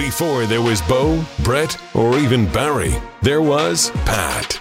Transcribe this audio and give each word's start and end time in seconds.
Before 0.00 0.46
there 0.46 0.62
was 0.62 0.80
Bo, 0.80 1.22
Brett, 1.42 1.76
or 1.94 2.16
even 2.16 2.50
Barry, 2.50 2.94
there 3.20 3.42
was 3.42 3.90
Pat. 4.06 4.58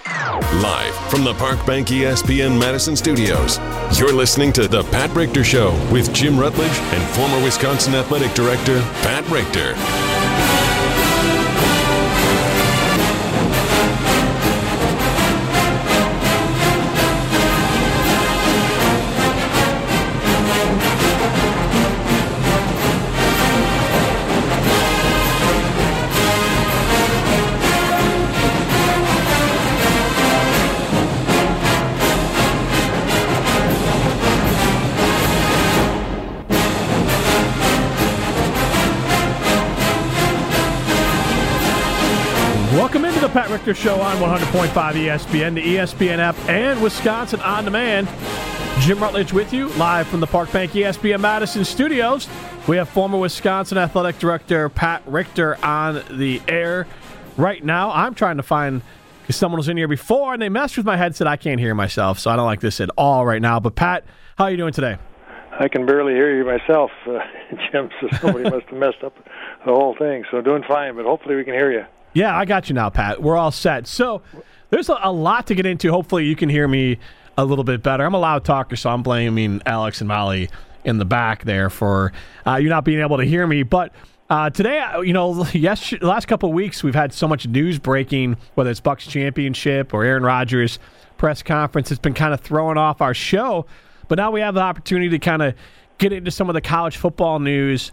Live 0.62 0.94
from 1.10 1.24
the 1.24 1.34
Park 1.36 1.66
Bank 1.66 1.88
ESPN 1.88 2.60
Madison 2.60 2.94
studios, 2.94 3.58
you're 3.98 4.12
listening 4.12 4.52
to 4.52 4.68
The 4.68 4.84
Pat 4.84 5.16
Richter 5.16 5.46
Show 5.46 5.72
with 5.94 6.14
Jim 6.14 6.38
Rutledge 6.38 6.68
and 6.68 7.16
former 7.16 7.42
Wisconsin 7.42 7.96
Athletic 7.96 8.34
Director 8.34 8.82
Pat 9.02 9.26
Richter. 9.30 10.09
Into 43.70 43.84
the 43.84 43.90
Pat 43.90 44.00
Richter 44.00 44.00
Show 44.00 44.02
on 44.02 44.18
100.5 44.18 44.72
ESPN, 44.94 45.56
the 45.56 45.76
ESPN 45.76 46.18
app, 46.20 46.38
and 46.50 46.82
Wisconsin 46.82 47.40
On 47.42 47.64
Demand. 47.64 48.08
Jim 48.80 49.00
Rutledge 49.00 49.34
with 49.34 49.54
you, 49.54 49.68
live 49.70 50.08
from 50.08 50.20
the 50.20 50.28
Park 50.28 50.52
Bank 50.52 50.72
ESPN 50.72 51.20
Madison 51.20 51.66
studios. 51.66 52.28
We 52.68 52.78
have 52.78 52.90
former 52.90 53.18
Wisconsin 53.18 53.78
Athletic 53.78 54.20
Director 54.20 54.70
Pat 54.70 55.04
Richter 55.06 55.58
on 55.64 56.04
the 56.10 56.42
air 56.48 56.88
right 57.38 57.64
now. 57.64 57.92
I'm 57.92 58.16
trying 58.16 58.38
to 58.38 58.44
find 58.44 58.82
because 59.22 59.36
someone 59.36 59.58
was 59.58 59.68
in 59.68 59.78
here 59.78 59.88
before 59.88 60.34
and 60.34 60.42
they 60.42 60.50
messed 60.50 60.78
with 60.78 60.86
my 60.86 60.98
headset. 60.98 61.28
I 61.28 61.36
can't 61.36 61.60
hear 61.60 61.76
myself, 61.76 62.20
so 62.20 62.32
I 62.32 62.36
don't 62.36 62.46
like 62.46 62.62
this 62.62 62.80
at 62.80 62.90
all 62.98 63.26
right 63.26 63.42
now. 63.42 63.60
But 63.60 63.76
Pat, 63.76 64.06
how 64.38 64.46
are 64.46 64.52
you 64.52 64.58
doing 64.58 64.74
today? 64.74 64.98
I 65.60 65.68
can 65.68 65.86
barely 65.86 66.14
hear 66.14 66.36
you 66.36 66.46
myself, 66.46 66.92
uh, 67.06 67.20
Jim. 67.72 67.90
So 68.00 68.08
somebody 68.22 68.50
must 68.50 68.68
have 68.68 68.80
messed 68.80 69.04
up 69.04 69.16
the 69.66 69.74
whole 69.74 69.96
thing. 69.96 70.24
So 70.32 70.42
doing 70.42 70.64
fine, 70.64 70.96
but 70.96 71.06
hopefully 71.06 71.36
we 71.36 71.44
can 71.44 71.54
hear 71.54 71.72
you. 71.72 71.86
Yeah, 72.14 72.36
I 72.36 72.46
got 72.46 72.70
you 72.70 72.76
now, 72.76 72.90
Pat. 72.90 73.22
We're 73.22 73.38
all 73.38 73.52
set. 73.52 73.88
So 73.88 74.22
there's 74.70 74.90
a, 74.90 75.12
lot 75.12 75.48
to 75.48 75.56
get 75.56 75.66
into. 75.66 75.92
Hopefully, 75.92 76.26
you 76.26 76.36
can 76.36 76.50
hear 76.50 76.68
me 76.68 76.98
a 77.38 77.46
little 77.46 77.64
bit 77.64 77.84
better. 77.84 78.04
I'm 78.04 78.14
a 78.14 78.20
loud 78.20 78.46
talker, 78.46 78.76
so 78.76 78.90
I'm 78.90 79.04
blaming 79.04 79.62
Alex 79.66 80.02
and 80.02 80.08
Molly 80.08 80.50
in 80.84 80.98
the 80.98 81.06
back 81.06 81.44
there 81.44 81.70
for 81.70 82.12
uh, 82.46 82.56
you 82.56 82.70
not 82.70 82.84
being 82.84 83.00
able 83.00 83.18
to 83.18 83.26
hear 83.26 83.46
me. 83.46 83.64
But 83.64 83.94
uh, 84.30 84.50
today, 84.50 84.80
uh, 84.80 85.02
you 85.02 85.14
know, 85.14 85.46
yes, 85.54 85.94
last 86.02 86.28
couple 86.28 86.52
weeks 86.52 86.84
we've 86.84 86.96
had 86.96 87.14
so 87.14 87.28
much 87.28 87.48
news 87.48 87.80
breaking, 87.80 88.38
whether 88.56 88.70
it's 88.70 88.80
Bucks 88.80 89.06
championship 89.06 89.94
or 89.94 90.04
Aaron 90.04 90.24
Rodgers 90.24 90.80
press 91.18 91.44
conference. 91.44 91.92
It's 91.92 92.00
been 92.00 92.14
kind 92.14 92.34
of 92.34 92.42
throwing 92.42 92.78
off 92.78 93.02
our 93.02 93.14
show. 93.14 93.66
But 94.08 94.18
now 94.18 94.32
we 94.32 94.42
have 94.42 94.56
the 94.56 94.62
opportunity 94.62 95.10
to 95.10 95.20
kind 95.20 95.42
of 95.42 95.54
get 96.00 96.14
into 96.14 96.32
some 96.32 96.50
of 96.50 96.56
the 96.56 96.62
college 96.62 96.98
football 96.98 97.40
news. 97.40 97.92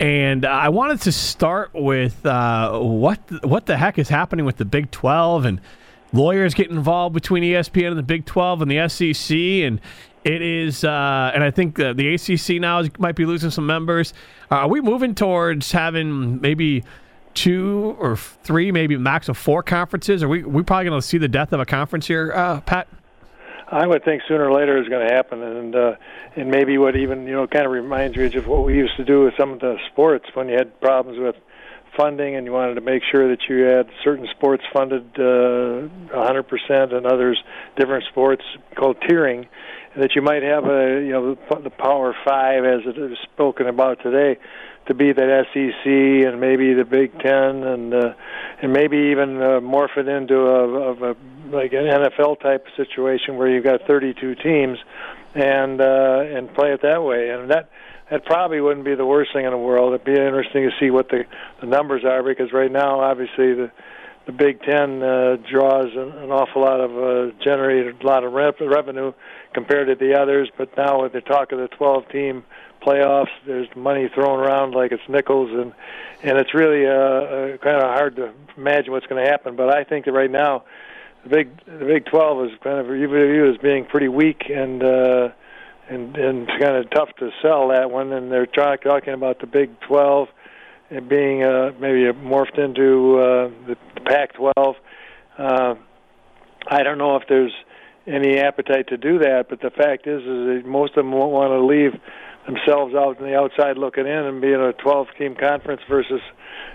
And 0.00 0.44
uh, 0.44 0.48
I 0.48 0.68
wanted 0.68 1.00
to 1.02 1.12
start 1.12 1.70
with 1.74 2.24
uh, 2.24 2.78
what 2.78 3.18
what 3.44 3.66
the 3.66 3.76
heck 3.76 3.98
is 3.98 4.08
happening 4.08 4.44
with 4.44 4.56
the 4.56 4.64
Big 4.64 4.90
12 4.90 5.44
and 5.44 5.60
lawyers 6.12 6.54
getting 6.54 6.76
involved 6.76 7.14
between 7.14 7.42
ESPN 7.42 7.88
and 7.88 7.98
the 7.98 8.02
Big 8.02 8.24
12 8.24 8.62
and 8.62 8.70
the 8.70 8.88
SEC 8.88 9.36
and 9.36 9.80
it 10.24 10.42
is 10.42 10.84
uh, 10.84 11.32
and 11.34 11.42
I 11.42 11.50
think 11.50 11.76
the, 11.76 11.94
the 11.94 12.14
ACC 12.14 12.60
now 12.60 12.80
is, 12.80 12.90
might 12.98 13.16
be 13.16 13.26
losing 13.26 13.50
some 13.50 13.66
members. 13.66 14.14
Uh, 14.50 14.56
are 14.56 14.68
we 14.68 14.80
moving 14.80 15.14
towards 15.14 15.72
having 15.72 16.40
maybe 16.40 16.84
two 17.34 17.96
or 17.98 18.16
three, 18.16 18.70
maybe 18.70 18.96
max 18.96 19.28
of 19.28 19.36
four 19.36 19.62
conferences? 19.62 20.22
Are 20.22 20.28
we 20.28 20.44
we 20.44 20.62
probably 20.62 20.88
going 20.88 21.00
to 21.00 21.06
see 21.06 21.18
the 21.18 21.28
death 21.28 21.52
of 21.52 21.60
a 21.60 21.66
conference 21.66 22.06
here, 22.06 22.32
uh, 22.34 22.60
Pat? 22.60 22.88
I 23.70 23.86
would 23.86 24.04
think 24.04 24.22
sooner 24.26 24.48
or 24.48 24.52
later 24.52 24.80
is 24.80 24.88
going 24.88 25.06
to 25.06 25.14
happen, 25.14 25.42
and 25.42 25.74
uh, 25.74 25.92
and 26.36 26.50
maybe 26.50 26.78
what 26.78 26.96
even 26.96 27.26
you 27.26 27.34
know 27.34 27.46
kind 27.46 27.66
of 27.66 27.72
reminds 27.72 28.16
me 28.16 28.26
of 28.34 28.46
what 28.46 28.64
we 28.64 28.74
used 28.74 28.96
to 28.96 29.04
do 29.04 29.24
with 29.24 29.34
some 29.38 29.52
of 29.52 29.60
the 29.60 29.76
sports 29.92 30.24
when 30.34 30.48
you 30.48 30.56
had 30.56 30.80
problems 30.80 31.18
with 31.18 31.36
funding 31.96 32.36
and 32.36 32.46
you 32.46 32.52
wanted 32.52 32.74
to 32.74 32.80
make 32.80 33.02
sure 33.10 33.28
that 33.28 33.40
you 33.48 33.64
had 33.64 33.88
certain 34.04 34.26
sports 34.36 34.62
funded 34.72 35.04
uh, 35.16 35.88
100% 36.14 36.94
and 36.94 37.06
others 37.06 37.42
different 37.76 38.04
sports 38.10 38.42
called 38.76 38.96
tiering, 39.00 39.48
that 39.96 40.14
you 40.14 40.22
might 40.22 40.42
have 40.42 40.64
a 40.64 41.02
you 41.04 41.12
know 41.12 41.34
the 41.34 41.70
Power 41.70 42.14
Five 42.24 42.64
as 42.64 42.80
it 42.86 42.96
is 42.96 43.18
spoken 43.34 43.66
about 43.66 44.02
today 44.02 44.40
to 44.88 44.94
be 44.94 45.12
that 45.12 45.46
SEC 45.52 45.86
and 45.86 46.40
maybe 46.40 46.74
the 46.74 46.84
Big 46.84 47.12
Ten 47.20 47.62
and 47.62 47.94
uh, 47.94 48.14
and 48.60 48.72
maybe 48.72 48.96
even 49.12 49.40
uh, 49.40 49.60
morph 49.60 49.96
it 49.96 50.08
into 50.08 50.36
a, 50.36 50.90
of 50.90 51.02
a 51.02 51.16
like 51.54 51.72
an 51.72 51.84
NFL 51.84 52.40
type 52.40 52.66
situation 52.76 53.36
where 53.36 53.48
you've 53.48 53.64
got 53.64 53.82
32 53.86 54.34
teams 54.36 54.78
and 55.34 55.80
uh, 55.80 56.24
and 56.26 56.52
play 56.54 56.72
it 56.72 56.82
that 56.82 57.02
way 57.02 57.30
and 57.30 57.50
that 57.50 57.70
that 58.10 58.24
probably 58.24 58.60
wouldn't 58.60 58.84
be 58.84 58.94
the 58.94 59.04
worst 59.04 59.32
thing 59.34 59.44
in 59.44 59.50
the 59.50 59.58
world. 59.58 59.92
It'd 59.92 60.04
be 60.04 60.12
interesting 60.12 60.68
to 60.68 60.70
see 60.80 60.90
what 60.90 61.08
the 61.10 61.24
the 61.60 61.66
numbers 61.66 62.04
are 62.04 62.22
because 62.22 62.52
right 62.52 62.72
now 62.72 63.00
obviously 63.00 63.54
the 63.54 63.70
the 64.28 64.32
Big 64.32 64.60
Ten 64.60 65.02
uh, 65.02 65.36
draws 65.50 65.90
an, 65.94 66.12
an 66.22 66.30
awful 66.30 66.60
lot 66.60 66.80
of 66.80 66.90
uh, 66.90 67.34
generated 67.42 68.02
a 68.02 68.06
lot 68.06 68.24
of 68.24 68.34
rep- 68.34 68.60
revenue 68.60 69.14
compared 69.54 69.88
to 69.88 69.94
the 69.94 70.20
others, 70.20 70.50
but 70.58 70.68
now 70.76 71.00
with 71.00 71.14
the 71.14 71.22
talk 71.22 71.50
of 71.50 71.58
the 71.58 71.68
12 71.68 72.10
team 72.10 72.44
playoffs. 72.82 73.30
There's 73.46 73.68
money 73.74 74.10
thrown 74.14 74.38
around 74.38 74.74
like 74.74 74.92
it's 74.92 75.02
nickels, 75.08 75.48
and 75.50 75.72
and 76.22 76.36
it's 76.36 76.52
really 76.52 76.86
uh, 76.86 76.90
uh, 76.92 77.56
kind 77.56 77.76
of 77.76 77.84
hard 77.84 78.16
to 78.16 78.34
imagine 78.58 78.92
what's 78.92 79.06
going 79.06 79.24
to 79.24 79.30
happen. 79.30 79.56
But 79.56 79.74
I 79.74 79.84
think 79.84 80.04
that 80.04 80.12
right 80.12 80.30
now, 80.30 80.64
the 81.22 81.30
Big 81.30 81.64
the 81.64 81.86
Big 81.86 82.04
12 82.04 82.44
is 82.44 82.50
kind 82.62 82.80
of 82.80 82.86
viewed 82.86 83.54
as 83.54 83.58
being 83.62 83.86
pretty 83.86 84.08
weak 84.08 84.44
and. 84.50 84.82
uh 84.82 85.28
and 85.90 86.18
and 86.18 86.46
it's 86.46 86.62
kind 86.62 86.76
of 86.76 86.90
tough 86.90 87.08
to 87.18 87.30
sell 87.40 87.68
that 87.68 87.90
one, 87.90 88.12
and 88.12 88.30
they're 88.30 88.44
talk, 88.44 88.82
talking 88.82 89.14
about 89.14 89.40
the 89.40 89.46
Big 89.46 89.70
12 89.88 90.28
being 90.88 91.42
uh, 91.42 91.72
maybe 91.78 92.04
morphed 92.12 92.58
into 92.58 93.18
uh, 93.18 93.48
the, 93.66 93.76
the 93.94 94.00
Pac-12. 94.00 94.74
Uh, 95.38 95.74
I 96.66 96.82
don't 96.82 96.98
know 96.98 97.16
if 97.16 97.24
there's 97.28 97.52
any 98.06 98.38
appetite 98.38 98.88
to 98.88 98.96
do 98.96 99.18
that, 99.18 99.46
but 99.50 99.60
the 99.60 99.70
fact 99.70 100.06
is, 100.06 100.22
is 100.22 100.26
that 100.26 100.62
most 100.66 100.90
of 100.90 101.04
them 101.04 101.12
won't 101.12 101.32
want 101.32 101.50
to 101.50 101.62
leave 101.62 101.92
themselves 102.46 102.94
out 102.94 103.20
on 103.20 103.24
the 103.24 103.36
outside 103.36 103.76
looking 103.76 104.06
in 104.06 104.24
and 104.24 104.40
be 104.40 104.52
in 104.52 104.60
a 104.60 104.72
12 104.72 105.08
team 105.18 105.34
conference 105.34 105.82
versus 105.88 106.20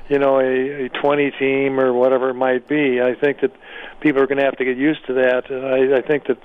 you 0.08 0.20
know 0.20 0.40
a, 0.40 0.86
a 0.86 0.90
20 0.90 1.32
team 1.40 1.80
or 1.80 1.92
whatever 1.92 2.30
it 2.30 2.36
might 2.36 2.68
be 2.68 3.02
i 3.02 3.16
think 3.16 3.42
that 3.42 3.52
people 4.00 4.22
are 4.22 4.28
going 4.28 4.38
to 4.38 4.44
have 4.44 4.56
to 4.56 4.66
get 4.66 4.78
used 4.78 5.04
to 5.08 5.14
that 5.14 5.46
i, 5.50 5.98
I 5.98 6.08
think 6.08 6.28
that 6.28 6.38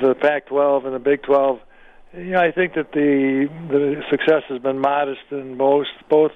the 0.00 0.14
pac 0.14 0.46
12 0.46 0.84
and 0.84 0.94
the 0.94 1.00
big 1.00 1.24
12 1.24 1.58
you 2.14 2.32
know, 2.32 2.40
I 2.40 2.52
think 2.52 2.74
that 2.74 2.92
the 2.92 3.48
the 3.70 4.02
success 4.10 4.42
has 4.48 4.60
been 4.60 4.78
modest 4.78 5.22
in 5.30 5.56
most 5.56 5.90
both. 6.10 6.32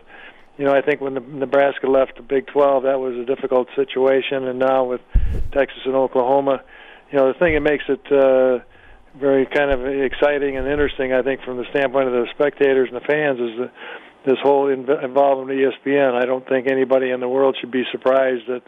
You 0.58 0.64
know, 0.64 0.72
I 0.72 0.80
think 0.80 1.00
when 1.00 1.14
the 1.14 1.20
Nebraska 1.20 1.86
left 1.86 2.16
the 2.16 2.22
Big 2.22 2.46
12, 2.46 2.84
that 2.84 2.98
was 2.98 3.14
a 3.14 3.24
difficult 3.24 3.68
situation, 3.76 4.48
and 4.48 4.58
now 4.58 4.84
with 4.84 5.02
Texas 5.52 5.80
and 5.84 5.94
Oklahoma, 5.94 6.62
you 7.12 7.18
know, 7.18 7.32
the 7.32 7.38
thing 7.38 7.54
that 7.54 7.60
makes 7.60 7.84
it 7.88 8.00
uh, 8.10 8.64
very 9.18 9.46
kind 9.46 9.70
of 9.70 9.84
exciting 9.86 10.56
and 10.56 10.66
interesting, 10.66 11.12
I 11.12 11.22
think, 11.22 11.42
from 11.42 11.58
the 11.58 11.66
standpoint 11.70 12.08
of 12.08 12.12
the 12.12 12.26
spectators 12.34 12.88
and 12.90 12.96
the 12.96 13.06
fans, 13.06 13.38
is 13.38 13.56
the, 13.58 13.70
this 14.24 14.38
whole 14.42 14.66
inv- 14.66 15.04
involvement 15.04 15.50
of 15.50 15.72
ESPN. 15.72 16.14
I 16.14 16.24
don't 16.24 16.46
think 16.48 16.68
anybody 16.70 17.10
in 17.10 17.20
the 17.20 17.28
world 17.28 17.56
should 17.60 17.70
be 17.70 17.84
surprised 17.92 18.48
that 18.48 18.62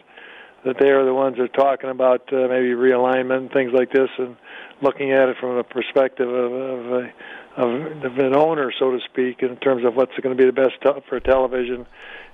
that 0.65 0.75
they 0.77 0.89
are 0.89 1.05
the 1.05 1.13
ones 1.13 1.37
that 1.37 1.43
are 1.43 1.47
talking 1.47 1.89
about 1.89 2.21
uh, 2.33 2.47
maybe 2.49 2.69
realignment 2.75 3.37
and 3.37 3.51
things 3.51 3.71
like 3.73 3.91
this, 3.91 4.09
and 4.17 4.35
looking 4.81 5.11
at 5.11 5.29
it 5.29 5.37
from 5.39 5.57
a 5.57 5.63
perspective 5.63 6.27
of, 6.27 6.51
of, 6.51 6.91
a, 6.91 7.13
of, 7.59 8.17
an 8.17 8.35
owner, 8.35 8.71
so 8.77 8.91
to 8.91 8.99
speak, 9.11 9.41
in 9.41 9.57
terms 9.57 9.85
of 9.85 9.95
what's 9.95 10.15
going 10.21 10.35
to 10.35 10.41
be 10.41 10.45
the 10.45 10.53
best 10.53 10.81
t- 10.81 11.01
for 11.07 11.19
television, 11.19 11.85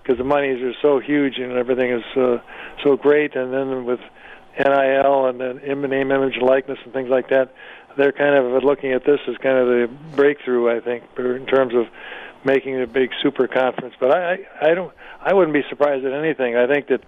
because 0.01 0.17
the 0.17 0.23
monies 0.23 0.61
are 0.61 0.73
so 0.81 0.99
huge 0.99 1.37
and 1.37 1.53
everything 1.53 1.91
is 1.91 2.03
uh, 2.15 2.37
so 2.83 2.95
great, 2.95 3.35
and 3.35 3.51
then 3.51 3.85
with 3.85 3.99
NIL 4.57 5.25
and 5.25 5.39
then 5.39 5.57
name, 5.89 6.11
image, 6.11 6.37
likeness, 6.41 6.79
and 6.83 6.93
things 6.93 7.09
like 7.09 7.29
that, 7.29 7.53
they're 7.97 8.11
kind 8.11 8.35
of 8.35 8.63
looking 8.63 8.91
at 8.91 9.05
this 9.05 9.19
as 9.27 9.37
kind 9.37 9.57
of 9.57 9.67
the 9.67 9.89
breakthrough, 10.15 10.75
I 10.75 10.79
think, 10.79 11.03
in 11.17 11.45
terms 11.45 11.73
of 11.73 11.87
making 12.43 12.79
a 12.79 12.87
big 12.87 13.09
super 13.23 13.47
conference. 13.47 13.95
But 13.99 14.11
I, 14.11 14.33
I, 14.33 14.37
I 14.61 14.73
don't, 14.75 14.93
I 15.21 15.33
wouldn't 15.33 15.53
be 15.53 15.63
surprised 15.69 16.05
at 16.05 16.13
anything. 16.13 16.55
I 16.55 16.67
think 16.67 16.87
that, 16.87 17.01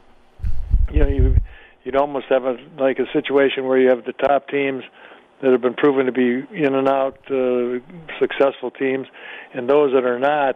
you 0.91 0.99
know, 1.01 1.07
you, 1.07 1.35
you'd 1.83 1.95
almost 1.95 2.27
have 2.29 2.45
a 2.45 2.57
like 2.79 2.99
a 2.99 3.05
situation 3.13 3.65
where 3.65 3.77
you 3.77 3.89
have 3.89 4.05
the 4.05 4.13
top 4.13 4.49
teams 4.49 4.83
that 5.41 5.51
have 5.51 5.61
been 5.61 5.75
proven 5.75 6.07
to 6.07 6.11
be 6.11 6.45
in 6.55 6.73
and 6.73 6.87
out 6.87 7.19
uh, 7.29 7.79
successful 8.19 8.71
teams, 8.71 9.07
and 9.53 9.69
those 9.69 9.93
that 9.93 10.03
are 10.05 10.19
not. 10.19 10.55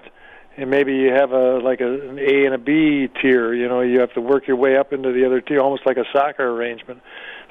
And 0.57 0.69
maybe 0.69 0.93
you 0.93 1.13
have 1.13 1.31
a 1.31 1.59
like 1.59 1.79
a, 1.79 2.09
an 2.09 2.19
A 2.19 2.45
and 2.45 2.53
a 2.53 2.57
B 2.57 3.07
tier. 3.21 3.53
You 3.53 3.69
know, 3.69 3.81
you 3.81 4.01
have 4.01 4.13
to 4.15 4.21
work 4.21 4.47
your 4.47 4.57
way 4.57 4.75
up 4.75 4.91
into 4.91 5.13
the 5.13 5.25
other 5.25 5.39
tier, 5.39 5.59
almost 5.59 5.85
like 5.85 5.97
a 5.97 6.03
soccer 6.11 6.43
arrangement. 6.43 7.01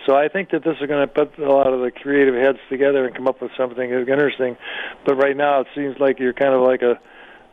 So 0.06 0.14
I 0.14 0.28
think 0.28 0.50
that 0.50 0.64
this 0.64 0.76
is 0.80 0.86
going 0.86 1.06
to 1.06 1.12
put 1.12 1.38
a 1.38 1.50
lot 1.50 1.72
of 1.72 1.80
the 1.80 1.90
creative 1.90 2.34
heads 2.34 2.58
together 2.68 3.06
and 3.06 3.14
come 3.14 3.26
up 3.26 3.40
with 3.40 3.52
something 3.56 3.90
interesting. 3.90 4.56
But 5.06 5.16
right 5.16 5.36
now, 5.36 5.60
it 5.60 5.68
seems 5.74 5.96
like 5.98 6.18
you're 6.18 6.34
kind 6.34 6.54
of 6.54 6.60
like 6.60 6.82
a 6.82 7.00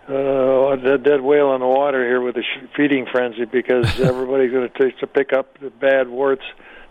uh, 0.10 0.72
a 0.72 0.98
dead 0.98 1.22
whale 1.22 1.54
in 1.54 1.60
the 1.62 1.68
water 1.68 2.06
here 2.06 2.22
with 2.22 2.36
the 2.36 2.44
feeding 2.76 3.06
frenzy 3.12 3.46
because 3.46 4.00
everybody's 4.00 4.52
going 4.52 4.70
to 4.70 4.92
to 4.92 5.08
pick 5.08 5.34
up 5.34 5.60
the 5.60 5.70
bad 5.70 6.08
warts 6.08 6.44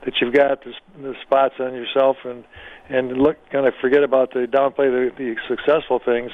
that 0.04 0.14
you've 0.20 0.34
got, 0.34 0.62
the, 0.64 0.72
the 1.00 1.14
spots 1.22 1.54
on 1.60 1.74
yourself, 1.74 2.16
and 2.24 2.44
and 2.88 3.18
look 3.18 3.36
kind 3.50 3.66
of 3.66 3.74
forget 3.80 4.04
about 4.04 4.32
the 4.32 4.46
downplay 4.46 4.90
the, 4.90 5.10
the 5.16 5.36
successful 5.48 6.00
things, 6.04 6.30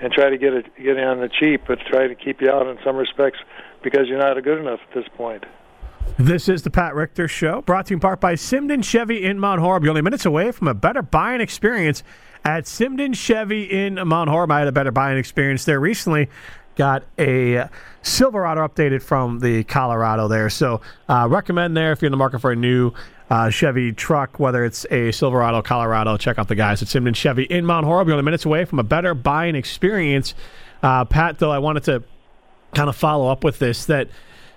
and 0.00 0.12
try 0.12 0.30
to 0.30 0.38
get 0.38 0.52
it 0.52 0.66
get 0.76 0.96
in 0.96 1.04
on 1.04 1.20
the 1.20 1.28
cheap, 1.28 1.62
but 1.66 1.78
try 1.90 2.06
to 2.06 2.14
keep 2.14 2.40
you 2.40 2.50
out 2.50 2.66
in 2.66 2.78
some 2.84 2.96
respects 2.96 3.38
because 3.82 4.08
you're 4.08 4.18
not 4.18 4.42
good 4.42 4.58
enough 4.58 4.80
at 4.88 4.94
this 4.94 5.06
point. 5.16 5.44
This 6.18 6.48
is 6.48 6.62
the 6.62 6.70
Pat 6.70 6.94
Richter 6.94 7.28
Show, 7.28 7.62
brought 7.62 7.86
to 7.86 7.90
you 7.90 7.96
in 7.96 8.00
part 8.00 8.20
by 8.20 8.34
Simden 8.34 8.84
Chevy 8.84 9.24
in 9.24 9.38
Mount 9.38 9.60
Horeb. 9.60 9.84
You're 9.84 9.90
only 9.90 10.02
minutes 10.02 10.26
away 10.26 10.52
from 10.52 10.68
a 10.68 10.74
better 10.74 11.00
buying 11.00 11.40
experience 11.40 12.02
at 12.44 12.64
Simden 12.64 13.14
Chevy 13.14 13.64
in 13.64 13.94
Mount 14.06 14.28
Horeb. 14.28 14.50
I 14.50 14.58
had 14.60 14.68
a 14.68 14.72
better 14.72 14.90
buying 14.90 15.16
experience 15.16 15.64
there 15.64 15.80
recently. 15.80 16.28
Got 16.76 17.04
a 17.18 17.68
Silverado 18.02 18.66
updated 18.66 19.02
from 19.02 19.40
the 19.40 19.64
Colorado 19.64 20.26
there. 20.28 20.48
So, 20.48 20.80
uh, 21.08 21.26
recommend 21.30 21.76
there 21.76 21.92
if 21.92 22.00
you're 22.00 22.08
in 22.08 22.12
the 22.12 22.16
market 22.16 22.40
for 22.40 22.52
a 22.52 22.56
new 22.56 22.92
uh, 23.30 23.50
Chevy 23.50 23.92
truck, 23.92 24.38
whether 24.38 24.64
it's 24.64 24.84
a 24.90 25.12
Silverado, 25.12 25.62
Colorado. 25.62 26.16
Check 26.16 26.38
out 26.38 26.48
the 26.48 26.54
guys 26.54 26.82
at 26.82 26.88
Simden 26.88 27.14
Chevy 27.14 27.44
in 27.44 27.64
Mount 27.64 27.86
Horeb. 27.86 28.06
You're 28.06 28.14
only 28.14 28.24
minutes 28.24 28.44
away 28.44 28.64
from 28.64 28.78
a 28.78 28.82
better 28.82 29.14
buying 29.14 29.54
experience. 29.54 30.34
Uh, 30.82 31.04
Pat, 31.04 31.38
though, 31.38 31.50
I 31.50 31.58
wanted 31.58 31.84
to 31.84 32.02
kind 32.74 32.88
of 32.88 32.96
follow 32.96 33.28
up 33.28 33.44
with 33.44 33.58
this 33.58 33.86
that 33.86 34.08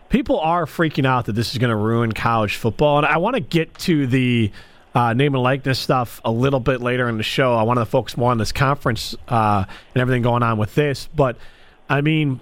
people 0.10 0.40
are 0.40 0.66
freaking 0.66 1.06
out 1.06 1.26
that 1.26 1.34
this 1.34 1.52
is 1.52 1.58
going 1.58 1.70
to 1.70 1.76
ruin 1.76 2.12
college 2.12 2.56
football. 2.56 2.98
And 2.98 3.06
I 3.06 3.18
want 3.18 3.36
to 3.36 3.42
get 3.42 3.74
to 3.80 4.08
the 4.08 4.52
uh, 4.94 5.14
name 5.14 5.36
and 5.36 5.44
likeness 5.44 5.80
stuff 5.80 6.22
a 6.24 6.32
little 6.32 6.60
bit 6.60 6.82
later 6.82 7.10
in 7.10 7.18
the 7.18 7.24
show. 7.24 7.54
I 7.54 7.64
wanted 7.64 7.82
to 7.82 7.86
focus 7.86 8.16
more 8.18 8.32
on 8.32 8.38
this 8.38 8.52
conference 8.52 9.16
uh, 9.28 9.66
and 9.94 10.02
everything 10.02 10.22
going 10.22 10.44
on 10.44 10.58
with 10.58 10.74
this. 10.76 11.08
But 11.16 11.38
I 11.90 12.02
mean, 12.02 12.40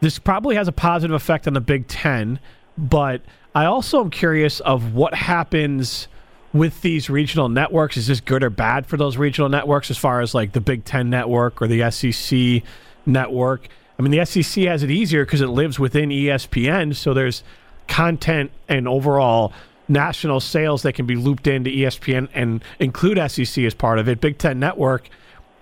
this 0.00 0.18
probably 0.18 0.56
has 0.56 0.68
a 0.68 0.72
positive 0.72 1.14
effect 1.14 1.46
on 1.46 1.54
the 1.54 1.60
Big 1.60 1.88
Ten. 1.88 2.38
But 2.76 3.22
I 3.54 3.66
also 3.66 4.00
am 4.00 4.10
curious 4.10 4.60
of 4.60 4.94
what 4.94 5.14
happens 5.14 6.08
with 6.52 6.80
these 6.82 7.10
regional 7.10 7.48
networks. 7.48 7.96
Is 7.96 8.06
this 8.06 8.20
good 8.20 8.42
or 8.42 8.50
bad 8.50 8.86
for 8.86 8.96
those 8.96 9.16
regional 9.16 9.48
networks 9.48 9.90
as 9.90 9.98
far 9.98 10.20
as 10.20 10.34
like 10.34 10.52
the 10.52 10.60
Big 10.60 10.84
Ten 10.84 11.10
network 11.10 11.62
or 11.62 11.66
the 11.66 11.90
SEC 11.90 12.62
network? 13.06 13.68
I 13.98 14.02
mean, 14.02 14.10
the 14.10 14.24
SEC 14.24 14.64
has 14.64 14.82
it 14.82 14.90
easier 14.90 15.24
because 15.24 15.40
it 15.40 15.48
lives 15.48 15.78
within 15.78 16.10
ESPN, 16.10 16.96
so 16.96 17.14
there's 17.14 17.44
content 17.86 18.50
and 18.68 18.88
overall 18.88 19.52
national 19.86 20.40
sales 20.40 20.82
that 20.82 20.94
can 20.94 21.06
be 21.06 21.14
looped 21.14 21.46
into 21.46 21.70
ESPN 21.70 22.28
and 22.34 22.64
include 22.80 23.18
SEC 23.30 23.64
as 23.64 23.74
part 23.74 23.98
of 23.98 24.08
it. 24.08 24.20
Big 24.20 24.38
Ten 24.38 24.58
Network, 24.58 25.08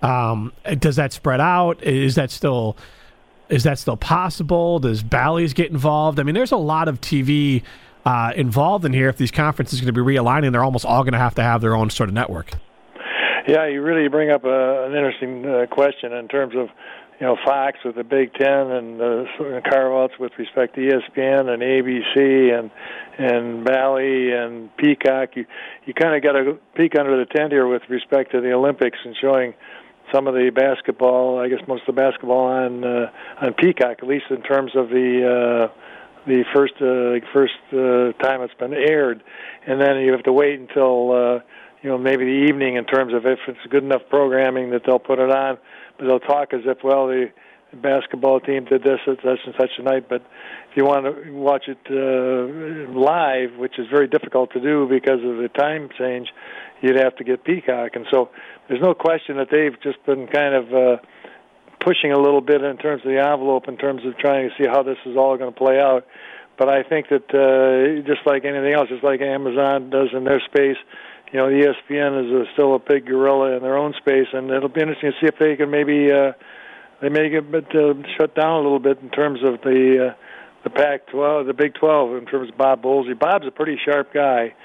um, 0.01 0.51
does 0.79 0.95
that 0.95 1.13
spread 1.13 1.41
out? 1.41 1.83
Is 1.83 2.15
that 2.15 2.31
still 2.31 2.75
is 3.53 3.63
that 3.63 3.77
still 3.77 3.97
possible? 3.97 4.79
Does 4.79 5.03
Bally's 5.03 5.53
get 5.53 5.69
involved? 5.69 6.19
I 6.19 6.23
mean, 6.23 6.33
there's 6.33 6.51
a 6.51 6.57
lot 6.57 6.87
of 6.87 6.99
TV 6.99 7.61
uh, 8.03 8.33
involved 8.35 8.83
in 8.83 8.93
here. 8.93 9.09
If 9.09 9.17
these 9.17 9.31
conferences 9.31 9.79
are 9.79 9.85
going 9.85 9.93
to 9.93 10.03
be 10.03 10.17
realigning, 10.17 10.51
they're 10.51 10.63
almost 10.63 10.85
all 10.85 11.03
going 11.03 11.13
to 11.13 11.19
have 11.19 11.35
to 11.35 11.43
have 11.43 11.61
their 11.61 11.75
own 11.75 11.91
sort 11.91 12.09
of 12.09 12.15
network. 12.15 12.53
Yeah, 13.47 13.67
you 13.67 13.83
really 13.83 14.07
bring 14.07 14.31
up 14.31 14.43
a, 14.43 14.85
an 14.85 14.95
interesting 14.95 15.45
uh, 15.45 15.65
question 15.69 16.13
in 16.13 16.27
terms 16.29 16.55
of 16.55 16.69
you 17.19 17.27
know 17.27 17.37
Fox 17.45 17.77
with 17.85 17.95
the 17.95 18.03
Big 18.03 18.33
Ten 18.33 18.71
and 18.71 18.99
the 18.99 19.61
carve-outs 19.69 20.13
with 20.19 20.31
respect 20.39 20.73
to 20.75 20.81
ESPN 20.81 21.47
and 21.47 21.61
ABC 21.61 22.57
and 22.57 22.71
and 23.19 23.63
Bally 23.63 24.31
and 24.31 24.75
Peacock. 24.77 25.35
You 25.35 25.45
you 25.85 25.93
kind 25.93 26.15
of 26.15 26.23
got 26.23 26.31
to 26.39 26.57
peek 26.75 26.97
under 26.97 27.17
the 27.17 27.25
tent 27.25 27.51
here 27.51 27.67
with 27.67 27.83
respect 27.89 28.31
to 28.31 28.41
the 28.41 28.53
Olympics 28.53 28.97
and 29.05 29.15
showing 29.21 29.53
some 30.13 30.27
of 30.27 30.33
the 30.33 30.49
basketball. 30.49 31.39
I 31.39 31.49
guess 31.49 31.59
most 31.67 31.81
of 31.87 31.95
the 31.95 32.01
basketball 32.01 32.45
on 32.45 32.83
uh, 32.83 33.11
on 33.41 33.53
Peacock, 33.53 33.97
at 34.01 34.07
least 34.07 34.25
in 34.29 34.41
terms 34.41 34.71
of 34.75 34.89
the. 34.89 35.69
Uh, 35.69 35.79
the 36.25 36.45
first 36.53 36.75
uh, 36.79 37.19
first 37.33 37.59
uh, 37.73 38.13
time 38.23 38.41
it's 38.43 38.53
been 38.53 38.73
aired, 38.73 39.21
and 39.67 39.81
then 39.81 39.97
you 39.97 40.13
have 40.13 40.23
to 40.23 40.31
wait 40.31 40.57
until 40.57 41.11
uh, 41.11 41.39
you 41.81 41.89
know 41.89 41.97
maybe 41.97 42.23
the 42.23 42.47
evening 42.47 42.77
in 42.77 42.85
terms 42.85 43.13
of 43.13 43.25
if 43.25 43.39
it's 43.45 43.59
good 43.69 43.83
enough 43.83 44.03
programming 44.09 44.69
that 44.69 44.83
they'll 44.85 44.99
put 44.99 45.19
it 45.19 45.29
on 45.29 45.57
but 45.97 46.07
they'll 46.07 46.19
talk 46.19 46.53
as 46.53 46.61
if, 46.65 46.83
well, 46.83 47.07
the 47.07 47.31
basketball 47.81 48.39
team 48.39 48.65
did 48.65 48.83
this 48.83 48.99
at 49.07 49.17
such 49.23 49.39
and 49.45 49.55
such 49.57 49.71
a 49.77 49.83
night. 49.83 50.07
But 50.09 50.21
if 50.71 50.77
you 50.77 50.85
want 50.85 51.05
to 51.05 51.31
watch 51.31 51.67
it 51.67 51.79
uh, 51.89 52.91
live, 52.91 53.57
which 53.57 53.79
is 53.79 53.87
very 53.89 54.07
difficult 54.07 54.51
to 54.53 54.59
do 54.59 54.87
because 54.87 55.23
of 55.23 55.37
the 55.37 55.49
time 55.55 55.89
change, 55.97 56.29
you'd 56.81 56.97
have 56.97 57.15
to 57.17 57.23
get 57.23 57.43
Peacock. 57.43 57.95
And 57.95 58.05
so 58.11 58.29
there's 58.67 58.81
no 58.81 58.93
question 58.93 59.37
that 59.37 59.49
they've 59.51 59.79
just 59.81 60.03
been 60.05 60.27
kind 60.27 60.53
of 60.55 60.73
uh, 60.73 60.97
pushing 61.79 62.11
a 62.11 62.19
little 62.19 62.41
bit 62.41 62.61
in 62.63 62.77
terms 62.77 63.01
of 63.05 63.11
the 63.11 63.19
envelope, 63.19 63.67
in 63.67 63.77
terms 63.77 64.05
of 64.05 64.17
trying 64.17 64.49
to 64.49 64.55
see 64.57 64.67
how 64.67 64.83
this 64.83 64.97
is 65.05 65.17
all 65.17 65.37
going 65.37 65.51
to 65.51 65.57
play 65.57 65.79
out. 65.79 66.05
But 66.57 66.69
I 66.69 66.83
think 66.83 67.09
that 67.09 67.33
uh, 67.33 68.05
just 68.05 68.25
like 68.25 68.45
anything 68.45 68.73
else, 68.73 68.89
just 68.89 69.03
like 69.03 69.21
Amazon 69.21 69.89
does 69.89 70.09
in 70.13 70.23
their 70.23 70.39
space, 70.41 70.77
you 71.31 71.39
know, 71.39 71.47
ESPN 71.47 72.25
is 72.25 72.47
a, 72.47 72.53
still 72.53 72.75
a 72.75 72.79
big 72.79 73.07
gorilla 73.07 73.57
in 73.57 73.63
their 73.63 73.75
own 73.75 73.93
space, 73.97 74.27
and 74.33 74.51
it'll 74.51 74.69
be 74.69 74.81
interesting 74.81 75.11
to 75.11 75.17
see 75.19 75.27
if 75.27 75.39
they 75.39 75.55
can 75.55 75.71
maybe 75.71 76.11
uh, 76.11 76.33
they 77.03 77.09
may 77.09 77.29
get 77.29 77.51
bit, 77.51 77.65
uh, 77.75 77.93
shut 78.17 78.33
down 78.33 78.53
a 78.53 78.61
little 78.61 78.79
bit 78.79 78.99
in 79.01 79.09
terms 79.09 79.39
of 79.43 79.59
the 79.61 80.11
uh, 80.11 80.13
the 80.63 80.69
Pac-12, 80.69 81.47
the 81.47 81.53
Big 81.53 81.73
12, 81.73 82.15
in 82.15 82.25
terms 82.25 82.49
of 82.49 82.57
Bob 82.57 82.81
Bowlesby. 82.81 83.19
Bob's 83.19 83.45
a 83.45 83.51
pretty 83.51 83.77
sharp 83.83 84.13
guy. 84.13 84.55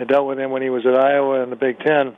I 0.00 0.02
dealt 0.02 0.26
with 0.26 0.40
him 0.40 0.50
when 0.50 0.62
he 0.62 0.68
was 0.68 0.84
at 0.84 0.98
Iowa 0.98 1.44
in 1.44 1.50
the 1.50 1.56
Big 1.56 1.78
Ten, 1.78 2.16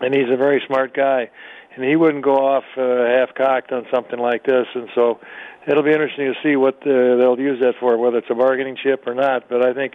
and 0.00 0.12
he's 0.12 0.28
a 0.28 0.36
very 0.36 0.60
smart 0.66 0.92
guy. 0.92 1.30
And 1.76 1.84
he 1.84 1.94
wouldn't 1.94 2.24
go 2.24 2.34
off 2.34 2.64
uh, 2.76 3.06
half-cocked 3.06 3.70
on 3.70 3.86
something 3.94 4.18
like 4.18 4.44
this, 4.44 4.66
and 4.74 4.88
so 4.96 5.20
it'll 5.68 5.84
be 5.84 5.92
interesting 5.92 6.34
to 6.34 6.40
see 6.42 6.56
what 6.56 6.82
uh, 6.82 7.14
they'll 7.14 7.38
use 7.38 7.60
that 7.60 7.74
for, 7.78 7.96
whether 7.96 8.18
it's 8.18 8.30
a 8.30 8.34
bargaining 8.34 8.76
chip 8.82 9.06
or 9.06 9.14
not. 9.14 9.48
But 9.48 9.64
I 9.64 9.72
think 9.72 9.94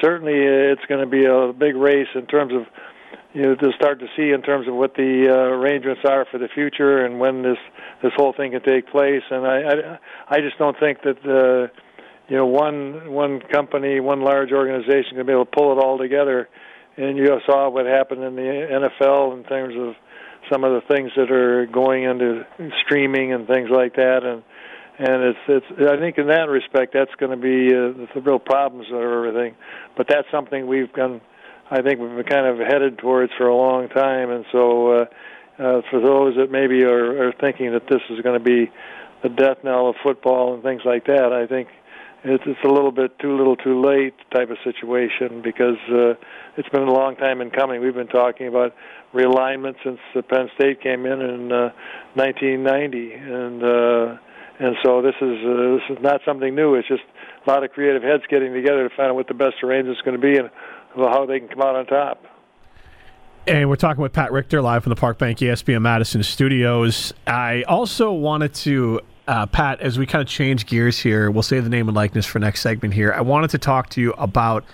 certainly 0.00 0.34
it's 0.38 0.84
going 0.88 1.00
to 1.00 1.10
be 1.10 1.24
a 1.24 1.52
big 1.52 1.74
race 1.74 2.08
in 2.14 2.26
terms 2.26 2.52
of 2.54 2.66
you 3.36 3.42
know 3.42 3.54
to 3.54 3.70
start 3.76 4.00
to 4.00 4.06
see 4.16 4.30
in 4.30 4.40
terms 4.40 4.66
of 4.66 4.74
what 4.74 4.94
the 4.94 5.26
uh, 5.28 5.32
arrangements 5.32 6.00
are 6.08 6.24
for 6.30 6.38
the 6.38 6.48
future 6.48 7.04
and 7.04 7.20
when 7.20 7.42
this 7.42 7.58
this 8.02 8.12
whole 8.16 8.32
thing 8.32 8.52
can 8.52 8.62
take 8.62 8.88
place. 8.88 9.22
And 9.30 9.46
I 9.46 9.58
I, 9.60 10.36
I 10.36 10.40
just 10.40 10.56
don't 10.56 10.78
think 10.80 11.02
that 11.02 11.18
uh, 11.20 11.68
you 12.28 12.36
know 12.36 12.46
one 12.46 13.12
one 13.12 13.40
company, 13.40 14.00
one 14.00 14.22
large 14.22 14.52
organization 14.52 15.16
can 15.16 15.26
be 15.26 15.32
able 15.32 15.44
to 15.44 15.50
pull 15.50 15.78
it 15.78 15.84
all 15.84 15.98
together. 15.98 16.48
And 16.96 17.18
you 17.18 17.26
saw 17.44 17.68
what 17.68 17.84
happened 17.84 18.24
in 18.24 18.36
the 18.36 18.88
NFL 18.88 19.36
in 19.36 19.44
terms 19.44 19.74
of 19.76 19.94
some 20.50 20.64
of 20.64 20.72
the 20.72 20.94
things 20.94 21.10
that 21.16 21.30
are 21.30 21.66
going 21.66 22.04
into 22.04 22.46
streaming 22.86 23.34
and 23.34 23.46
things 23.46 23.68
like 23.70 23.96
that, 23.96 24.20
and 24.24 24.42
and 24.98 25.22
it's 25.24 25.38
it's 25.46 25.90
I 25.92 25.98
think 25.98 26.16
in 26.16 26.28
that 26.28 26.48
respect 26.48 26.94
that's 26.94 27.14
going 27.20 27.32
to 27.32 27.36
be 27.36 27.68
uh, 27.68 28.06
the 28.14 28.20
real 28.22 28.38
problems 28.38 28.86
of 28.90 29.02
everything. 29.02 29.56
But 29.94 30.06
that's 30.08 30.26
something 30.30 30.66
we've 30.66 30.92
been, 30.94 31.20
I 31.70 31.82
think 31.82 31.98
we've 31.98 32.14
been 32.14 32.24
kind 32.24 32.46
of 32.46 32.58
headed 32.58 32.98
towards 32.98 33.32
for 33.36 33.48
a 33.48 33.56
long 33.56 33.88
time. 33.88 34.30
And 34.30 34.44
so, 34.52 34.90
uh, 34.92 35.04
uh, 35.58 35.82
for 35.90 36.00
those 36.00 36.36
that 36.36 36.50
maybe 36.50 36.84
are, 36.84 37.28
are 37.28 37.32
thinking 37.32 37.72
that 37.72 37.88
this 37.88 38.02
is 38.10 38.20
going 38.20 38.38
to 38.38 38.44
be 38.44 38.70
the 39.22 39.28
death 39.28 39.58
knell 39.64 39.88
of 39.88 39.96
football 40.02 40.54
and 40.54 40.62
things 40.62 40.82
like 40.84 41.06
that, 41.06 41.32
I 41.32 41.46
think 41.46 41.68
it's, 42.22 42.44
it's 42.46 42.64
a 42.64 42.68
little 42.68 42.92
bit 42.92 43.18
too 43.18 43.36
little, 43.36 43.56
too 43.56 43.80
late 43.80 44.14
type 44.32 44.50
of 44.50 44.58
situation 44.62 45.42
because 45.42 45.78
uh, 45.90 46.14
it's 46.56 46.68
been 46.68 46.82
a 46.82 46.92
long 46.92 47.16
time 47.16 47.40
in 47.40 47.50
coming. 47.50 47.80
We've 47.80 47.94
been 47.94 48.06
talking 48.06 48.46
about 48.46 48.74
realignment 49.12 49.74
since 49.82 49.98
uh, 50.14 50.22
Penn 50.22 50.50
State 50.54 50.82
came 50.82 51.04
in 51.06 51.20
in 51.20 51.52
uh, 51.52 51.70
1990, 52.14 53.12
and. 53.12 53.62
Uh, 53.62 54.18
and 54.58 54.74
so 54.82 55.02
this 55.02 55.14
is 55.20 55.36
uh, 55.44 55.76
this 55.76 55.98
is 55.98 56.02
not 56.02 56.22
something 56.24 56.54
new. 56.54 56.76
It's 56.76 56.88
just 56.88 57.02
a 57.46 57.50
lot 57.50 57.62
of 57.62 57.72
creative 57.72 58.02
heads 58.02 58.22
getting 58.30 58.54
together 58.54 58.88
to 58.88 58.96
find 58.96 59.10
out 59.10 59.14
what 59.14 59.28
the 59.28 59.34
best 59.34 59.56
arrangement 59.62 59.98
is 59.98 60.02
going 60.02 60.18
to 60.18 60.22
be 60.22 60.38
and 60.38 60.48
how 60.96 61.26
they 61.26 61.38
can 61.38 61.48
come 61.48 61.62
out 61.62 61.76
on 61.76 61.86
top. 61.86 62.24
And 63.46 63.68
we're 63.68 63.76
talking 63.76 64.02
with 64.02 64.12
Pat 64.12 64.32
Richter 64.32 64.60
live 64.60 64.82
from 64.82 64.90
the 64.90 64.96
Park 64.96 65.18
Bank 65.18 65.38
ESPN 65.38 65.82
Madison 65.82 66.22
studios. 66.24 67.14
I 67.28 67.62
also 67.68 68.10
wanted 68.12 68.52
to, 68.54 69.00
uh, 69.28 69.46
Pat, 69.46 69.80
as 69.80 69.98
we 69.98 70.06
kind 70.06 70.20
of 70.20 70.26
change 70.26 70.66
gears 70.66 70.98
here, 70.98 71.30
we'll 71.30 71.44
say 71.44 71.60
the 71.60 71.68
name 71.68 71.86
and 71.88 71.96
likeness 71.96 72.26
for 72.26 72.40
next 72.40 72.60
segment 72.60 72.94
here. 72.94 73.12
I 73.12 73.20
wanted 73.20 73.50
to 73.50 73.58
talk 73.58 73.88
to 73.90 74.00
you 74.00 74.12
about 74.14 74.64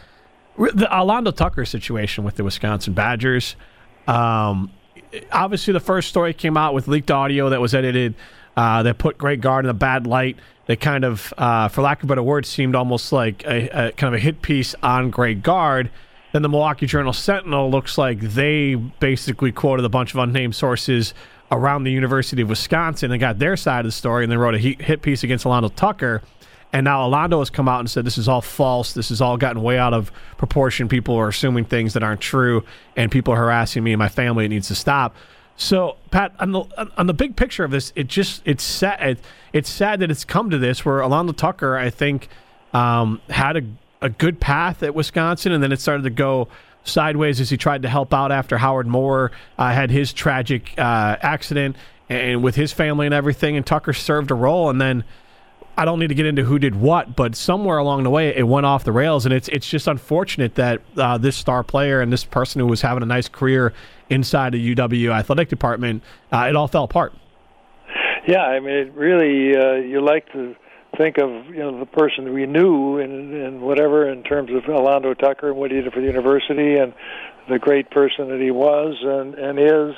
the 0.56 0.88
Alando 0.90 1.36
Tucker 1.36 1.66
situation 1.66 2.24
with 2.24 2.36
the 2.36 2.44
Wisconsin 2.44 2.94
Badgers. 2.94 3.56
Um, 4.06 4.70
obviously, 5.30 5.72
the 5.72 5.80
first 5.80 6.08
story 6.08 6.32
came 6.32 6.56
out 6.56 6.72
with 6.72 6.88
leaked 6.88 7.10
audio 7.10 7.50
that 7.50 7.60
was 7.60 7.74
edited 7.74 8.14
uh, 8.56 8.82
that 8.82 8.98
put 8.98 9.18
Greg 9.18 9.40
Gard 9.40 9.64
in 9.64 9.70
a 9.70 9.74
bad 9.74 10.06
light. 10.06 10.36
They 10.66 10.76
kind 10.76 11.04
of, 11.04 11.34
uh, 11.36 11.68
for 11.68 11.82
lack 11.82 11.98
of 11.98 12.04
a 12.04 12.08
better 12.08 12.22
word, 12.22 12.46
seemed 12.46 12.74
almost 12.74 13.12
like 13.12 13.44
a, 13.44 13.88
a, 13.88 13.92
kind 13.92 14.14
of 14.14 14.18
a 14.18 14.22
hit 14.22 14.42
piece 14.42 14.74
on 14.82 15.10
Greg 15.10 15.42
Gard. 15.42 15.90
Then 16.32 16.42
the 16.42 16.48
Milwaukee 16.48 16.86
Journal 16.86 17.12
Sentinel 17.12 17.70
looks 17.70 17.98
like 17.98 18.20
they 18.20 18.74
basically 18.74 19.52
quoted 19.52 19.84
a 19.84 19.90
bunch 19.90 20.14
of 20.14 20.18
unnamed 20.18 20.54
sources 20.54 21.12
around 21.50 21.84
the 21.84 21.92
University 21.92 22.40
of 22.40 22.48
Wisconsin 22.48 23.10
and 23.12 23.20
got 23.20 23.38
their 23.38 23.56
side 23.56 23.80
of 23.80 23.84
the 23.86 23.92
story, 23.92 24.24
and 24.24 24.32
they 24.32 24.36
wrote 24.36 24.54
a 24.54 24.58
hit 24.58 25.02
piece 25.02 25.22
against 25.22 25.44
Alando 25.44 25.74
Tucker. 25.74 26.22
And 26.72 26.84
now 26.84 27.06
Alando 27.06 27.40
has 27.40 27.50
come 27.50 27.68
out 27.68 27.80
and 27.80 27.90
said 27.90 28.06
this 28.06 28.16
is 28.16 28.28
all 28.28 28.40
false. 28.40 28.94
This 28.94 29.10
has 29.10 29.20
all 29.20 29.36
gotten 29.36 29.62
way 29.62 29.78
out 29.78 29.92
of 29.92 30.10
proportion. 30.38 30.88
People 30.88 31.14
are 31.16 31.28
assuming 31.28 31.66
things 31.66 31.92
that 31.92 32.02
aren't 32.02 32.22
true, 32.22 32.64
and 32.96 33.12
people 33.12 33.34
are 33.34 33.36
harassing 33.36 33.84
me 33.84 33.92
and 33.92 33.98
my 33.98 34.08
family. 34.08 34.46
It 34.46 34.48
needs 34.48 34.68
to 34.68 34.74
stop. 34.74 35.14
So, 35.54 35.96
Pat, 36.10 36.32
on 36.38 36.52
the 36.52 36.60
on 36.96 37.06
the 37.06 37.12
big 37.12 37.36
picture 37.36 37.62
of 37.62 37.70
this, 37.70 37.92
it 37.94 38.06
just 38.06 38.40
it's 38.46 38.64
sad. 38.64 39.18
it's 39.52 39.68
sad 39.68 40.00
that 40.00 40.10
it's 40.10 40.24
come 40.24 40.48
to 40.48 40.56
this 40.56 40.82
where 40.82 41.00
Alando 41.00 41.36
Tucker, 41.36 41.76
I 41.76 41.90
think, 41.90 42.28
um, 42.72 43.20
had 43.28 43.58
a 43.58 43.62
a 44.02 44.10
good 44.10 44.40
path 44.40 44.82
at 44.82 44.94
Wisconsin, 44.94 45.52
and 45.52 45.62
then 45.62 45.72
it 45.72 45.80
started 45.80 46.02
to 46.02 46.10
go 46.10 46.48
sideways 46.84 47.40
as 47.40 47.48
he 47.48 47.56
tried 47.56 47.82
to 47.82 47.88
help 47.88 48.12
out 48.12 48.32
after 48.32 48.58
Howard 48.58 48.86
Moore 48.86 49.30
uh, 49.56 49.72
had 49.72 49.90
his 49.90 50.12
tragic 50.12 50.74
uh, 50.76 51.16
accident 51.22 51.76
and 52.08 52.42
with 52.42 52.56
his 52.56 52.72
family 52.72 53.06
and 53.06 53.14
everything. 53.14 53.56
And 53.56 53.64
Tucker 53.64 53.92
served 53.92 54.30
a 54.30 54.34
role, 54.34 54.68
and 54.68 54.80
then 54.80 55.04
I 55.76 55.84
don't 55.84 55.98
need 55.98 56.08
to 56.08 56.14
get 56.14 56.26
into 56.26 56.44
who 56.44 56.58
did 56.58 56.74
what, 56.74 57.16
but 57.16 57.34
somewhere 57.34 57.78
along 57.78 58.02
the 58.02 58.10
way 58.10 58.36
it 58.36 58.46
went 58.46 58.66
off 58.66 58.84
the 58.84 58.92
rails, 58.92 59.24
and 59.24 59.32
it's 59.32 59.48
it's 59.48 59.68
just 59.68 59.86
unfortunate 59.86 60.56
that 60.56 60.82
uh, 60.96 61.16
this 61.16 61.36
star 61.36 61.62
player 61.62 62.00
and 62.00 62.12
this 62.12 62.24
person 62.24 62.60
who 62.60 62.66
was 62.66 62.82
having 62.82 63.02
a 63.02 63.06
nice 63.06 63.28
career 63.28 63.72
inside 64.10 64.52
the 64.52 64.74
UW 64.74 65.14
athletic 65.14 65.48
department, 65.48 66.02
uh, 66.32 66.46
it 66.48 66.56
all 66.56 66.68
fell 66.68 66.84
apart. 66.84 67.14
Yeah, 68.26 68.42
I 68.42 68.60
mean, 68.60 68.74
it 68.74 68.92
really 68.92 69.56
uh, 69.56 69.74
you 69.74 70.00
like 70.00 70.30
to 70.32 70.54
think 71.02 71.18
of 71.18 71.46
you 71.46 71.58
know 71.58 71.78
the 71.78 71.86
person 71.86 72.32
we 72.32 72.46
knew 72.46 72.98
and 72.98 73.34
and 73.34 73.60
whatever 73.60 74.08
in 74.08 74.22
terms 74.22 74.50
of 74.50 74.62
Alando 74.64 75.18
Tucker 75.18 75.48
and 75.50 75.56
what 75.56 75.70
he 75.70 75.80
did 75.80 75.92
for 75.92 76.00
the 76.00 76.06
university 76.06 76.76
and 76.76 76.94
the 77.48 77.58
great 77.58 77.90
person 77.90 78.28
that 78.28 78.40
he 78.40 78.50
was 78.50 78.96
and 79.02 79.34
and 79.34 79.58
is 79.58 79.96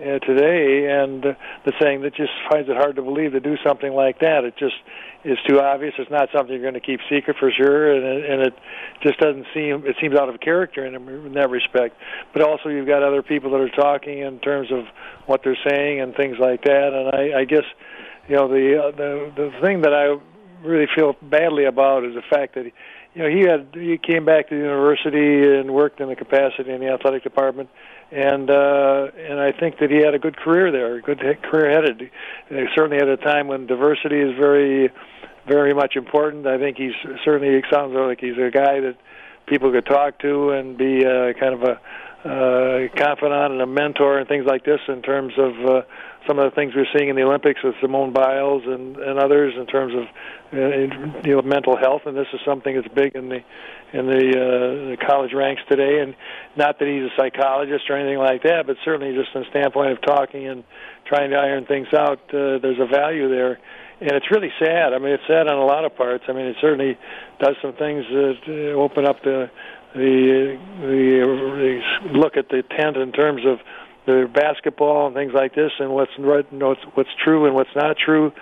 uh, 0.00 0.18
today. 0.20 0.90
And 0.90 1.22
the 1.22 1.72
saying 1.80 2.02
that 2.02 2.14
just 2.14 2.32
finds 2.50 2.68
it 2.68 2.76
hard 2.76 2.96
to 2.96 3.02
believe 3.02 3.32
to 3.32 3.40
do 3.40 3.56
something 3.64 3.92
like 3.92 4.20
that. 4.20 4.44
It 4.44 4.56
just 4.56 4.74
is 5.24 5.38
too 5.46 5.60
obvious. 5.60 5.94
It's 5.98 6.10
not 6.10 6.28
something 6.32 6.52
you're 6.52 6.62
going 6.62 6.74
to 6.74 6.80
keep 6.80 7.00
secret 7.08 7.36
for 7.38 7.50
sure. 7.50 7.94
And 7.94 8.04
it, 8.04 8.30
and 8.30 8.42
it 8.42 8.54
just 9.02 9.18
doesn't 9.18 9.46
seem 9.54 9.86
it 9.86 9.96
seems 10.00 10.16
out 10.16 10.28
of 10.28 10.40
character 10.40 10.84
in, 10.84 10.94
in 10.94 11.32
that 11.34 11.50
respect. 11.50 11.96
But 12.32 12.42
also 12.42 12.68
you've 12.68 12.86
got 12.86 13.02
other 13.02 13.22
people 13.22 13.50
that 13.52 13.60
are 13.60 13.70
talking 13.70 14.18
in 14.18 14.40
terms 14.40 14.70
of 14.72 14.84
what 15.26 15.42
they're 15.44 15.58
saying 15.68 16.00
and 16.00 16.14
things 16.14 16.38
like 16.38 16.62
that. 16.64 16.92
And 16.92 17.14
I, 17.14 17.40
I 17.40 17.44
guess 17.44 17.64
you 18.28 18.36
know 18.36 18.48
the 18.48 18.82
uh, 18.82 18.90
the 18.90 19.32
the 19.36 19.52
thing 19.60 19.82
that 19.82 19.92
I 19.94 20.18
really 20.64 20.86
feel 20.94 21.16
badly 21.22 21.64
about 21.64 22.04
is 22.04 22.14
the 22.14 22.22
fact 22.22 22.54
that 22.54 22.64
he, 22.64 22.72
you 23.14 23.22
know 23.22 23.28
he 23.28 23.40
had 23.48 23.68
he 23.74 23.98
came 23.98 24.24
back 24.24 24.48
to 24.48 24.54
the 24.54 24.60
university 24.60 25.58
and 25.58 25.72
worked 25.72 26.00
in 26.00 26.08
the 26.08 26.16
capacity 26.16 26.72
in 26.72 26.80
the 26.80 26.88
athletic 26.88 27.22
department 27.22 27.68
and 28.10 28.50
uh 28.50 29.08
and 29.16 29.40
I 29.40 29.52
think 29.52 29.78
that 29.78 29.90
he 29.90 29.96
had 29.96 30.14
a 30.14 30.18
good 30.18 30.36
career 30.36 30.72
there 30.72 31.00
good 31.00 31.20
career 31.42 31.70
headed. 31.70 32.10
Uh, 32.50 32.64
certainly 32.74 32.98
at 32.98 33.08
a 33.08 33.16
time 33.16 33.48
when 33.48 33.66
diversity 33.66 34.18
is 34.20 34.36
very 34.36 34.90
very 35.46 35.74
much 35.74 35.96
important. 35.96 36.46
I 36.46 36.58
think 36.58 36.76
he's 36.78 36.94
certainly 37.24 37.54
it 37.54 37.64
sounds 37.70 37.94
like 37.94 38.20
he's 38.20 38.38
a 38.38 38.50
guy 38.50 38.80
that 38.80 38.96
people 39.46 39.70
could 39.70 39.86
talk 39.86 40.18
to 40.20 40.50
and 40.50 40.76
be 40.78 41.04
uh, 41.04 41.32
kind 41.38 41.54
of 41.54 41.62
a 41.62 41.80
uh, 42.24 42.88
confidant 42.96 43.52
and 43.52 43.60
a 43.60 43.66
mentor 43.66 44.18
and 44.18 44.28
things 44.28 44.46
like 44.46 44.64
this 44.64 44.80
in 44.88 45.02
terms 45.02 45.34
of 45.36 45.52
uh, 45.68 45.82
some 46.26 46.38
of 46.38 46.44
the 46.44 46.54
things 46.54 46.72
we're 46.74 46.86
seeing 46.96 47.10
in 47.10 47.16
the 47.16 47.22
Olympics 47.22 47.62
with 47.62 47.74
Simone 47.82 48.12
Biles 48.12 48.62
and, 48.64 48.96
and 48.96 49.18
others 49.18 49.54
in 49.58 49.66
terms 49.66 49.92
of 49.94 50.04
uh, 50.52 51.20
you 51.24 51.36
know 51.36 51.42
mental 51.42 51.76
health, 51.76 52.02
and 52.06 52.16
this 52.16 52.28
is 52.32 52.40
something 52.44 52.74
that's 52.74 52.88
big 52.94 53.14
in 53.14 53.28
the 53.28 53.40
in 53.92 54.06
the, 54.06 54.26
uh, 54.26 54.90
the 54.90 54.96
college 55.06 55.32
ranks 55.32 55.62
today. 55.68 56.00
And 56.00 56.16
not 56.56 56.80
that 56.80 56.88
he's 56.88 57.04
a 57.04 57.14
psychologist 57.16 57.84
or 57.88 57.96
anything 57.96 58.18
like 58.18 58.42
that, 58.42 58.66
but 58.66 58.76
certainly 58.84 59.14
just 59.14 59.30
from 59.32 59.42
the 59.42 59.50
standpoint 59.50 59.92
of 59.92 60.02
talking 60.02 60.48
and 60.48 60.64
trying 61.06 61.30
to 61.30 61.36
iron 61.36 61.64
things 61.66 61.86
out, 61.94 62.18
uh, 62.34 62.58
there's 62.58 62.80
a 62.80 62.86
value 62.86 63.28
there. 63.28 63.60
And 64.00 64.10
it's 64.12 64.26
really 64.32 64.50
sad. 64.58 64.92
I 64.92 64.98
mean, 64.98 65.12
it's 65.12 65.22
sad 65.28 65.46
on 65.46 65.56
a 65.56 65.64
lot 65.64 65.84
of 65.84 65.94
parts. 65.94 66.24
I 66.26 66.32
mean, 66.32 66.46
it 66.46 66.56
certainly 66.60 66.98
does 67.38 67.54
some 67.62 67.74
things 67.74 68.04
that 68.10 68.74
open 68.74 69.06
up 69.06 69.22
the 69.22 69.48
the 69.94 70.58
the, 70.80 71.80
the 72.10 72.18
look 72.18 72.36
at 72.36 72.48
the 72.48 72.62
tent 72.76 72.96
in 72.96 73.12
terms 73.12 73.42
of 73.46 73.58
the 74.06 74.28
basketball 74.32 75.06
and 75.06 75.14
things 75.14 75.32
like 75.34 75.54
this, 75.54 75.70
and 75.78 75.90
what's 75.90 76.10
right, 76.18 76.46
you 76.50 76.58
know, 76.58 76.74
what's 76.94 77.10
true 77.24 77.46
and 77.46 77.54
what's 77.54 77.74
not 77.74 77.96
true, 77.96 78.32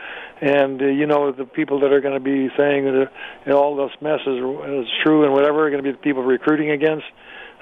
and 0.41 0.83
uh, 0.83 0.87
you 0.87 1.07
know 1.07 1.31
the 1.31 1.45
people 1.45 1.81
that 1.81 1.93
are 1.93 2.01
going 2.01 2.15
to 2.15 2.21
be 2.21 2.49
saying 2.57 2.85
that 2.85 3.11
uh, 3.47 3.53
all 3.53 3.77
those 3.77 3.93
messes 4.01 4.27
is 4.27 4.89
true 5.05 5.25
and 5.25 5.33
whatever 5.33 5.67
are 5.67 5.71
going 5.71 5.83
to 5.83 5.89
be 5.89 5.93
the 5.93 6.03
people 6.03 6.23
recruiting 6.23 6.71
against. 6.71 7.05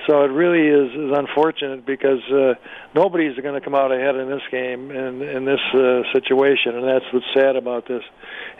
So 0.08 0.24
it 0.24 0.32
really 0.32 0.66
is, 0.66 0.96
is 0.96 1.12
unfortunate 1.14 1.84
because 1.84 2.22
uh, 2.32 2.54
nobody's 2.94 3.36
going 3.36 3.52
to 3.52 3.60
come 3.60 3.74
out 3.74 3.92
ahead 3.92 4.16
in 4.16 4.30
this 4.30 4.40
game 4.50 4.90
and 4.90 5.20
in 5.20 5.44
this 5.44 5.60
uh, 5.74 6.00
situation, 6.14 6.74
and 6.74 6.88
that's 6.88 7.04
what's 7.12 7.26
sad 7.34 7.54
about 7.56 7.86
this. 7.86 8.02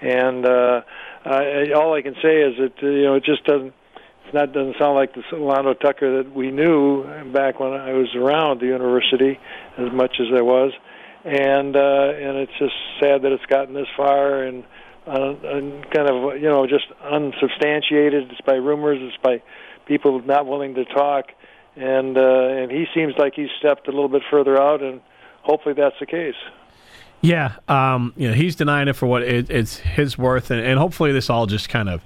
And 0.03 0.45
uh, 0.45 0.83
I, 1.25 1.73
all 1.75 1.95
I 1.95 2.03
can 2.03 2.15
say 2.23 2.43
is 2.43 2.57
that 2.59 2.75
uh, 2.83 2.87
you 2.87 3.05
know 3.05 3.15
it 3.15 3.25
just 3.25 3.45
doesn't 3.47 3.73
that 4.33 4.53
doesn't 4.53 4.77
sound 4.79 4.95
like 4.95 5.15
the 5.15 5.23
Alando 5.33 5.79
Tucker 5.79 6.23
that 6.23 6.35
we 6.35 6.51
knew 6.51 7.05
back 7.33 7.61
when 7.61 7.73
I 7.73 7.93
was 7.93 8.15
around 8.15 8.61
the 8.61 8.67
university 8.67 9.39
as 9.79 9.93
much 9.93 10.17
as 10.21 10.27
I 10.37 10.43
was, 10.43 10.73
and 11.25 11.77
uh, 11.77 12.13
and 12.15 12.37
it's 12.39 12.53
just 12.59 12.75
sad 13.01 13.23
that 13.23 13.33
it's 13.33 13.47
gotten 13.47 13.75
this 13.75 13.89
far 13.97 14.43
and, 14.43 14.65
uh, 15.07 15.35
and 15.45 15.91
kind 15.91 16.09
of 16.09 16.41
you 16.41 16.49
know 16.49 16.67
just 16.67 16.87
unsubstantiated. 17.03 18.31
It's 18.31 18.41
by 18.43 18.55
rumors. 18.55 18.99
It's 19.01 19.23
by 19.23 19.43
people 19.87 20.21
not 20.23 20.47
willing 20.47 20.75
to 20.75 20.85
talk, 20.85 21.27
and 21.77 22.17
uh, 22.17 22.21
and 22.21 22.71
he 22.71 22.87
seems 22.95 23.15
like 23.19 23.35
he's 23.35 23.51
stepped 23.59 23.89
a 23.89 23.91
little 23.91 24.09
bit 24.09 24.23
further 24.31 24.61
out, 24.61 24.83
and 24.83 25.01
hopefully 25.43 25.75
that's 25.75 25.97
the 25.99 26.07
case. 26.07 26.37
Yeah, 27.23 27.57
um, 27.69 28.15
you 28.17 28.29
know, 28.29 28.35
he's 28.35 28.57
denying 28.57 28.89
it 28.89 28.95
for 28.95 29.07
what 29.07 29.23
it, 29.23 29.51
it's 29.51 29.77
his 29.77 30.17
worth, 30.17 30.51
and, 30.51 30.61
and 30.61 30.79
hopefully 30.79 31.13
this 31.13 31.29
all 31.29 31.47
just 31.47 31.69
kind 31.69 31.91
of 31.91 32.03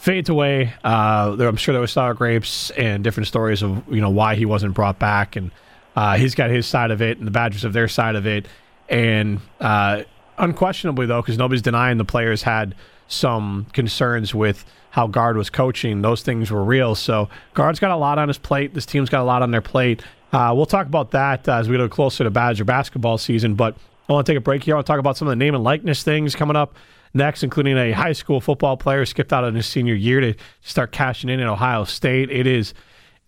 fades 0.00 0.30
away. 0.30 0.72
Uh, 0.82 1.36
there, 1.36 1.46
I'm 1.46 1.56
sure 1.56 1.72
there 1.72 1.80
was 1.80 1.92
sour 1.92 2.14
grapes 2.14 2.70
and 2.70 3.04
different 3.04 3.26
stories 3.26 3.62
of 3.62 3.82
you 3.92 4.00
know 4.00 4.10
why 4.10 4.34
he 4.34 4.46
wasn't 4.46 4.74
brought 4.74 4.98
back, 4.98 5.36
and 5.36 5.50
uh, 5.94 6.16
he's 6.16 6.34
got 6.34 6.50
his 6.50 6.66
side 6.66 6.90
of 6.90 7.02
it, 7.02 7.18
and 7.18 7.26
the 7.26 7.30
Badgers 7.30 7.62
have 7.62 7.72
their 7.72 7.88
side 7.88 8.16
of 8.16 8.26
it, 8.26 8.46
and 8.88 9.40
uh, 9.60 10.02
unquestionably 10.38 11.06
though, 11.06 11.20
because 11.20 11.38
nobody's 11.38 11.62
denying 11.62 11.98
the 11.98 12.04
players 12.04 12.42
had 12.42 12.74
some 13.08 13.66
concerns 13.72 14.34
with 14.34 14.64
how 14.90 15.06
Gard 15.06 15.36
was 15.36 15.50
coaching. 15.50 16.02
Those 16.02 16.22
things 16.22 16.50
were 16.50 16.64
real. 16.64 16.94
So 16.94 17.28
Gard's 17.54 17.78
got 17.78 17.90
a 17.90 17.96
lot 17.96 18.18
on 18.18 18.28
his 18.28 18.38
plate. 18.38 18.74
This 18.74 18.86
team's 18.86 19.08
got 19.08 19.20
a 19.20 19.24
lot 19.24 19.42
on 19.42 19.50
their 19.50 19.60
plate. 19.60 20.02
Uh, 20.32 20.52
we'll 20.56 20.66
talk 20.66 20.86
about 20.86 21.10
that 21.12 21.48
as 21.48 21.68
we 21.68 21.76
get 21.76 21.90
closer 21.90 22.24
to 22.24 22.30
Badger 22.30 22.64
basketball 22.64 23.18
season. 23.18 23.54
But 23.54 23.76
I 24.08 24.12
want 24.12 24.26
to 24.26 24.32
take 24.32 24.38
a 24.38 24.40
break 24.40 24.64
here. 24.64 24.74
I 24.74 24.76
want 24.76 24.86
to 24.86 24.92
talk 24.92 25.00
about 25.00 25.16
some 25.16 25.28
of 25.28 25.32
the 25.32 25.36
name 25.36 25.54
and 25.54 25.62
likeness 25.62 26.02
things 26.02 26.34
coming 26.34 26.56
up 26.56 26.74
next, 27.14 27.42
including 27.42 27.76
a 27.76 27.92
high 27.92 28.12
school 28.12 28.40
football 28.40 28.76
player 28.76 29.04
skipped 29.04 29.32
out 29.32 29.44
on 29.44 29.54
his 29.54 29.66
senior 29.66 29.94
year 29.94 30.20
to 30.20 30.34
start 30.60 30.92
cashing 30.92 31.30
in 31.30 31.40
at 31.40 31.46
Ohio 31.46 31.84
State. 31.84 32.30
It 32.30 32.46
is 32.46 32.74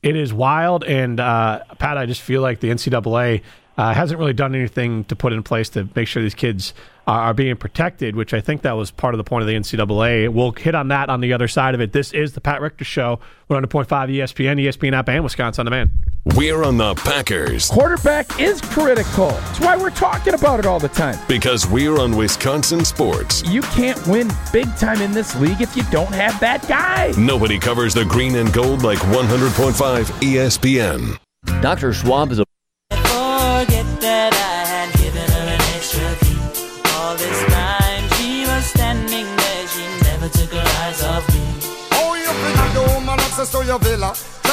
it 0.02 0.16
is 0.16 0.32
wild, 0.34 0.82
and 0.84 1.20
uh, 1.20 1.62
Pat, 1.78 1.96
I 1.96 2.06
just 2.06 2.20
feel 2.20 2.42
like 2.42 2.58
the 2.58 2.70
NCAA 2.70 3.42
uh, 3.78 3.94
hasn't 3.94 4.18
really 4.18 4.32
done 4.32 4.54
anything 4.54 5.04
to 5.04 5.16
put 5.16 5.32
in 5.32 5.42
place 5.42 5.68
to 5.70 5.88
make 5.94 6.08
sure 6.08 6.22
these 6.22 6.34
kids 6.34 6.74
are, 7.06 7.20
are, 7.20 7.34
being 7.34 7.56
protected, 7.56 8.16
which 8.16 8.34
I 8.34 8.40
think 8.40 8.62
that 8.62 8.72
was 8.72 8.90
part 8.90 9.14
of 9.14 9.18
the 9.18 9.24
point 9.24 9.42
of 9.42 9.48
the 9.48 9.54
NCAA. 9.54 10.28
We'll 10.28 10.52
hit 10.52 10.74
on 10.74 10.88
that 10.88 11.08
on 11.08 11.20
the 11.20 11.32
other 11.32 11.48
side 11.48 11.74
of 11.74 11.80
it. 11.80 11.92
This 11.92 12.12
is 12.12 12.32
the 12.34 12.40
Pat 12.40 12.60
Richter 12.60 12.84
Show. 12.84 13.20
We're 13.48 13.56
on 13.56 13.62
the 13.62 13.68
point 13.68 13.88
five 13.88 14.08
ESPN, 14.08 14.60
ESPN 14.60 14.92
app, 14.92 15.08
and 15.08 15.22
Wisconsin 15.22 15.62
on 15.62 15.66
Demand. 15.66 15.90
We're 16.24 16.62
on 16.62 16.76
the 16.76 16.94
Packers. 16.94 17.68
Quarterback 17.68 18.40
is 18.40 18.60
critical. 18.60 19.30
That's 19.30 19.58
why 19.58 19.76
we're 19.76 19.90
talking 19.90 20.34
about 20.34 20.60
it 20.60 20.66
all 20.66 20.78
the 20.78 20.88
time. 20.88 21.18
Because 21.26 21.66
we're 21.66 21.98
on 21.98 22.16
Wisconsin 22.16 22.84
sports. 22.84 23.42
You 23.48 23.60
can't 23.62 24.06
win 24.06 24.30
big 24.52 24.72
time 24.76 25.00
in 25.00 25.10
this 25.10 25.34
league 25.34 25.60
if 25.60 25.76
you 25.76 25.82
don't 25.90 26.14
have 26.14 26.38
that 26.38 26.68
guy. 26.68 27.12
Nobody 27.18 27.58
covers 27.58 27.92
the 27.92 28.04
green 28.04 28.36
and 28.36 28.52
gold 28.52 28.84
like 28.84 28.98
100.5 28.98 30.04
ESPN. 30.20 31.18
Dr. 31.60 31.92
Schwab 31.92 32.30
is 32.30 32.38
a 32.38 32.44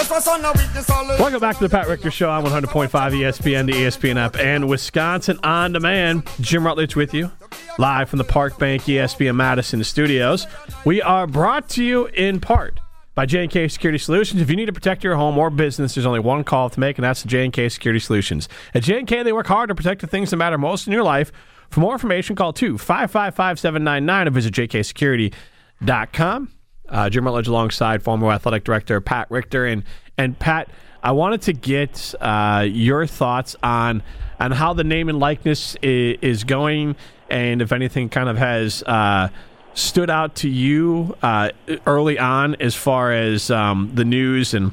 Welcome 0.09 1.39
back 1.39 1.57
to 1.57 1.67
the 1.67 1.69
Pat 1.69 1.87
Richter 1.87 2.09
Show 2.09 2.31
on 2.31 2.43
100.5 2.43 2.89
ESPN, 2.89 3.67
the 3.67 3.73
ESPN 3.73 4.15
app, 4.15 4.37
and 4.37 4.67
Wisconsin 4.67 5.37
On 5.43 5.71
Demand. 5.71 6.27
Jim 6.41 6.65
Rutledge 6.65 6.95
with 6.95 7.13
you, 7.13 7.31
live 7.77 8.09
from 8.09 8.17
the 8.17 8.23
Park 8.23 8.57
Bank 8.57 8.81
ESPN 8.83 9.35
Madison 9.35 9.83
studios. 9.83 10.47
We 10.83 10.99
are 11.03 11.27
brought 11.27 11.69
to 11.69 11.83
you 11.83 12.07
in 12.07 12.39
part 12.39 12.79
by 13.13 13.27
J&K 13.27 13.67
Security 13.67 13.99
Solutions. 13.99 14.41
If 14.41 14.49
you 14.49 14.55
need 14.55 14.65
to 14.65 14.73
protect 14.73 15.03
your 15.03 15.15
home 15.15 15.37
or 15.37 15.51
business, 15.51 15.93
there's 15.93 16.07
only 16.07 16.21
one 16.21 16.43
call 16.43 16.71
to 16.71 16.79
make, 16.79 16.97
and 16.97 17.03
that's 17.03 17.21
the 17.21 17.27
J&K 17.27 17.69
Security 17.69 17.99
Solutions. 17.99 18.49
At 18.73 18.81
J&K, 18.81 19.21
they 19.21 19.33
work 19.33 19.45
hard 19.45 19.69
to 19.69 19.75
protect 19.75 20.01
the 20.01 20.07
things 20.07 20.31
that 20.31 20.37
matter 20.37 20.57
most 20.57 20.87
in 20.87 20.93
your 20.93 21.03
life. 21.03 21.31
For 21.69 21.81
more 21.81 21.93
information, 21.93 22.35
call 22.35 22.51
2-555-799 22.53 24.25
or 24.25 24.31
visit 24.31 24.53
jksecurity.com. 24.55 26.51
Uh, 26.89 27.09
Jim 27.09 27.25
Rutledge 27.25 27.47
alongside 27.47 28.03
former 28.03 28.29
athletic 28.31 28.63
director 28.63 28.99
Pat 29.01 29.27
Richter. 29.29 29.65
And, 29.65 29.83
and 30.17 30.37
Pat, 30.37 30.69
I 31.01 31.11
wanted 31.11 31.41
to 31.43 31.53
get 31.53 32.13
uh, 32.19 32.65
your 32.67 33.07
thoughts 33.07 33.55
on 33.63 34.03
on 34.39 34.51
how 34.51 34.73
the 34.73 34.85
name 34.85 35.09
and 35.09 35.19
likeness 35.19 35.75
is, 35.81 36.17
is 36.21 36.43
going, 36.45 36.95
and 37.29 37.61
if 37.61 37.71
anything 37.71 38.07
kind 38.07 38.29
of 38.29 38.37
has 38.37 38.83
uh, 38.83 39.29
stood 39.73 40.09
out 40.09 40.35
to 40.35 40.49
you 40.49 41.15
uh, 41.21 41.49
early 41.85 42.17
on 42.17 42.55
as 42.55 42.75
far 42.75 43.11
as 43.11 43.51
um, 43.51 43.91
the 43.93 44.05
news 44.05 44.53
and 44.53 44.71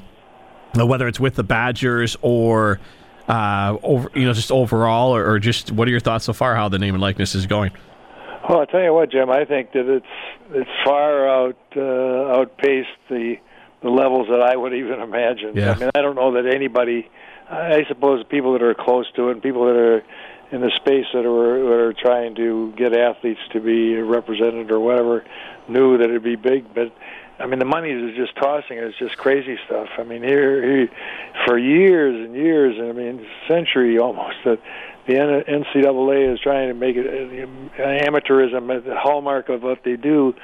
whether 0.75 1.09
it's 1.09 1.19
with 1.19 1.35
the 1.35 1.43
Badgers 1.43 2.17
or 2.23 2.79
uh, 3.29 3.77
over 3.83 4.11
you 4.15 4.25
know 4.25 4.33
just 4.33 4.53
overall, 4.53 5.15
or, 5.15 5.29
or, 5.29 5.39
just 5.39 5.73
what 5.73 5.89
are 5.89 5.91
your 5.91 6.01
thoughts 6.01 6.25
so 6.25 6.33
far? 6.33 6.55
How 6.55 6.69
the 6.69 6.79
name 6.79 6.95
and 6.95 7.01
likeness 7.01 7.35
is 7.35 7.47
going? 7.47 7.73
Well, 8.49 8.61
I 8.61 8.65
tell 8.67 8.83
you 8.83 8.93
what, 8.93 9.11
Jim. 9.11 9.31
I 9.31 9.45
think 9.45 9.73
that 9.73 9.89
it's 9.89 10.07
it's 10.51 10.71
far 10.85 11.29
out 11.29 11.57
uh, 11.77 12.39
outpaced 12.39 12.89
the 13.09 13.37
the 13.83 13.91
levels 13.91 14.29
that 14.29 14.41
I 14.41 14.57
would 14.57 14.73
even 14.73 15.01
imagine. 15.01 15.57
Yeah. 15.57 15.73
I 15.73 15.79
mean, 15.79 15.91
I 15.95 16.03
don't 16.03 16.15
know 16.15 16.33
that 16.33 16.47
anybody. 16.47 17.09
I 17.49 17.85
suppose 17.89 18.25
people 18.25 18.53
that 18.55 18.63
are 18.63 18.75
close 18.75 19.07
to 19.17 19.29
it, 19.29 19.33
and 19.33 19.43
people 19.43 19.67
that 19.67 19.77
are 19.77 20.05
in 20.53 20.61
the 20.61 20.71
space 20.77 21.07
that 21.13 21.27
are 21.27 21.65
that 21.65 21.81
are 21.81 21.93
trying 21.93 22.37
to 22.37 22.73
get 22.77 22.93
athletes 22.93 23.41
to 23.53 23.61
be 23.61 23.95
represented 23.97 24.71
or 24.71 24.79
whatever, 24.79 25.25
knew 25.69 25.99
that 25.99 26.05
it'd 26.05 26.23
be 26.23 26.37
big. 26.37 26.73
But 26.73 26.93
I 27.39 27.47
mean, 27.47 27.59
the 27.59 27.65
money 27.65 27.91
is 27.91 28.17
just 28.17 28.35
tossing. 28.37 28.79
It's 28.79 28.97
just 28.99 29.17
crazy 29.17 29.59
stuff. 29.67 29.89
I 29.99 30.05
mean, 30.05 30.23
here, 30.23 30.63
here 30.63 30.89
for 31.47 31.59
years 31.59 32.27
and 32.27 32.35
years, 32.35 32.77
I 32.81 32.93
mean, 32.93 33.27
century 33.49 33.99
almost 33.99 34.37
that 34.45 34.61
the 35.07 35.15
NCAA 35.15 36.33
is 36.33 36.41
trying 36.41 36.69
to 36.69 36.75
make 36.75 36.97
it 36.97 37.07
amateurism 37.79 38.85
the 38.85 38.97
hallmark 38.97 39.49
of 39.49 39.63
what 39.63 39.79
they 39.85 39.97
do. 39.97 40.35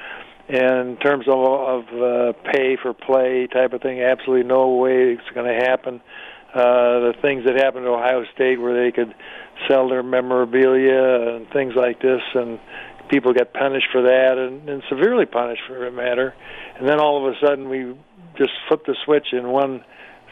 And 0.47 0.89
in 0.89 0.97
terms 0.97 1.25
of, 1.27 1.37
of 1.37 1.83
uh, 1.87 2.33
pay 2.51 2.77
for 2.81 2.93
play 2.93 3.47
type 3.47 3.73
of 3.73 3.81
thing, 3.81 4.01
absolutely 4.01 4.47
no 4.47 4.69
way 4.75 5.13
it's 5.13 5.29
going 5.33 5.47
to 5.47 5.65
happen. 5.65 6.01
Uh, 6.53 7.09
the 7.09 7.13
things 7.21 7.45
that 7.45 7.55
happened 7.55 7.85
at 7.85 7.91
Ohio 7.91 8.23
State 8.35 8.61
where 8.61 8.83
they 8.83 8.91
could 8.91 9.15
sell 9.67 9.89
their 9.89 10.03
memorabilia 10.03 11.35
and 11.35 11.49
things 11.49 11.73
like 11.75 12.01
this, 12.01 12.21
and 12.35 12.59
people 13.09 13.33
get 13.33 13.53
punished 13.53 13.87
for 13.91 14.03
that, 14.03 14.37
and, 14.37 14.69
and 14.69 14.83
severely 14.89 15.25
punished 15.25 15.63
for 15.67 15.79
that 15.79 15.91
matter. 15.91 16.33
And 16.77 16.87
then 16.87 16.99
all 16.99 17.25
of 17.25 17.33
a 17.33 17.35
sudden, 17.45 17.69
we 17.69 17.95
just 18.37 18.51
flip 18.67 18.85
the 18.85 18.95
switch 19.05 19.27
in 19.31 19.47
one, 19.47 19.83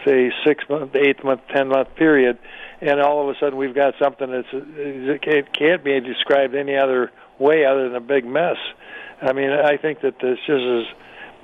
say, 0.06 0.32
six 0.46 0.64
month, 0.70 0.96
eight 0.96 1.24
month, 1.24 1.42
ten 1.54 1.68
month 1.68 1.96
period, 1.96 2.38
and 2.82 3.02
all 3.02 3.28
of 3.28 3.36
a 3.36 3.40
sudden 3.40 3.58
we've 3.58 3.76
got 3.76 3.94
something 4.02 4.30
that's 4.32 4.48
it 4.52 5.54
can't 5.54 5.84
be 5.84 6.00
described 6.00 6.56
any 6.56 6.76
other 6.76 7.12
way 7.40 7.66
other 7.66 7.88
than 7.88 7.96
a 7.96 8.02
big 8.02 8.26
mess. 8.26 8.58
I 9.22 9.34
mean, 9.34 9.52
I 9.52 9.78
think 9.78 10.02
that 10.02 10.20
this 10.20 10.40
just 10.48 10.64
is 10.64 10.86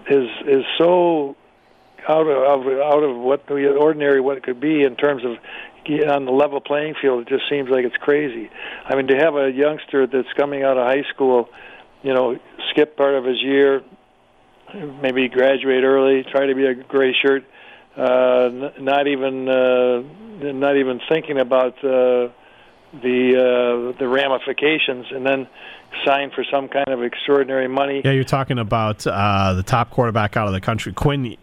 is 0.09 0.29
is 0.47 0.65
so 0.77 1.35
out 2.07 2.27
of 2.27 2.67
out 2.67 3.03
of 3.03 3.17
what 3.17 3.47
the 3.47 3.75
ordinary 3.75 4.21
what 4.21 4.37
it 4.37 4.43
could 4.43 4.59
be 4.59 4.83
in 4.83 4.95
terms 4.95 5.23
of 5.25 5.37
on 6.09 6.25
the 6.25 6.31
level 6.31 6.59
playing 6.59 6.95
field. 7.01 7.21
It 7.21 7.29
just 7.29 7.49
seems 7.49 7.69
like 7.69 7.85
it's 7.85 7.95
crazy. 7.97 8.49
I 8.85 8.95
mean, 8.95 9.07
to 9.07 9.15
have 9.15 9.35
a 9.35 9.51
youngster 9.51 10.05
that's 10.05 10.31
coming 10.35 10.63
out 10.63 10.77
of 10.77 10.85
high 10.85 11.03
school, 11.13 11.49
you 12.03 12.13
know, 12.13 12.37
skip 12.71 12.97
part 12.97 13.15
of 13.15 13.23
his 13.23 13.41
year, 13.41 13.81
maybe 15.01 15.29
graduate 15.29 15.83
early, 15.83 16.25
try 16.29 16.47
to 16.47 16.55
be 16.55 16.65
a 16.65 16.73
gray 16.73 17.13
shirt, 17.13 17.45
uh, 17.97 18.71
not 18.79 19.07
even 19.07 19.49
uh, 19.49 20.03
not 20.51 20.77
even 20.77 21.01
thinking 21.09 21.39
about 21.39 21.77
uh, 21.83 22.29
the 22.93 23.95
the 23.97 24.07
ramifications, 24.07 25.07
and 25.11 25.25
then 25.25 25.47
sign 26.05 26.31
for 26.31 26.43
some 26.51 26.67
kind 26.67 26.89
of 26.89 27.03
extraordinary 27.03 27.67
money. 27.67 28.01
Yeah, 28.05 28.11
you're 28.11 28.23
talking 28.23 28.59
about 28.59 28.99
the 28.99 29.63
top 29.65 29.89
quarterback 29.89 30.37
out 30.37 30.47
of 30.47 30.53
the 30.53 30.61
country, 30.61 30.93
Quinn 30.93 31.35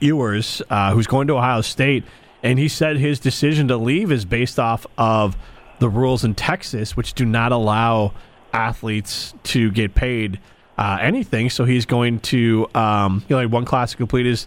Ewers, 0.00 0.62
who's 0.92 1.06
going 1.06 1.26
to 1.26 1.36
Ohio 1.36 1.60
State 1.60 2.04
and 2.46 2.60
he 2.60 2.68
said 2.68 2.96
his 2.96 3.18
decision 3.18 3.66
to 3.68 3.76
leave 3.76 4.12
is 4.12 4.24
based 4.24 4.60
off 4.60 4.86
of 4.96 5.36
the 5.80 5.88
rules 5.88 6.24
in 6.24 6.34
Texas, 6.34 6.96
which 6.96 7.14
do 7.14 7.24
not 7.24 7.50
allow 7.50 8.12
athletes 8.52 9.34
to 9.42 9.70
get 9.72 9.96
paid 9.96 10.38
uh, 10.78 10.98
anything. 11.00 11.50
So 11.50 11.64
he's 11.64 11.86
going 11.86 12.20
to, 12.20 12.68
um, 12.72 13.24
you 13.28 13.36
know, 13.36 13.48
one 13.48 13.64
class 13.64 13.90
to 13.90 13.96
complete 13.96 14.26
his 14.26 14.46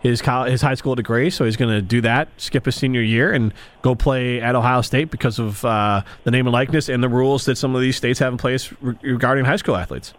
his 0.00 0.22
college, 0.22 0.50
his 0.50 0.62
high 0.62 0.74
school 0.74 0.94
degree. 0.94 1.30
So 1.30 1.44
he's 1.44 1.56
going 1.56 1.70
to 1.70 1.82
do 1.82 2.00
that, 2.02 2.28
skip 2.36 2.64
his 2.64 2.74
senior 2.74 3.02
year, 3.02 3.32
and 3.32 3.52
go 3.82 3.94
play 3.94 4.40
at 4.40 4.54
Ohio 4.54 4.80
State 4.82 5.10
because 5.10 5.38
of 5.38 5.64
uh, 5.64 6.02
the 6.24 6.30
name 6.30 6.46
and 6.46 6.52
likeness 6.52 6.88
and 6.88 7.02
the 7.02 7.08
rules 7.08 7.44
that 7.44 7.56
some 7.56 7.74
of 7.74 7.80
these 7.80 7.96
states 7.96 8.18
have 8.18 8.32
in 8.32 8.38
place 8.38 8.72
re- 8.80 8.96
regarding 9.02 9.44
high 9.44 9.56
school 9.56 9.76
athletes. 9.76 10.14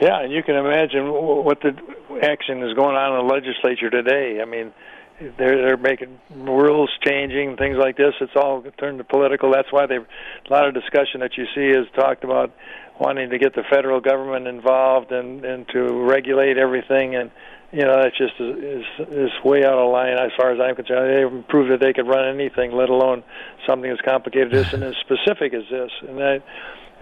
Yeah, 0.00 0.20
and 0.22 0.32
you 0.32 0.42
can 0.42 0.56
imagine 0.56 1.10
what 1.10 1.60
the 1.60 1.74
action 2.22 2.62
is 2.62 2.74
going 2.74 2.96
on 2.96 3.18
in 3.18 3.26
the 3.26 3.32
legislature 3.32 3.88
today. 3.88 4.40
I 4.42 4.44
mean, 4.44 4.72
they're 5.18 5.56
they're 5.56 5.76
making 5.76 6.18
rules 6.30 6.90
changing 7.06 7.56
things 7.56 7.76
like 7.78 7.96
this. 7.96 8.12
It's 8.20 8.36
all 8.36 8.62
turned 8.78 8.98
to 8.98 9.04
political. 9.04 9.50
That's 9.50 9.72
why 9.72 9.86
they 9.86 9.96
a 9.96 10.52
lot 10.52 10.68
of 10.68 10.74
discussion 10.74 11.20
that 11.20 11.38
you 11.38 11.46
see 11.54 11.68
is 11.68 11.86
talked 11.94 12.24
about 12.24 12.54
wanting 13.00 13.30
to 13.30 13.38
get 13.38 13.54
the 13.54 13.62
federal 13.70 14.00
government 14.00 14.46
involved 14.46 15.12
and 15.12 15.44
and 15.44 15.66
to 15.68 16.04
regulate 16.04 16.58
everything 16.58 17.16
and 17.16 17.30
you 17.72 17.82
know 17.82 18.00
that's 18.02 18.16
just 18.16 18.34
is 18.40 18.84
is 19.10 19.30
way 19.44 19.64
out 19.64 19.78
of 19.78 19.90
line 19.90 20.14
as 20.18 20.30
far 20.36 20.52
as 20.52 20.60
I'm 20.60 20.76
concerned. 20.76 21.14
They 21.14 21.20
haven't 21.20 21.48
proved 21.48 21.70
that 21.72 21.80
they 21.80 21.92
could 21.92 22.06
run 22.06 22.28
anything, 22.28 22.72
let 22.72 22.88
alone 22.88 23.24
something 23.66 23.90
as 23.90 23.98
complicated 24.04 24.54
as 24.54 24.72
and 24.72 24.84
as 24.84 24.94
specific 25.00 25.54
as 25.54 25.64
this. 25.70 25.90
And 26.08 26.22
I, 26.22 26.42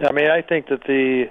I 0.01 0.11
mean, 0.11 0.29
I 0.29 0.41
think 0.41 0.67
that 0.67 0.81
the 0.87 1.25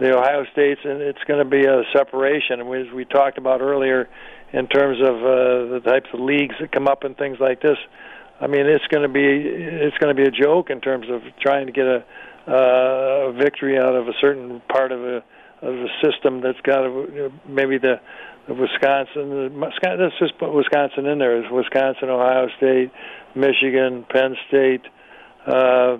the 0.00 0.16
Ohio 0.16 0.44
States 0.52 0.80
and 0.84 1.02
it's 1.02 1.22
going 1.28 1.44
to 1.44 1.48
be 1.48 1.66
a 1.66 1.82
separation. 1.92 2.60
And 2.60 2.74
as 2.74 2.92
we 2.92 3.04
talked 3.04 3.36
about 3.36 3.60
earlier, 3.60 4.08
in 4.52 4.66
terms 4.66 4.98
of 5.00 5.16
uh, 5.16 5.74
the 5.74 5.80
types 5.84 6.08
of 6.12 6.20
leagues 6.20 6.54
that 6.60 6.72
come 6.72 6.88
up 6.88 7.04
and 7.04 7.16
things 7.16 7.38
like 7.40 7.60
this. 7.62 7.78
I 8.40 8.46
mean, 8.46 8.66
it's 8.66 8.86
going 8.86 9.02
to 9.02 9.12
be 9.12 9.20
it's 9.22 9.96
going 9.98 10.14
to 10.14 10.20
be 10.20 10.26
a 10.26 10.30
joke 10.30 10.70
in 10.70 10.80
terms 10.80 11.06
of 11.10 11.22
trying 11.40 11.66
to 11.66 11.72
get 11.72 11.86
a, 11.86 12.04
uh, 12.48 13.28
a 13.28 13.32
victory 13.32 13.78
out 13.78 13.94
of 13.94 14.08
a 14.08 14.12
certain 14.20 14.62
part 14.68 14.92
of 14.92 15.04
a 15.04 15.22
of 15.62 15.74
the 15.74 15.88
system 16.02 16.40
that's 16.40 16.60
got 16.62 16.84
a, 16.84 17.30
maybe 17.46 17.78
the, 17.78 18.00
the 18.48 18.54
Wisconsin. 18.54 19.30
The, 19.30 19.70
let's 19.98 20.18
just 20.18 20.38
put 20.38 20.52
Wisconsin 20.52 21.06
in 21.06 21.18
there. 21.18 21.44
Is 21.44 21.50
Wisconsin, 21.50 22.08
Ohio 22.08 22.48
State, 22.56 22.90
Michigan, 23.34 24.04
Penn 24.08 24.36
State. 24.48 24.82
Uh, 25.46 25.98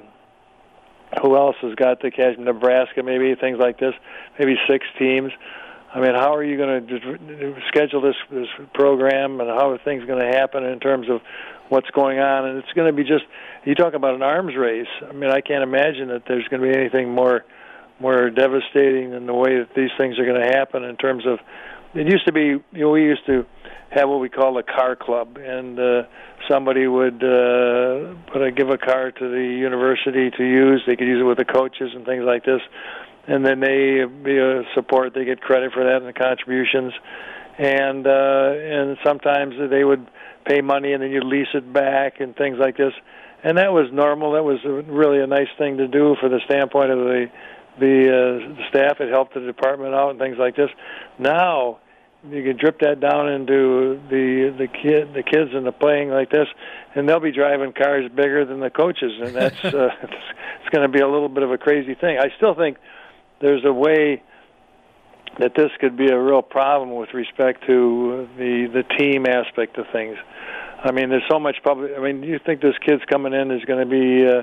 who 1.22 1.36
else 1.36 1.56
has 1.62 1.74
got 1.74 2.00
the 2.00 2.10
cash? 2.10 2.36
Nebraska, 2.38 3.02
maybe 3.02 3.34
things 3.34 3.58
like 3.58 3.78
this. 3.78 3.94
Maybe 4.38 4.54
six 4.68 4.86
teams. 4.98 5.32
I 5.92 6.00
mean, 6.00 6.14
how 6.14 6.36
are 6.36 6.44
you 6.44 6.56
going 6.56 6.86
to 6.86 7.54
schedule 7.66 8.00
this 8.00 8.14
this 8.30 8.46
program, 8.74 9.40
and 9.40 9.50
how 9.50 9.70
are 9.70 9.78
things 9.78 10.04
going 10.04 10.20
to 10.20 10.38
happen 10.38 10.64
in 10.64 10.78
terms 10.78 11.08
of 11.10 11.20
what's 11.68 11.90
going 11.90 12.20
on? 12.20 12.46
And 12.46 12.58
it's 12.58 12.72
going 12.74 12.86
to 12.86 12.92
be 12.92 13.02
just 13.02 13.24
you 13.64 13.74
talk 13.74 13.94
about 13.94 14.14
an 14.14 14.22
arms 14.22 14.54
race. 14.56 14.86
I 15.08 15.12
mean, 15.12 15.30
I 15.30 15.40
can't 15.40 15.64
imagine 15.64 16.08
that 16.08 16.22
there's 16.28 16.46
going 16.46 16.62
to 16.62 16.68
be 16.68 16.78
anything 16.78 17.12
more 17.12 17.44
more 18.00 18.30
devastating 18.30 19.10
than 19.10 19.26
the 19.26 19.34
way 19.34 19.58
that 19.58 19.74
these 19.74 19.90
things 19.98 20.18
are 20.18 20.24
going 20.24 20.40
to 20.40 20.56
happen 20.56 20.84
in 20.84 20.96
terms 20.96 21.24
of. 21.26 21.38
It 21.92 22.06
used 22.06 22.24
to 22.26 22.32
be, 22.32 22.40
you 22.40 22.62
know, 22.72 22.90
we 22.90 23.02
used 23.02 23.26
to 23.26 23.44
have 23.90 24.08
what 24.08 24.20
we 24.20 24.28
call 24.28 24.56
a 24.58 24.62
car 24.62 24.94
club, 24.94 25.38
and 25.38 25.78
uh, 25.78 26.02
somebody 26.48 26.86
would 26.86 27.16
uh, 27.16 28.14
put 28.32 28.42
a, 28.42 28.52
give 28.54 28.70
a 28.70 28.78
car 28.78 29.10
to 29.10 29.28
the 29.28 29.42
university 29.42 30.30
to 30.30 30.44
use. 30.44 30.82
They 30.86 30.94
could 30.94 31.08
use 31.08 31.20
it 31.20 31.24
with 31.24 31.38
the 31.38 31.44
coaches 31.44 31.90
and 31.94 32.06
things 32.06 32.22
like 32.24 32.44
this 32.44 32.60
and 33.26 33.44
then 33.44 33.60
they 33.60 34.04
be 34.04 34.38
a 34.38 34.62
support. 34.74 35.14
They 35.14 35.24
get 35.24 35.40
credit 35.40 35.72
for 35.72 35.84
that 35.84 35.96
and 35.96 36.06
the 36.06 36.12
contributions, 36.12 36.92
and 37.58 38.06
uh, 38.06 38.52
and 38.56 38.98
sometimes 39.04 39.54
they 39.70 39.84
would 39.84 40.06
pay 40.44 40.60
money 40.60 40.92
and 40.92 41.02
then 41.02 41.10
you 41.10 41.20
lease 41.20 41.52
it 41.54 41.72
back 41.72 42.20
and 42.20 42.34
things 42.34 42.56
like 42.58 42.76
this, 42.76 42.92
and 43.44 43.58
that 43.58 43.72
was 43.72 43.86
normal. 43.92 44.32
That 44.32 44.42
was 44.42 44.58
really 44.64 45.20
a 45.20 45.26
nice 45.26 45.50
thing 45.58 45.76
to 45.78 45.86
do 45.86 46.16
for 46.20 46.28
the 46.28 46.40
standpoint 46.46 46.90
of 46.90 46.98
the 46.98 47.26
the, 47.80 48.06
uh, 48.06 48.54
the 48.54 48.64
staff. 48.68 49.00
It 49.00 49.10
helped 49.10 49.34
the 49.34 49.40
department 49.40 49.94
out 49.94 50.10
and 50.10 50.18
things 50.18 50.36
like 50.38 50.56
this. 50.56 50.70
Now 51.18 51.78
you 52.30 52.42
can 52.44 52.56
drip 52.56 52.78
that 52.80 53.00
down 53.00 53.32
into 53.32 53.98
the 54.10 54.54
the 54.58 54.68
kid 54.68 55.14
the 55.14 55.22
kids 55.22 55.52
and 55.54 55.64
the 55.64 55.72
playing 55.72 56.10
like 56.10 56.30
this 56.30 56.48
and 56.94 57.08
they'll 57.08 57.18
be 57.18 57.32
driving 57.32 57.72
cars 57.72 58.10
bigger 58.14 58.44
than 58.44 58.60
the 58.60 58.68
coaches 58.68 59.12
and 59.22 59.34
that's 59.34 59.56
uh, 59.64 59.88
it's, 60.02 60.12
it's 60.60 60.68
going 60.68 60.86
to 60.86 60.92
be 60.92 61.00
a 61.00 61.08
little 61.08 61.30
bit 61.30 61.42
of 61.42 61.50
a 61.50 61.56
crazy 61.56 61.94
thing 61.94 62.18
i 62.18 62.26
still 62.36 62.54
think 62.54 62.76
there's 63.40 63.64
a 63.64 63.72
way 63.72 64.22
that 65.38 65.52
this 65.56 65.70
could 65.80 65.96
be 65.96 66.08
a 66.10 66.18
real 66.18 66.42
problem 66.42 66.94
with 66.94 67.14
respect 67.14 67.64
to 67.66 68.28
the 68.36 68.66
the 68.72 68.82
team 68.98 69.26
aspect 69.26 69.78
of 69.78 69.86
things. 69.92 70.16
I 70.82 70.92
mean, 70.92 71.10
there's 71.10 71.28
so 71.30 71.38
much 71.38 71.56
public. 71.62 71.92
I 71.96 72.00
mean, 72.00 72.22
you 72.22 72.38
think 72.44 72.60
this 72.60 72.74
kid's 72.84 73.02
coming 73.08 73.32
in 73.32 73.50
is 73.50 73.64
going 73.64 73.80
to 73.80 73.90
be 73.90 74.26
uh, 74.26 74.42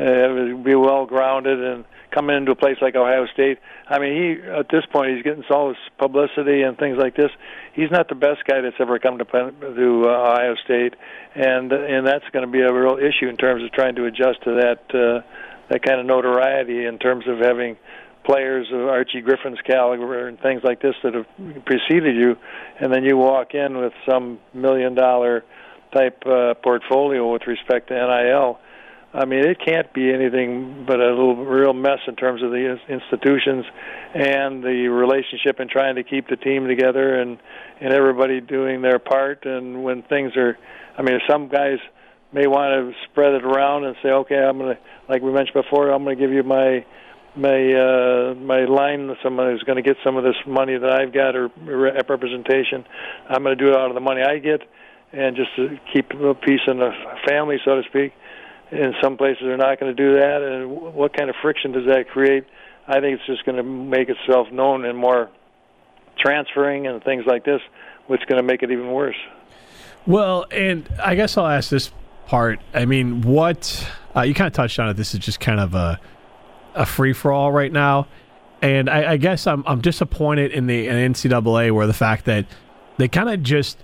uh, 0.00 0.62
be 0.62 0.74
well 0.74 1.06
grounded 1.06 1.62
and 1.62 1.84
coming 2.12 2.36
into 2.36 2.52
a 2.52 2.56
place 2.56 2.76
like 2.80 2.94
Ohio 2.94 3.26
State. 3.32 3.58
I 3.88 3.98
mean, 3.98 4.12
he 4.14 4.50
at 4.50 4.68
this 4.70 4.84
point 4.92 5.14
he's 5.14 5.22
getting 5.22 5.44
all 5.50 5.68
this 5.68 5.78
publicity 5.98 6.62
and 6.62 6.78
things 6.78 6.98
like 6.98 7.16
this. 7.16 7.30
He's 7.74 7.90
not 7.90 8.08
the 8.08 8.14
best 8.14 8.44
guy 8.46 8.60
that's 8.60 8.76
ever 8.78 8.98
come 8.98 9.18
to 9.18 9.24
to 9.24 10.02
uh, 10.06 10.32
Ohio 10.32 10.54
State, 10.64 10.94
and 11.34 11.72
and 11.72 12.06
that's 12.06 12.24
going 12.32 12.46
to 12.46 12.50
be 12.50 12.60
a 12.60 12.72
real 12.72 12.98
issue 12.98 13.28
in 13.28 13.36
terms 13.36 13.64
of 13.64 13.72
trying 13.72 13.96
to 13.96 14.04
adjust 14.04 14.42
to 14.44 14.54
that 14.54 14.82
uh, 14.94 15.26
that 15.70 15.82
kind 15.82 16.00
of 16.00 16.06
notoriety 16.06 16.84
in 16.84 16.98
terms 16.98 17.24
of 17.26 17.38
having 17.38 17.76
players 18.24 18.68
of 18.72 18.82
Archie 18.88 19.20
Griffin's 19.20 19.60
caliber 19.66 20.28
and 20.28 20.38
things 20.40 20.62
like 20.62 20.80
this 20.80 20.94
that 21.02 21.14
have 21.14 21.26
preceded 21.64 22.14
you, 22.16 22.36
and 22.78 22.92
then 22.92 23.04
you 23.04 23.16
walk 23.16 23.54
in 23.54 23.78
with 23.78 23.92
some 24.08 24.38
million 24.54 24.94
dollar 24.94 25.44
type 25.92 26.22
uh, 26.26 26.54
portfolio 26.54 27.30
with 27.32 27.42
respect 27.46 27.88
to 27.88 27.94
NIL. 27.94 28.58
I 29.14 29.26
mean, 29.26 29.40
it 29.46 29.58
can't 29.64 29.92
be 29.92 30.10
anything 30.10 30.84
but 30.86 30.98
a 30.98 31.10
little 31.10 31.44
real 31.44 31.74
mess 31.74 31.98
in 32.08 32.16
terms 32.16 32.42
of 32.42 32.50
the 32.50 32.78
institutions 32.88 33.66
and 34.14 34.62
the 34.64 34.88
relationship 34.88 35.60
and 35.60 35.68
trying 35.68 35.96
to 35.96 36.02
keep 36.02 36.28
the 36.28 36.36
team 36.36 36.66
together 36.66 37.20
and 37.20 37.38
and 37.80 37.92
everybody 37.92 38.40
doing 38.40 38.80
their 38.80 38.98
part. 38.98 39.44
And 39.44 39.82
when 39.82 40.02
things 40.02 40.36
are, 40.36 40.56
I 40.96 41.02
mean, 41.02 41.18
some 41.28 41.48
guys 41.48 41.78
may 42.32 42.46
want 42.46 42.72
to 42.72 42.94
spread 43.10 43.34
it 43.34 43.44
around 43.44 43.84
and 43.84 43.96
say, 44.02 44.08
okay, 44.08 44.36
I'm 44.36 44.58
to, 44.60 44.78
like 45.08 45.20
we 45.20 45.32
mentioned 45.32 45.62
before, 45.62 45.90
I'm 45.90 46.04
to 46.06 46.16
give 46.16 46.30
you 46.30 46.42
my 46.42 46.84
my 47.36 47.72
uh, 47.72 48.34
my 48.34 48.64
line. 48.64 49.14
Someone 49.22 49.50
who's 49.50 49.62
going 49.64 49.76
to 49.76 49.82
get 49.82 49.96
some 50.02 50.16
of 50.16 50.24
this 50.24 50.36
money 50.46 50.78
that 50.78 50.90
I've 50.90 51.12
got 51.12 51.36
or 51.36 51.50
representation. 51.66 52.86
I'm 53.28 53.42
going 53.42 53.56
to 53.58 53.62
do 53.62 53.70
it 53.70 53.76
out 53.76 53.88
of 53.88 53.94
the 53.94 54.00
money 54.00 54.22
I 54.22 54.38
get, 54.38 54.62
and 55.12 55.36
just 55.36 55.54
to 55.56 55.78
keep 55.92 56.12
a 56.12 56.34
piece 56.34 56.60
in 56.66 56.78
the 56.78 56.92
family, 57.26 57.58
so 57.62 57.76
to 57.76 57.82
speak. 57.88 58.12
In 58.72 58.94
some 59.02 59.16
places, 59.16 59.42
they're 59.42 59.56
not 59.56 59.78
going 59.78 59.94
to 59.94 60.02
do 60.02 60.18
that, 60.18 60.42
and 60.42 60.94
what 60.94 61.14
kind 61.16 61.28
of 61.28 61.36
friction 61.42 61.72
does 61.72 61.86
that 61.86 62.08
create? 62.08 62.44
I 62.88 63.00
think 63.00 63.18
it's 63.18 63.26
just 63.26 63.44
going 63.44 63.56
to 63.56 63.62
make 63.62 64.08
itself 64.08 64.50
known 64.50 64.84
and 64.84 64.96
more 64.96 65.30
transferring 66.18 66.86
and 66.86 67.02
things 67.04 67.24
like 67.26 67.44
this, 67.44 67.60
which 68.06 68.22
is 68.22 68.26
going 68.26 68.40
to 68.40 68.46
make 68.46 68.62
it 68.62 68.70
even 68.70 68.90
worse. 68.90 69.16
Well, 70.06 70.46
and 70.50 70.88
I 71.02 71.14
guess 71.14 71.36
I'll 71.36 71.46
ask 71.46 71.70
this 71.70 71.92
part. 72.26 72.60
I 72.74 72.86
mean, 72.86 73.22
what 73.22 73.86
uh, 74.16 74.22
you 74.22 74.34
kind 74.34 74.46
of 74.46 74.52
touched 74.52 74.78
on 74.78 74.88
it. 74.88 74.94
This 74.94 75.14
is 75.14 75.20
just 75.20 75.40
kind 75.40 75.60
of 75.60 75.74
a 75.74 76.00
a 76.74 76.86
free 76.86 77.12
for 77.12 77.30
all 77.30 77.52
right 77.52 77.70
now, 77.70 78.08
and 78.62 78.88
I, 78.88 79.12
I, 79.12 79.16
guess 79.18 79.46
I'm 79.46 79.62
I'm 79.66 79.80
disappointed 79.80 80.52
in 80.52 80.66
the 80.66 80.88
in 80.88 81.12
NCAA 81.12 81.72
where 81.72 81.86
the 81.86 81.92
fact 81.92 82.24
that 82.24 82.46
they 82.96 83.08
kind 83.08 83.28
of 83.28 83.42
just 83.42 83.78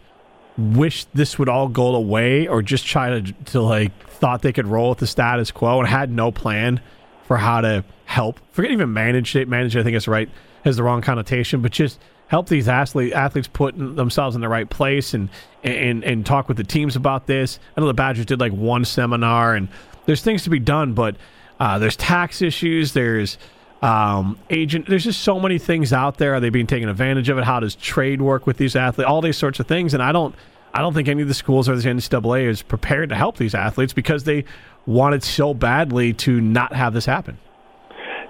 wish 0.59 1.05
this 1.15 1.39
would 1.39 1.49
all 1.49 1.69
go 1.69 1.95
away 1.95 2.49
or 2.49 2.63
just 2.63 2.85
try 2.85 3.21
to 3.21 3.33
to 3.47 3.61
like 3.61 3.93
thought 4.09 4.43
they 4.43 4.53
could 4.53 4.67
roll 4.67 4.91
with 4.91 4.99
the 4.99 5.07
status 5.07 5.51
quo 5.51 5.79
and 5.79 5.89
had 5.89 6.11
no 6.11 6.33
plan 6.33 6.81
for 7.27 7.37
how 7.37 7.61
to 7.61 7.85
help. 8.07 8.41
Forget 8.51 8.73
even 8.73 8.93
manage 8.93 9.37
it. 9.37 9.49
Manage, 9.49 9.77
I 9.77 9.83
think 9.83 9.97
it's 9.97 10.09
right 10.09 10.29
has 10.65 10.77
the 10.77 10.83
wrong 10.83 11.01
connotation, 11.01 11.63
but 11.63 11.73
just 11.73 12.01
help 12.27 12.49
these 12.49 12.69
athlete, 12.69 13.13
athletes 13.13 13.49
put 13.49 13.77
themselves 13.77 14.35
in 14.35 14.41
the 14.41 14.49
right 14.49 14.69
place 14.69 15.15
and, 15.15 15.29
and 15.63 16.05
and 16.05 16.27
talk 16.27 16.49
with 16.49 16.57
the 16.57 16.65
teams 16.65 16.97
about 16.97 17.27
this. 17.27 17.59
I 17.77 17.81
know 17.81 17.87
the 17.87 17.95
Badgers 17.95 18.27
did 18.27 18.41
like 18.41 18.53
one 18.53 18.85
seminar, 18.85 19.55
and 19.55 19.69
there's 20.07 20.23
things 20.23 20.43
to 20.45 20.51
be 20.51 20.59
done, 20.59 20.95
but 20.95 21.17
uh, 21.61 21.79
there's 21.79 21.97
tax 21.97 22.43
issues. 22.43 22.93
There's 22.93 23.39
um, 23.83 24.39
agent. 24.51 24.87
There's 24.89 25.05
just 25.05 25.23
so 25.23 25.39
many 25.39 25.59
things 25.59 25.93
out 25.93 26.19
there. 26.19 26.35
Are 26.35 26.41
they 26.41 26.51
being 26.51 26.67
taken 26.67 26.89
advantage 26.89 27.29
of 27.29 27.39
it? 27.39 27.45
How 27.45 27.61
does 27.61 27.75
trade 27.75 28.21
work 28.21 28.47
with 28.47 28.57
these 28.57 28.75
athletes? 28.75 29.09
All 29.09 29.21
these 29.21 29.37
sorts 29.37 29.61
of 29.61 29.67
things, 29.67 29.95
and 29.95 30.03
I 30.03 30.13
don't. 30.13 30.35
I 30.75 30.81
don't 30.81 30.93
think 30.93 31.09
any 31.09 31.23
of 31.23 31.29
the 31.29 31.35
schools 31.35 31.67
or 31.69 31.77
the 31.77 31.89
NCAA 31.89 32.47
is 32.47 32.61
prepared 32.61 33.09
to 33.09 33.15
help 33.15 33.39
these 33.39 33.55
athletes 33.55 33.95
because 33.95 34.25
they 34.25 34.45
wanted 34.85 35.23
so 35.23 35.55
badly 35.55 36.13
to 36.13 36.43
not 36.43 36.75
have 36.75 36.93
this 36.93 37.07
happen. 37.07 37.39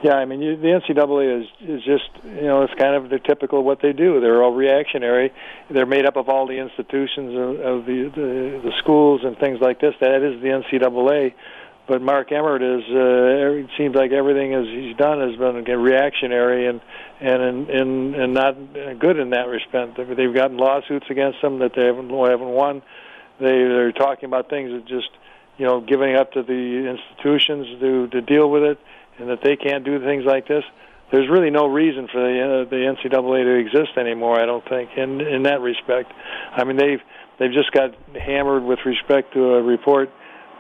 Yeah, 0.03 0.15
I 0.15 0.27
mean, 0.27 0.41
you, 0.41 0.57
the 0.57 0.69
NCAA 0.69 1.43
is 1.43 1.49
is 1.61 1.83
just 1.83 2.09
you 2.25 2.47
know 2.47 2.63
it's 2.63 2.75
kind 2.75 2.95
of 2.95 3.11
the 3.11 3.19
typical 3.19 3.65
what 3.65 3.83
they 3.83 3.93
do. 3.93 4.21
They're 4.21 4.43
all 4.43 4.53
reactionary. 4.53 5.33
They're 5.71 5.87
made 5.87 6.07
up 6.07 6.17
of 6.17 6.29
all 6.29 6.47
the 6.47 6.59
institutions 6.59 7.35
of, 7.35 7.61
of 7.61 7.87
the, 7.87 8.11
the 8.15 8.61
the 8.63 8.73
schools 8.79 9.23
and 9.25 9.37
things 9.39 9.61
like 9.61 9.81
this. 9.81 9.95
That 10.01 10.23
is 10.23 10.41
the 10.41 10.49
NCAA. 10.49 11.35
But 11.89 12.03
Mark 12.03 12.31
Emmert 12.31 12.63
is 12.63 12.85
uh, 12.91 13.65
it 13.65 13.71
seems 13.79 13.97
like 13.97 14.13
everything 14.13 14.53
as 14.53 14.67
he's 14.67 14.95
done 14.97 15.21
has 15.21 15.39
been 15.39 15.65
reactionary 15.81 16.67
and 16.67 16.83
and 17.19 17.71
and 17.71 18.15
and 18.15 18.35
not 18.35 18.57
good 18.99 19.19
in 19.19 19.31
that 19.31 19.49
respect. 19.49 19.97
They've 19.97 20.35
gotten 20.35 20.59
lawsuits 20.59 21.07
against 21.09 21.41
them 21.41 21.61
that 21.61 21.73
they 21.75 21.87
haven't 21.87 22.11
haven't 22.11 22.51
won. 22.51 22.83
They 23.41 23.65
they're 23.65 23.93
talking 23.93 24.27
about 24.27 24.51
things 24.51 24.71
that 24.71 24.87
just 24.87 25.09
you 25.57 25.65
know 25.65 25.81
giving 25.81 26.15
up 26.15 26.33
to 26.33 26.43
the 26.43 26.95
institutions 26.95 27.81
to 27.81 28.09
to 28.09 28.21
deal 28.21 28.51
with 28.51 28.65
it 28.65 28.79
and 29.19 29.31
that 29.31 29.41
they 29.43 29.57
can't 29.57 29.85
do 29.85 29.99
things 29.99 30.25
like 30.25 30.47
this, 30.47 30.65
there's 31.11 31.29
really 31.29 31.51
no 31.51 31.67
reason 31.67 32.07
for 32.13 32.21
the 32.21 32.67
uh, 32.67 32.69
the 32.69 32.77
NCAA 32.77 33.45
to 33.45 33.55
exist 33.55 33.97
anymore. 33.97 34.39
I 34.39 34.45
don't 34.45 34.67
think 34.69 34.91
in 34.97 35.23
in 35.23 35.45
that 35.45 35.63
respect. 35.63 36.13
I 36.53 36.65
mean 36.65 36.77
they've 36.77 37.01
they've 37.39 37.53
just 37.53 37.73
got 37.73 37.95
hammered 38.15 38.63
with 38.65 38.81
respect 38.85 39.33
to 39.33 39.55
a 39.55 39.63
report 39.63 40.11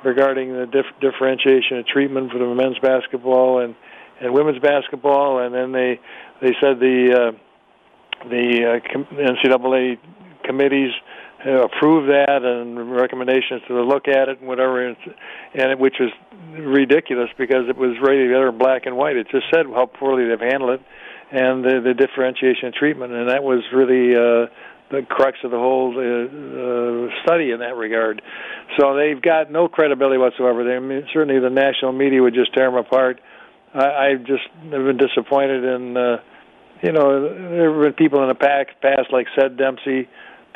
regarding 0.04 0.52
the 0.52 0.66
dif- 0.66 1.00
differentiation 1.00 1.78
of 1.78 1.86
treatment 1.86 2.30
for 2.30 2.38
the 2.38 2.54
men's 2.54 2.78
basketball 2.78 3.60
and 3.60 3.74
and 4.20 4.34
women's 4.34 4.58
basketball, 4.58 5.38
and 5.38 5.54
then 5.54 5.72
they 5.72 6.00
they 6.40 6.54
said 6.60 6.80
the 6.80 7.32
uh, 7.32 8.28
the 8.28 8.80
uh, 8.82 8.98
NCAA 9.14 9.98
committees 10.44 10.90
uh, 11.46 11.64
approve 11.64 12.08
that 12.08 12.42
and 12.42 12.90
recommendations 12.90 13.62
to 13.68 13.80
look 13.82 14.08
at 14.08 14.28
it 14.28 14.40
and 14.40 14.48
whatever, 14.48 14.88
and, 14.88 14.96
it, 15.54 15.78
which 15.78 15.94
was 16.00 16.10
ridiculous 16.52 17.28
because 17.38 17.68
it 17.68 17.76
was 17.76 17.96
really 18.02 18.26
there 18.26 18.48
in 18.48 18.58
black 18.58 18.86
and 18.86 18.96
white. 18.96 19.16
It 19.16 19.28
just 19.30 19.46
said 19.54 19.66
how 19.66 19.86
poorly 19.86 20.28
they've 20.28 20.40
handled 20.40 20.80
it 20.80 20.82
and 21.30 21.62
the, 21.62 21.80
the 21.84 21.94
differentiation 21.94 22.68
of 22.68 22.74
treatment, 22.74 23.12
and 23.12 23.28
that 23.28 23.44
was 23.44 23.62
really 23.72 24.16
uh, 24.16 24.46
the 24.90 25.02
crux 25.02 25.38
of 25.44 25.50
the 25.50 25.58
whole 25.58 25.92
uh, 25.92 26.00
uh, 26.00 27.22
study 27.22 27.50
in 27.50 27.60
that 27.60 27.76
regard. 27.76 28.22
So 28.78 28.96
they've 28.96 29.20
got 29.20 29.50
no 29.50 29.68
credibility 29.68 30.18
whatsoever. 30.18 30.64
They 30.64 30.76
I 30.76 30.80
mean, 30.80 31.06
certainly 31.12 31.40
the 31.40 31.50
national 31.50 31.92
media 31.92 32.22
would 32.22 32.34
just 32.34 32.54
tear 32.54 32.70
them 32.70 32.76
apart. 32.76 33.20
I, 33.74 33.84
I 33.84 34.14
just 34.16 34.48
have 34.70 34.84
been 34.84 34.98
disappointed 34.98 35.64
in. 35.64 35.96
Uh, 35.96 36.16
you 36.82 36.92
know, 36.92 37.22
there 37.22 37.72
have 37.72 37.82
been 37.82 37.92
people 37.94 38.22
in 38.22 38.28
the 38.28 38.36
past 38.36 39.12
like 39.12 39.26
Ced 39.36 39.58
Dempsey 39.58 40.08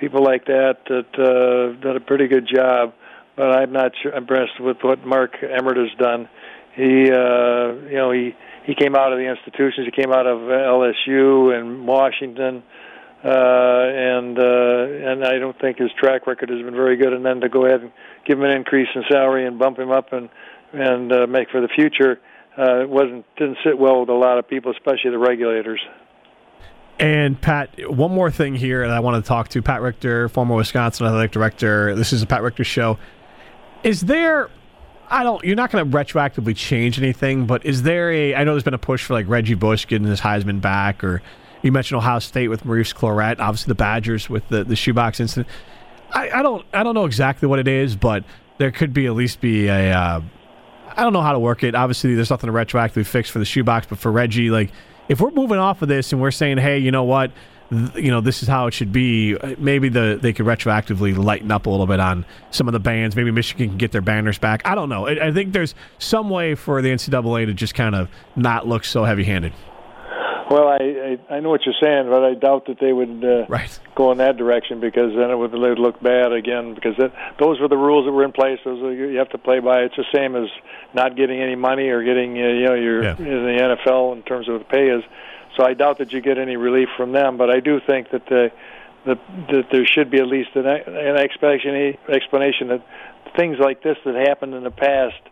people 0.03 0.25
like 0.25 0.47
that 0.47 0.79
that 0.89 1.15
uh, 1.15 1.81
did 1.81 1.97
a 1.97 2.01
pretty 2.01 2.27
good 2.27 2.49
job. 2.53 2.93
But 3.37 3.57
I'm 3.57 3.73
not 3.73 3.93
sure, 4.03 4.13
impressed 4.13 4.61
with 4.61 4.79
what 4.83 5.07
Mark 5.07 5.37
Emmert 5.43 5.79
has 5.79 5.97
done. 5.99 6.29
He, 6.75 7.11
uh, 7.11 7.73
you 7.89 7.97
know, 7.97 8.11
he 8.11 8.35
he 8.67 8.75
came 8.75 8.95
out 8.95 9.13
of 9.13 9.19
the 9.19 9.25
institutions. 9.25 9.87
He 9.87 10.03
came 10.03 10.13
out 10.13 10.27
of 10.27 10.39
LSU 10.41 11.57
and 11.57 11.87
Washington, 11.87 12.63
uh, 13.25 13.29
and 13.29 14.39
uh, 14.39 15.11
and 15.11 15.25
I 15.25 15.39
don't 15.39 15.59
think 15.61 15.79
his 15.79 15.91
track 15.99 16.27
record 16.27 16.49
has 16.49 16.61
been 16.63 16.75
very 16.75 16.97
good. 16.97 17.13
And 17.13 17.25
then 17.25 17.41
to 17.41 17.49
go 17.49 17.67
ahead 17.67 17.83
and 17.83 17.93
give 18.27 18.39
him 18.39 18.45
an 18.45 18.51
increase 18.51 18.89
in 18.95 19.03
salary 19.11 19.47
and 19.47 19.59
bump 19.59 19.79
him 19.79 19.91
up 19.91 20.13
and 20.13 20.29
and 20.73 21.13
uh, 21.13 21.27
make 21.27 21.51
for 21.51 21.61
the 21.61 21.69
future 21.69 22.21
uh, 22.57 22.85
wasn't 22.87 23.25
didn't 23.37 23.59
sit 23.65 23.79
well 23.79 24.01
with 24.01 24.09
a 24.09 24.15
lot 24.15 24.39
of 24.39 24.49
people, 24.49 24.73
especially 24.73 25.11
the 25.11 25.19
regulators. 25.19 25.81
And 26.99 27.41
Pat, 27.41 27.71
one 27.91 28.13
more 28.13 28.31
thing 28.31 28.55
here 28.55 28.87
that 28.87 28.95
I 28.95 29.01
want 29.01 29.23
to 29.23 29.27
talk 29.27 29.49
to 29.51 29.63
Pat 29.63 29.81
Richter, 29.81 30.29
former 30.29 30.55
Wisconsin 30.55 31.07
athletic 31.07 31.33
director. 31.33 31.95
This 31.95 32.13
is 32.13 32.23
a 32.23 32.27
Pat 32.27 32.43
Richter 32.43 32.65
show. 32.65 32.99
Is 33.83 34.03
there? 34.03 34.51
I 35.09 35.23
don't. 35.23 35.43
You're 35.45 35.57
not 35.57 35.71
going 35.71 35.91
to 35.91 35.97
retroactively 35.97 36.57
change 36.57 36.99
anything, 36.99 37.47
but 37.47 37.65
is 37.65 37.83
there 37.83 38.11
a? 38.13 38.35
I 38.35 38.45
know 38.45 38.53
there's 38.53 38.63
been 38.63 38.75
a 38.75 38.79
push 38.79 39.05
for 39.05 39.15
like 39.15 39.29
Reggie 39.29 39.55
Bush 39.55 39.87
getting 39.87 40.07
his 40.07 40.21
Heisman 40.21 40.61
back, 40.61 41.03
or 41.03 41.23
you 41.63 41.73
mentioned 41.73 41.99
Ohio 41.99 42.19
State 42.19 42.49
with 42.49 42.65
Maurice 42.65 42.93
Clarett, 42.93 43.41
obviously 43.41 43.71
the 43.71 43.77
Badgers 43.77 44.29
with 44.29 44.49
the 44.49 44.65
the 44.65 44.77
shoebox 44.77 45.21
incident. 45.21 45.49
I, 46.13 46.31
I 46.31 46.43
don't. 46.43 46.65
I 46.73 46.83
don't 46.83 46.95
know 46.95 47.07
exactly 47.07 47.49
what 47.49 47.59
it 47.59 47.69
is, 47.69 47.97
but 47.97 48.25
there 48.59 48.71
could 48.71 48.93
be 48.93 49.07
at 49.07 49.15
least 49.15 49.41
be 49.41 49.69
a. 49.69 49.93
Uh, 49.93 50.21
I 50.95 51.03
don't 51.03 51.13
know 51.13 51.23
how 51.23 51.33
to 51.33 51.39
work 51.39 51.63
it. 51.63 51.75
Obviously, 51.75 52.15
there's 52.15 52.31
nothing 52.31 52.49
to 52.49 52.53
retroactively 52.53 53.07
fix 53.07 53.31
for 53.31 53.39
the 53.39 53.45
shoebox, 53.45 53.87
but 53.87 53.99
for 53.99 54.13
Reggie, 54.13 54.51
like 54.51 54.71
if 55.09 55.21
we're 55.21 55.31
moving 55.31 55.59
off 55.59 55.83
of 55.83 55.89
this 55.89 56.13
and 56.13 56.21
we're 56.21 56.31
saying, 56.31 56.59
hey, 56.59 56.79
you 56.79 56.91
know 56.91 57.05
what, 57.05 57.33
you 57.95 58.11
know 58.11 58.21
this 58.21 58.43
is 58.43 58.49
how 58.49 58.67
it 58.67 58.75
should 58.75 58.93
be. 58.93 59.37
Maybe 59.59 59.89
the 59.89 60.19
they 60.21 60.33
could 60.33 60.47
retroactively 60.47 61.17
lighten 61.17 61.51
up 61.51 61.67
a 61.67 61.71
little 61.71 61.87
bit 61.87 62.01
on 62.01 62.27
some 62.51 62.69
of 62.69 62.73
the 62.73 62.81
bans. 62.81 63.17
Maybe 63.17 63.31
Michigan 63.31 63.71
can 63.71 63.79
get 63.79 63.93
their 63.93 64.03
banners 64.03 64.39
back. 64.39 64.63
I 64.67 64.75
don't 64.75 64.89
know. 64.89 65.07
I, 65.07 65.29
I 65.29 65.33
think 65.33 65.53
there's 65.53 65.75
some 65.99 66.29
way 66.29 66.55
for 66.55 66.83
the 66.83 66.91
NCAA 66.91 67.47
to 67.47 67.55
just 67.55 67.75
kind 67.75 67.95
of 67.95 68.09
not 68.37 68.69
look 68.69 68.85
so 68.85 69.05
heavy-handed. 69.05 69.53
Well, 70.53 70.69
I, 70.69 70.77
I 71.31 71.37
I 71.37 71.41
know 71.41 71.49
what 71.49 71.65
you're 71.65 71.75
saying, 71.81 72.11
but 72.11 72.23
I 72.23 72.35
doubt 72.35 72.67
that 72.67 72.79
they 72.79 72.93
would 72.93 73.25
uh, 73.25 73.47
right. 73.49 73.81
go 73.95 74.13
in 74.13 74.19
that 74.19 74.37
direction 74.37 74.81
because 74.81 75.15
then 75.17 75.31
it 75.31 75.35
would, 75.35 75.55
it 75.55 75.59
would 75.59 75.79
look 75.79 76.03
bad 76.03 76.35
again. 76.35 76.75
Because 76.75 76.95
that, 76.99 77.15
those 77.39 77.59
were 77.59 77.69
the 77.69 77.77
rules 77.79 78.05
that 78.05 78.13
were 78.13 78.23
in 78.23 78.33
place. 78.33 78.59
Those 78.63 78.83
are, 78.83 78.93
you 78.93 79.17
have 79.17 79.31
to 79.31 79.39
play 79.39 79.61
by. 79.61 79.81
It's 79.81 79.97
the 79.97 80.05
same 80.13 80.37
as 80.37 80.51
not 80.93 81.17
getting 81.17 81.41
any 81.41 81.55
money 81.55 81.89
or 81.89 82.05
getting 82.05 82.37
uh, 82.37 82.49
you 82.49 82.65
know 82.67 82.75
your 82.75 83.03
yeah. 83.03 83.17
in 83.17 83.25
the 83.25 83.77
NFL 83.87 84.15
in 84.15 84.23
terms 84.25 84.47
of 84.47 84.59
the 84.59 84.65
pay 84.67 84.91
is. 84.91 85.03
So 85.57 85.65
I 85.65 85.73
doubt 85.73 85.99
that 85.99 86.13
you 86.13 86.21
get 86.21 86.37
any 86.37 86.57
relief 86.57 86.91
from 86.99 87.13
them. 87.13 87.39
But 87.39 87.49
I 87.49 87.61
do 87.61 87.81
think 87.81 88.11
that 88.11 88.27
the, 88.27 88.53
the 89.07 89.19
that 89.53 89.69
there 89.73 89.87
should 89.87 90.11
be 90.11 90.19
at 90.19 90.27
least 90.27 90.51
an, 90.55 90.67
an 90.67 91.17
explanation 91.17 91.97
explanation 92.11 92.69
that 92.69 92.87
things 93.37 93.57
like 93.59 93.83
this 93.83 93.97
that 94.05 94.15
happened 94.15 94.53
in 94.53 94.65
the 94.65 94.71
past. 94.71 95.23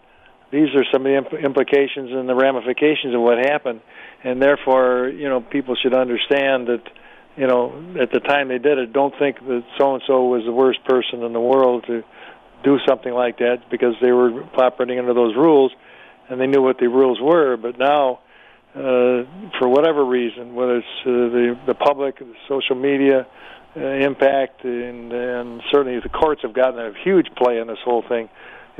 These 0.50 0.74
are 0.74 0.84
some 0.92 1.06
of 1.06 1.30
the 1.30 1.38
implications 1.38 2.10
and 2.10 2.28
the 2.28 2.34
ramifications 2.34 3.14
of 3.14 3.20
what 3.20 3.38
happened 3.38 3.80
and 4.22 4.40
therefore, 4.40 5.08
you 5.08 5.28
know, 5.28 5.40
people 5.40 5.76
should 5.82 5.94
understand 5.94 6.68
that, 6.68 6.82
you 7.36 7.46
know, 7.46 7.72
at 8.00 8.12
the 8.12 8.20
time 8.20 8.48
they 8.48 8.58
did 8.58 8.78
it, 8.78 8.92
don't 8.92 9.14
think 9.18 9.38
that 9.40 9.64
so 9.78 9.94
and 9.94 10.02
so 10.06 10.24
was 10.26 10.44
the 10.44 10.52
worst 10.52 10.84
person 10.84 11.22
in 11.22 11.32
the 11.32 11.40
world 11.40 11.84
to 11.86 12.02
do 12.62 12.78
something 12.86 13.12
like 13.12 13.38
that 13.38 13.70
because 13.70 13.94
they 14.02 14.12
were 14.12 14.42
operating 14.58 14.98
under 14.98 15.14
those 15.14 15.34
rules 15.34 15.72
and 16.28 16.40
they 16.40 16.46
knew 16.46 16.60
what 16.60 16.78
the 16.78 16.88
rules 16.88 17.18
were. 17.20 17.56
But 17.56 17.78
now, 17.78 18.20
uh, 18.74 19.24
for 19.58 19.68
whatever 19.68 20.04
reason, 20.04 20.54
whether 20.54 20.76
it's 20.76 20.86
uh, 21.00 21.06
the 21.06 21.58
the 21.66 21.74
public, 21.74 22.18
the 22.18 22.34
social 22.46 22.76
media 22.76 23.26
uh, 23.76 23.80
impact, 23.80 24.64
and, 24.64 25.12
and 25.12 25.62
certainly 25.72 25.98
the 25.98 26.08
courts 26.08 26.42
have 26.42 26.52
gotten 26.52 26.78
a 26.78 26.92
huge 27.02 27.26
play 27.36 27.58
in 27.58 27.66
this 27.66 27.78
whole 27.84 28.04
thing. 28.06 28.28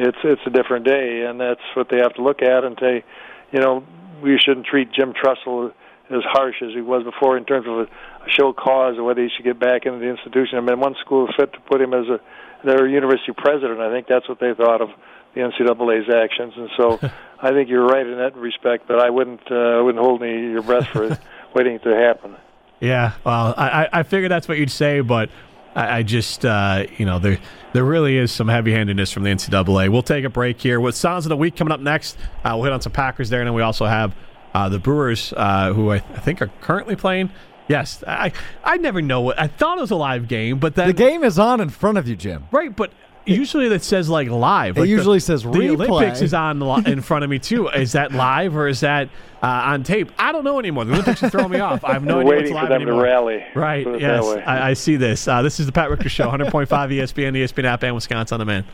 It's 0.00 0.16
it's 0.24 0.40
a 0.46 0.50
different 0.50 0.86
day, 0.86 1.26
and 1.28 1.38
that's 1.38 1.60
what 1.74 1.88
they 1.90 1.98
have 1.98 2.14
to 2.14 2.22
look 2.22 2.40
at 2.40 2.64
and 2.64 2.76
say, 2.80 3.04
you 3.52 3.60
know, 3.60 3.84
we 4.22 4.38
shouldn't 4.38 4.64
treat 4.64 4.90
Jim 4.92 5.12
Tressel 5.12 5.72
as 6.10 6.22
harsh 6.24 6.56
as 6.62 6.70
he 6.74 6.80
was 6.80 7.04
before 7.04 7.36
in 7.36 7.44
terms 7.44 7.66
of 7.68 7.80
a, 7.80 7.82
a 7.82 8.30
show 8.30 8.54
cause 8.54 8.96
or 8.96 9.04
whether 9.04 9.22
he 9.22 9.28
should 9.28 9.44
get 9.44 9.60
back 9.60 9.84
into 9.84 9.98
the 9.98 10.08
institution. 10.08 10.56
I 10.56 10.62
mean, 10.62 10.80
one 10.80 10.94
school 11.04 11.28
is 11.28 11.34
fit 11.36 11.52
to 11.52 11.60
put 11.60 11.82
him 11.82 11.92
as 11.92 12.06
a 12.08 12.18
their 12.64 12.88
university 12.88 13.32
president. 13.36 13.80
I 13.80 13.90
think 13.90 14.06
that's 14.06 14.26
what 14.26 14.40
they 14.40 14.54
thought 14.54 14.80
of 14.80 14.88
the 15.34 15.40
NCAA's 15.40 16.08
actions, 16.08 16.54
and 16.56 16.70
so 16.78 16.98
I 17.42 17.52
think 17.52 17.68
you're 17.68 17.86
right 17.86 18.06
in 18.06 18.16
that 18.18 18.34
respect. 18.36 18.88
But 18.88 19.00
I 19.00 19.10
wouldn't 19.10 19.52
uh, 19.52 19.54
I 19.54 19.80
wouldn't 19.82 20.02
hold 20.02 20.22
any 20.22 20.50
your 20.50 20.62
breath 20.62 20.88
for 20.88 21.18
waiting 21.54 21.78
to 21.80 21.94
happen. 21.94 22.36
Yeah, 22.80 23.12
well, 23.24 23.52
I, 23.58 23.88
I 23.92 24.02
figured 24.04 24.30
that's 24.30 24.48
what 24.48 24.56
you'd 24.56 24.70
say, 24.70 25.02
but 25.02 25.28
I, 25.74 25.98
I 25.98 26.02
just, 26.02 26.44
uh, 26.44 26.86
you 26.98 27.06
know, 27.06 27.18
there 27.18 27.38
there 27.72 27.84
really 27.84 28.16
is 28.16 28.32
some 28.32 28.48
heavy 28.48 28.72
handedness 28.72 29.12
from 29.12 29.22
the 29.22 29.30
NCAA. 29.30 29.88
We'll 29.88 30.02
take 30.02 30.24
a 30.24 30.30
break 30.30 30.60
here. 30.60 30.80
With 30.80 30.96
Sounds 30.96 31.24
of 31.24 31.30
the 31.30 31.36
Week 31.36 31.56
coming 31.56 31.72
up 31.72 31.80
next, 31.80 32.16
uh, 32.44 32.52
we'll 32.54 32.64
hit 32.64 32.72
on 32.72 32.80
some 32.80 32.92
Packers 32.92 33.30
there, 33.30 33.40
and 33.40 33.46
then 33.46 33.54
we 33.54 33.62
also 33.62 33.86
have 33.86 34.14
uh, 34.54 34.68
the 34.68 34.78
Brewers, 34.78 35.32
uh, 35.36 35.72
who 35.72 35.92
I, 35.92 35.96
I, 35.96 36.18
think 36.18 36.42
are 36.42 36.50
currently 36.60 36.96
playing. 36.96 37.30
Yes, 37.68 38.02
I 38.06 38.32
I 38.64 38.78
never 38.78 39.00
know 39.00 39.20
what 39.20 39.38
I 39.38 39.46
thought 39.46 39.78
it 39.78 39.82
was 39.82 39.92
a 39.92 39.96
live 39.96 40.26
game, 40.26 40.58
but 40.58 40.74
then 40.74 40.88
the 40.88 40.92
game 40.92 41.22
is 41.22 41.38
on 41.38 41.60
in 41.60 41.68
front 41.68 41.98
of 41.98 42.08
you, 42.08 42.16
Jim. 42.16 42.48
Right, 42.50 42.74
but 42.74 42.92
usually 43.30 43.68
that 43.68 43.82
says 43.82 44.08
like 44.08 44.28
live. 44.28 44.78
It 44.78 44.88
usually 44.88 45.18
the, 45.18 45.22
says 45.22 45.42
the 45.42 45.50
replay. 45.50 45.88
Olympics 45.88 46.20
is 46.20 46.34
on 46.34 46.60
in 46.86 47.00
front 47.00 47.24
of 47.24 47.30
me 47.30 47.38
too. 47.38 47.68
Is 47.68 47.92
that 47.92 48.12
live 48.12 48.56
or 48.56 48.68
is 48.68 48.80
that 48.80 49.08
uh, 49.42 49.46
on 49.46 49.82
tape? 49.82 50.10
I 50.18 50.32
don't 50.32 50.44
know 50.44 50.58
anymore. 50.58 50.84
The 50.84 50.92
Olympics 50.92 51.22
are 51.22 51.30
throwing 51.30 51.50
me 51.50 51.60
off. 51.60 51.84
I 51.84 51.92
have 51.92 52.04
no 52.04 52.18
We're 52.18 52.36
idea 52.36 52.36
what's 52.36 52.50
live 52.50 52.62
for 52.64 52.68
them 52.68 52.82
anymore. 52.82 53.04
to 53.04 53.10
rally. 53.10 53.44
Right. 53.54 54.00
Yes, 54.00 54.24
I, 54.24 54.70
I, 54.70 54.72
see 54.74 54.96
this. 54.96 55.26
Uh, 55.26 55.42
this 55.42 55.60
is 55.60 55.66
the 55.66 55.72
Pat 55.72 55.90
Richter 55.90 56.08
Show, 56.08 56.28
100.5 56.28 56.66
ESPN, 56.68 57.32
the 57.32 57.42
ESPN 57.42 57.64
app, 57.64 57.82
and 57.82 57.94
Wisconsin 57.94 58.34
on 58.34 58.40
Demand. 58.40 58.66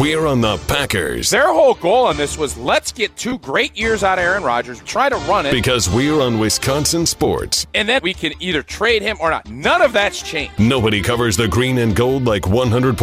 We're 0.00 0.24
on 0.24 0.40
the 0.40 0.56
Packers. 0.66 1.28
Their 1.28 1.52
whole 1.52 1.74
goal 1.74 2.06
on 2.06 2.16
this 2.16 2.38
was 2.38 2.56
let's 2.56 2.90
get 2.90 3.14
two 3.18 3.36
great 3.40 3.76
years 3.76 4.02
out 4.02 4.18
of 4.18 4.24
Aaron 4.24 4.42
Rodgers, 4.42 4.80
try 4.84 5.10
to 5.10 5.16
run 5.16 5.44
it. 5.44 5.52
Because 5.52 5.90
we're 5.90 6.22
on 6.22 6.38
Wisconsin 6.38 7.04
sports. 7.04 7.66
And 7.74 7.86
then 7.86 8.00
we 8.02 8.14
can 8.14 8.32
either 8.40 8.62
trade 8.62 9.02
him 9.02 9.18
or 9.20 9.28
not. 9.28 9.50
None 9.50 9.82
of 9.82 9.92
that's 9.92 10.22
changed. 10.22 10.58
Nobody 10.58 11.02
covers 11.02 11.36
the 11.36 11.48
green 11.48 11.76
and 11.76 11.94
gold 11.94 12.24
like 12.24 12.44
100.5 12.44 12.96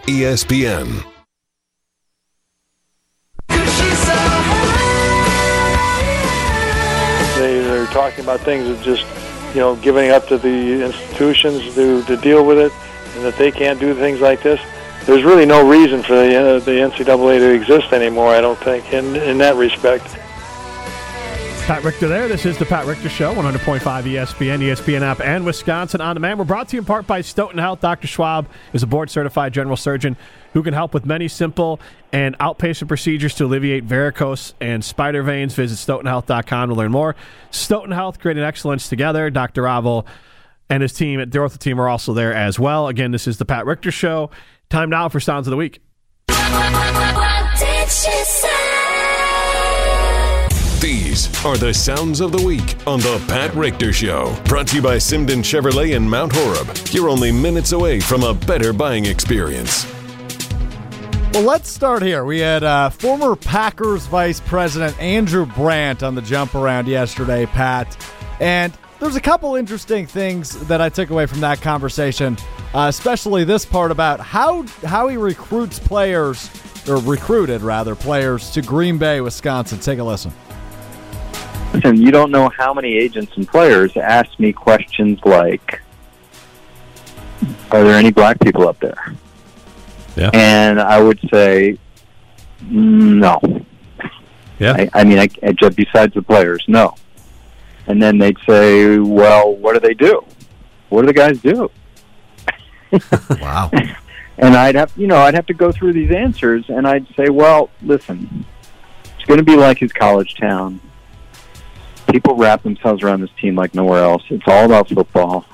ESPN. 0.00 1.02
They, 7.38 7.60
they're 7.62 7.86
talking 7.86 8.22
about 8.22 8.40
things 8.40 8.68
that 8.68 8.82
just, 8.84 9.06
you 9.54 9.60
know, 9.60 9.76
giving 9.76 10.10
up 10.10 10.28
to 10.28 10.36
the 10.36 10.84
institutions 10.84 11.74
to, 11.74 12.02
to 12.02 12.18
deal 12.18 12.44
with 12.44 12.58
it, 12.58 12.72
and 13.14 13.24
that 13.24 13.36
they 13.38 13.50
can't 13.50 13.80
do 13.80 13.94
things 13.94 14.20
like 14.20 14.42
this 14.42 14.60
there's 15.06 15.24
really 15.24 15.46
no 15.46 15.68
reason 15.68 16.02
for 16.02 16.14
the, 16.14 16.36
uh, 16.36 16.58
the 16.60 16.72
NCAA 16.72 17.38
to 17.38 17.52
exist 17.52 17.92
anymore. 17.92 18.28
I 18.28 18.40
don't 18.40 18.58
think 18.58 18.92
in 18.92 19.16
in 19.16 19.38
that 19.38 19.56
respect. 19.56 20.04
Pat 21.66 21.82
Richter 21.82 22.08
there. 22.08 22.28
This 22.28 22.44
is 22.44 22.58
the 22.58 22.66
Pat 22.66 22.84
Richter 22.84 23.08
Show, 23.08 23.34
100.5 23.34 23.80
ESPN, 23.80 24.58
ESPN 24.58 25.00
app, 25.00 25.22
and 25.22 25.46
Wisconsin 25.46 26.02
on 26.02 26.14
demand. 26.14 26.38
We're 26.38 26.44
brought 26.44 26.68
to 26.68 26.76
you 26.76 26.80
in 26.80 26.84
part 26.84 27.06
by 27.06 27.22
Stoughton 27.22 27.58
Health. 27.58 27.80
Dr. 27.80 28.06
Schwab 28.06 28.50
is 28.74 28.82
a 28.82 28.86
board 28.86 29.08
certified 29.08 29.54
general 29.54 29.78
surgeon 29.78 30.18
who 30.52 30.62
can 30.62 30.74
help 30.74 30.92
with 30.92 31.06
many 31.06 31.26
simple 31.26 31.80
and 32.12 32.38
outpatient 32.38 32.86
procedures 32.86 33.34
to 33.36 33.46
alleviate 33.46 33.84
varicose 33.84 34.52
and 34.60 34.84
spider 34.84 35.22
veins. 35.22 35.54
Visit 35.54 35.76
stoughtonhealth.com 35.76 36.68
to 36.68 36.74
learn 36.74 36.92
more. 36.92 37.16
Stoughton 37.50 37.92
Health 37.92 38.18
creating 38.18 38.42
excellence 38.42 38.90
together. 38.90 39.30
Dr. 39.30 39.62
Ravel 39.62 40.06
and 40.68 40.82
his 40.82 40.92
team 40.92 41.18
at 41.18 41.30
the 41.30 41.38
Ortho 41.38 41.58
team 41.58 41.80
are 41.80 41.88
also 41.88 42.12
there 42.12 42.34
as 42.34 42.58
well. 42.58 42.88
Again, 42.88 43.10
this 43.10 43.26
is 43.26 43.38
the 43.38 43.46
Pat 43.46 43.64
Richter 43.64 43.90
Show. 43.90 44.30
Time 44.74 44.90
now 44.90 45.08
for 45.08 45.20
Sounds 45.20 45.46
of 45.46 45.52
the 45.52 45.56
Week. 45.56 45.80
These 50.80 51.44
are 51.44 51.56
the 51.56 51.72
sounds 51.72 52.20
of 52.20 52.32
the 52.32 52.42
week 52.44 52.74
on 52.84 52.98
the 52.98 53.24
Pat 53.28 53.54
Richter 53.54 53.92
Show. 53.92 54.36
Brought 54.46 54.66
to 54.66 54.76
you 54.76 54.82
by 54.82 54.96
Simden 54.96 55.44
Chevrolet 55.44 55.94
in 55.94 56.10
Mount 56.10 56.32
Horeb. 56.34 56.76
You're 56.90 57.08
only 57.08 57.30
minutes 57.30 57.70
away 57.70 58.00
from 58.00 58.24
a 58.24 58.34
better 58.34 58.72
buying 58.72 59.06
experience. 59.06 59.86
Well, 61.32 61.44
let's 61.44 61.70
start 61.70 62.02
here. 62.02 62.24
We 62.24 62.40
had 62.40 62.64
uh, 62.64 62.90
former 62.90 63.36
Packers 63.36 64.06
Vice 64.06 64.40
President 64.40 65.00
Andrew 65.00 65.46
Brandt 65.46 66.02
on 66.02 66.16
the 66.16 66.22
jump 66.22 66.56
around 66.56 66.88
yesterday, 66.88 67.46
Pat. 67.46 67.96
And 68.40 68.76
there's 68.98 69.14
a 69.14 69.20
couple 69.20 69.54
interesting 69.54 70.08
things 70.08 70.66
that 70.66 70.80
I 70.80 70.88
took 70.88 71.10
away 71.10 71.26
from 71.26 71.38
that 71.42 71.62
conversation, 71.62 72.36
uh, 72.74 72.88
especially 72.88 73.44
this 73.44 73.64
part 73.64 73.92
about 73.92 74.18
how 74.18 74.62
how 74.84 75.06
he 75.06 75.16
recruits 75.16 75.78
players 75.78 76.50
or 76.88 76.96
recruited 76.96 77.62
rather 77.62 77.94
players 77.94 78.50
to 78.50 78.62
Green 78.62 78.98
Bay, 78.98 79.20
Wisconsin. 79.20 79.78
Take 79.78 80.00
a 80.00 80.04
listen. 80.04 80.32
Listen, 81.72 82.00
you 82.00 82.10
don't 82.10 82.30
know 82.30 82.48
how 82.48 82.74
many 82.74 82.94
agents 82.94 83.32
and 83.36 83.46
players 83.46 83.96
ask 83.96 84.28
me 84.40 84.52
questions 84.52 85.20
like, 85.24 85.80
"Are 87.70 87.84
there 87.84 87.96
any 87.96 88.10
black 88.10 88.40
people 88.40 88.68
up 88.68 88.78
there?" 88.80 89.14
Yeah. 90.16 90.30
And 90.34 90.80
I 90.80 91.00
would 91.00 91.20
say, 91.32 91.78
"No." 92.60 93.40
Yeah. 94.58 94.72
I, 94.72 94.90
I 94.94 95.04
mean, 95.04 95.18
I, 95.18 95.28
I, 95.42 95.52
besides 95.70 96.14
the 96.14 96.22
players, 96.22 96.64
no. 96.68 96.94
And 97.86 98.02
then 98.02 98.18
they'd 98.18 98.38
say, 98.48 98.98
"Well, 98.98 99.54
what 99.54 99.74
do 99.74 99.80
they 99.80 99.94
do? 99.94 100.24
What 100.88 101.02
do 101.02 101.06
the 101.06 101.12
guys 101.12 101.38
do?" 101.38 101.70
wow. 103.40 103.70
and 104.38 104.54
I'd 104.54 104.74
have, 104.74 104.92
you 104.96 105.06
know, 105.06 105.18
I'd 105.18 105.34
have 105.34 105.46
to 105.46 105.54
go 105.54 105.72
through 105.72 105.92
these 105.92 106.10
answers, 106.10 106.64
and 106.68 106.86
I'd 106.86 107.06
say, 107.16 107.28
"Well, 107.28 107.70
listen, 107.82 108.44
it's 109.16 109.24
going 109.24 109.38
to 109.38 109.44
be 109.44 109.56
like 109.56 109.78
his 109.78 109.92
college 109.92 110.34
town. 110.36 110.80
People 112.10 112.36
wrap 112.36 112.62
themselves 112.62 113.02
around 113.02 113.20
this 113.20 113.30
team 113.40 113.54
like 113.56 113.74
nowhere 113.74 114.02
else. 114.02 114.22
It's 114.28 114.46
all 114.46 114.64
about 114.66 114.88
football, 114.88 115.44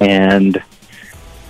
and 0.00 0.62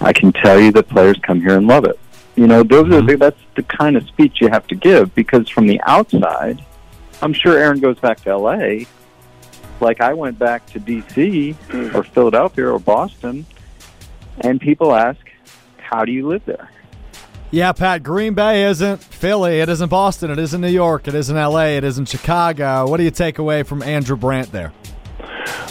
I 0.01 0.13
can 0.13 0.33
tell 0.33 0.59
you 0.59 0.73
that 0.73 0.89
players 0.89 1.19
come 1.23 1.41
here 1.41 1.57
and 1.57 1.67
love 1.67 1.85
it. 1.85 1.99
You 2.37 2.47
know, 2.47 2.63
those 2.63 2.87
are 2.87 3.03
the, 3.03 3.13
mm-hmm. 3.13 3.19
that's 3.19 3.41
the 3.55 3.63
kind 3.65 3.97
of 3.97 4.07
speech 4.09 4.41
you 4.41 4.49
have 4.49 4.67
to 4.69 4.75
give 4.75 5.15
because 5.15 5.49
from 5.49 5.67
the 5.67 5.81
outside, 5.83 6.65
I'm 7.23 7.33
sure 7.33 7.59
Aaron 7.59 7.81
goes 7.81 7.99
back 7.99 8.21
to 8.23 8.31
L.A." 8.31 8.87
like 9.81 10.01
I 10.01 10.13
went 10.13 10.39
back 10.39 10.67
to 10.67 10.79
D.C. 10.79 11.57
or 11.95 12.05
Philadelphia 12.05 12.69
or 12.69 12.79
Boston, 12.79 13.47
and 14.41 14.61
people 14.61 14.95
ask, 14.95 15.19
"How 15.91 16.05
do 16.05 16.13
you 16.13 16.29
live 16.29 16.45
there?" 16.47 16.71
Yeah, 17.51 17.73
Pat. 17.73 18.05
Green 18.05 18.35
Bay 18.35 18.65
isn't 18.65 19.03
Philly. 19.03 19.61
It 19.61 19.69
isn't 19.69 19.89
Boston. 19.89 20.31
It 20.31 20.39
isn't 20.39 20.61
New 20.61 20.69
York. 20.69 21.09
It 21.09 21.15
isn't 21.15 21.37
L.A. 21.37 21.77
It 21.77 21.85
isn't 21.85 22.09
Chicago. 22.09 22.87
What 22.89 22.99
do 22.99 23.03
you 23.03 23.11
take 23.11 23.39
away 23.39 23.65
from 23.65 23.83
Andrew 23.83 24.17
Brandt 24.17 24.53
there? 24.53 24.73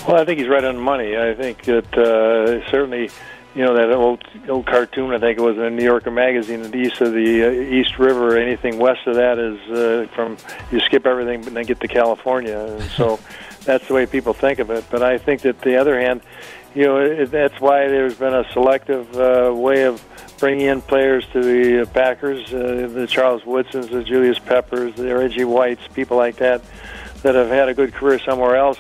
Well, 0.05 0.17
I 0.17 0.25
think 0.25 0.39
he's 0.39 0.49
right 0.49 0.63
on 0.63 0.75
the 0.75 0.81
money. 0.81 1.15
I 1.15 1.33
think 1.35 1.63
that 1.63 1.97
uh, 1.97 2.69
certainly, 2.69 3.09
you 3.55 3.63
know, 3.63 3.75
that 3.75 3.91
old 3.93 4.23
old 4.49 4.65
cartoon. 4.65 5.13
I 5.13 5.19
think 5.19 5.39
it 5.39 5.41
was 5.41 5.55
in 5.55 5.63
a 5.63 5.69
New 5.69 5.85
Yorker 5.85 6.11
magazine. 6.11 6.69
The 6.69 6.77
east 6.77 6.99
of 6.99 7.13
the 7.13 7.45
uh, 7.45 7.51
East 7.51 7.97
River, 7.97 8.37
anything 8.37 8.77
west 8.77 9.07
of 9.07 9.15
that 9.15 9.39
is 9.39 9.59
uh, 9.71 10.07
from 10.13 10.35
you 10.71 10.81
skip 10.81 11.05
everything 11.05 11.45
and 11.47 11.55
then 11.55 11.65
get 11.65 11.79
to 11.79 11.87
California. 11.87 12.59
And 12.59 12.83
so. 12.91 13.19
that's 13.69 13.87
the 13.87 13.93
way 13.93 14.05
people 14.05 14.33
think 14.33 14.59
of 14.59 14.69
it. 14.71 14.85
But 14.89 15.03
I 15.03 15.17
think 15.17 15.41
that 15.41 15.61
the 15.61 15.77
other 15.77 15.99
hand, 15.99 16.21
you 16.73 16.85
know, 16.85 16.97
it, 16.97 17.31
that's 17.31 17.59
why 17.59 17.87
there's 17.87 18.15
been 18.15 18.33
a 18.33 18.49
selective 18.51 19.15
uh, 19.15 19.53
way 19.53 19.83
of 19.83 20.03
bringing 20.39 20.67
in 20.67 20.81
players 20.81 21.25
to 21.33 21.41
the 21.41 21.85
Packers, 21.93 22.53
uh, 22.53 22.89
the 22.91 23.07
Charles 23.07 23.45
Woodsons, 23.45 23.89
the 23.89 24.03
Julius 24.03 24.39
Peppers, 24.39 24.95
the 24.95 25.15
Reggie 25.15 25.43
Whites, 25.43 25.81
people 25.93 26.17
like 26.17 26.37
that, 26.37 26.61
that 27.23 27.35
have 27.35 27.49
had 27.49 27.69
a 27.69 27.73
good 27.73 27.93
career 27.93 28.19
somewhere 28.19 28.55
else 28.55 28.79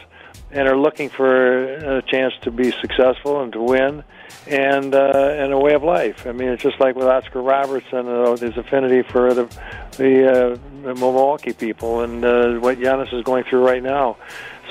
and 0.51 0.67
are 0.67 0.77
looking 0.77 1.09
for 1.09 1.97
a 1.97 2.01
chance 2.01 2.33
to 2.41 2.51
be 2.51 2.71
successful 2.71 3.41
and 3.43 3.53
to 3.53 3.61
win 3.61 4.03
and 4.47 4.95
uh, 4.95 5.35
and 5.37 5.53
a 5.53 5.57
way 5.57 5.73
of 5.73 5.83
life. 5.83 6.25
I 6.25 6.31
mean, 6.31 6.49
it's 6.49 6.63
just 6.63 6.79
like 6.79 6.95
with 6.95 7.05
Oscar 7.05 7.41
Robertson, 7.41 8.07
uh, 8.07 8.35
his 8.35 8.57
affinity 8.57 9.03
for 9.03 9.33
the 9.33 9.43
the, 9.97 10.27
uh, 10.27 10.57
the 10.83 10.95
Milwaukee 10.95 11.53
people 11.53 12.01
and 12.01 12.23
uh, 12.23 12.53
what 12.55 12.79
Giannis 12.79 13.13
is 13.13 13.23
going 13.23 13.43
through 13.43 13.65
right 13.65 13.83
now. 13.83 14.17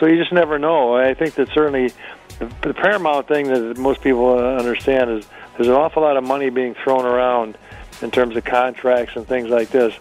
So 0.00 0.06
you 0.06 0.16
just 0.16 0.32
never 0.32 0.58
know. 0.58 0.96
I 0.96 1.14
think 1.14 1.34
that 1.34 1.48
certainly 1.50 1.92
the, 2.38 2.46
the 2.62 2.74
paramount 2.74 3.28
thing 3.28 3.48
that 3.48 3.78
most 3.78 4.00
people 4.00 4.38
understand 4.38 5.10
is 5.10 5.26
there's 5.58 5.68
an 5.68 5.74
awful 5.74 6.02
lot 6.02 6.16
of 6.16 6.22
money 6.22 6.50
being 6.50 6.74
thrown 6.74 7.04
around 7.04 7.58
in 8.00 8.12
terms 8.12 8.36
of 8.36 8.44
contracts 8.44 9.16
and 9.16 9.26
things 9.26 9.48
like 9.48 9.70
this. 9.70 9.92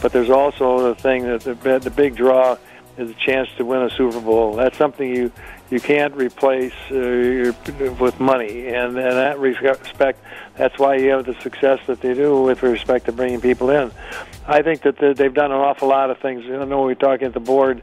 But 0.00 0.12
there's 0.12 0.30
also 0.30 0.94
the 0.94 0.94
thing 0.94 1.24
that 1.24 1.40
the, 1.40 1.80
the 1.80 1.90
big 1.90 2.14
draw 2.14 2.56
is 2.96 3.10
a 3.10 3.14
chance 3.14 3.48
to 3.56 3.64
win 3.64 3.82
a 3.82 3.90
Super 3.90 4.20
Bowl. 4.20 4.54
That's 4.54 4.78
something 4.78 5.14
you 5.14 5.32
you 5.68 5.80
can't 5.80 6.14
replace 6.14 6.74
uh, 6.90 7.52
with 8.00 8.18
money, 8.18 8.68
and 8.68 8.88
in 8.88 8.94
that 8.94 9.38
respect, 9.38 10.18
that's 10.56 10.76
why 10.78 10.96
you 10.96 11.10
have 11.10 11.26
the 11.26 11.40
success 11.42 11.78
that 11.86 12.00
they 12.00 12.12
do 12.12 12.42
with 12.42 12.64
respect 12.64 13.06
to 13.06 13.12
bringing 13.12 13.40
people 13.40 13.70
in. 13.70 13.92
I 14.48 14.62
think 14.62 14.82
that 14.82 14.98
they've 14.98 15.34
done 15.34 15.52
an 15.52 15.58
awful 15.58 15.88
lot 15.88 16.10
of 16.10 16.18
things. 16.18 16.44
I 16.46 16.64
know 16.64 16.82
we're 16.82 16.96
talking 16.96 17.28
at 17.28 17.34
the 17.34 17.40
board 17.40 17.82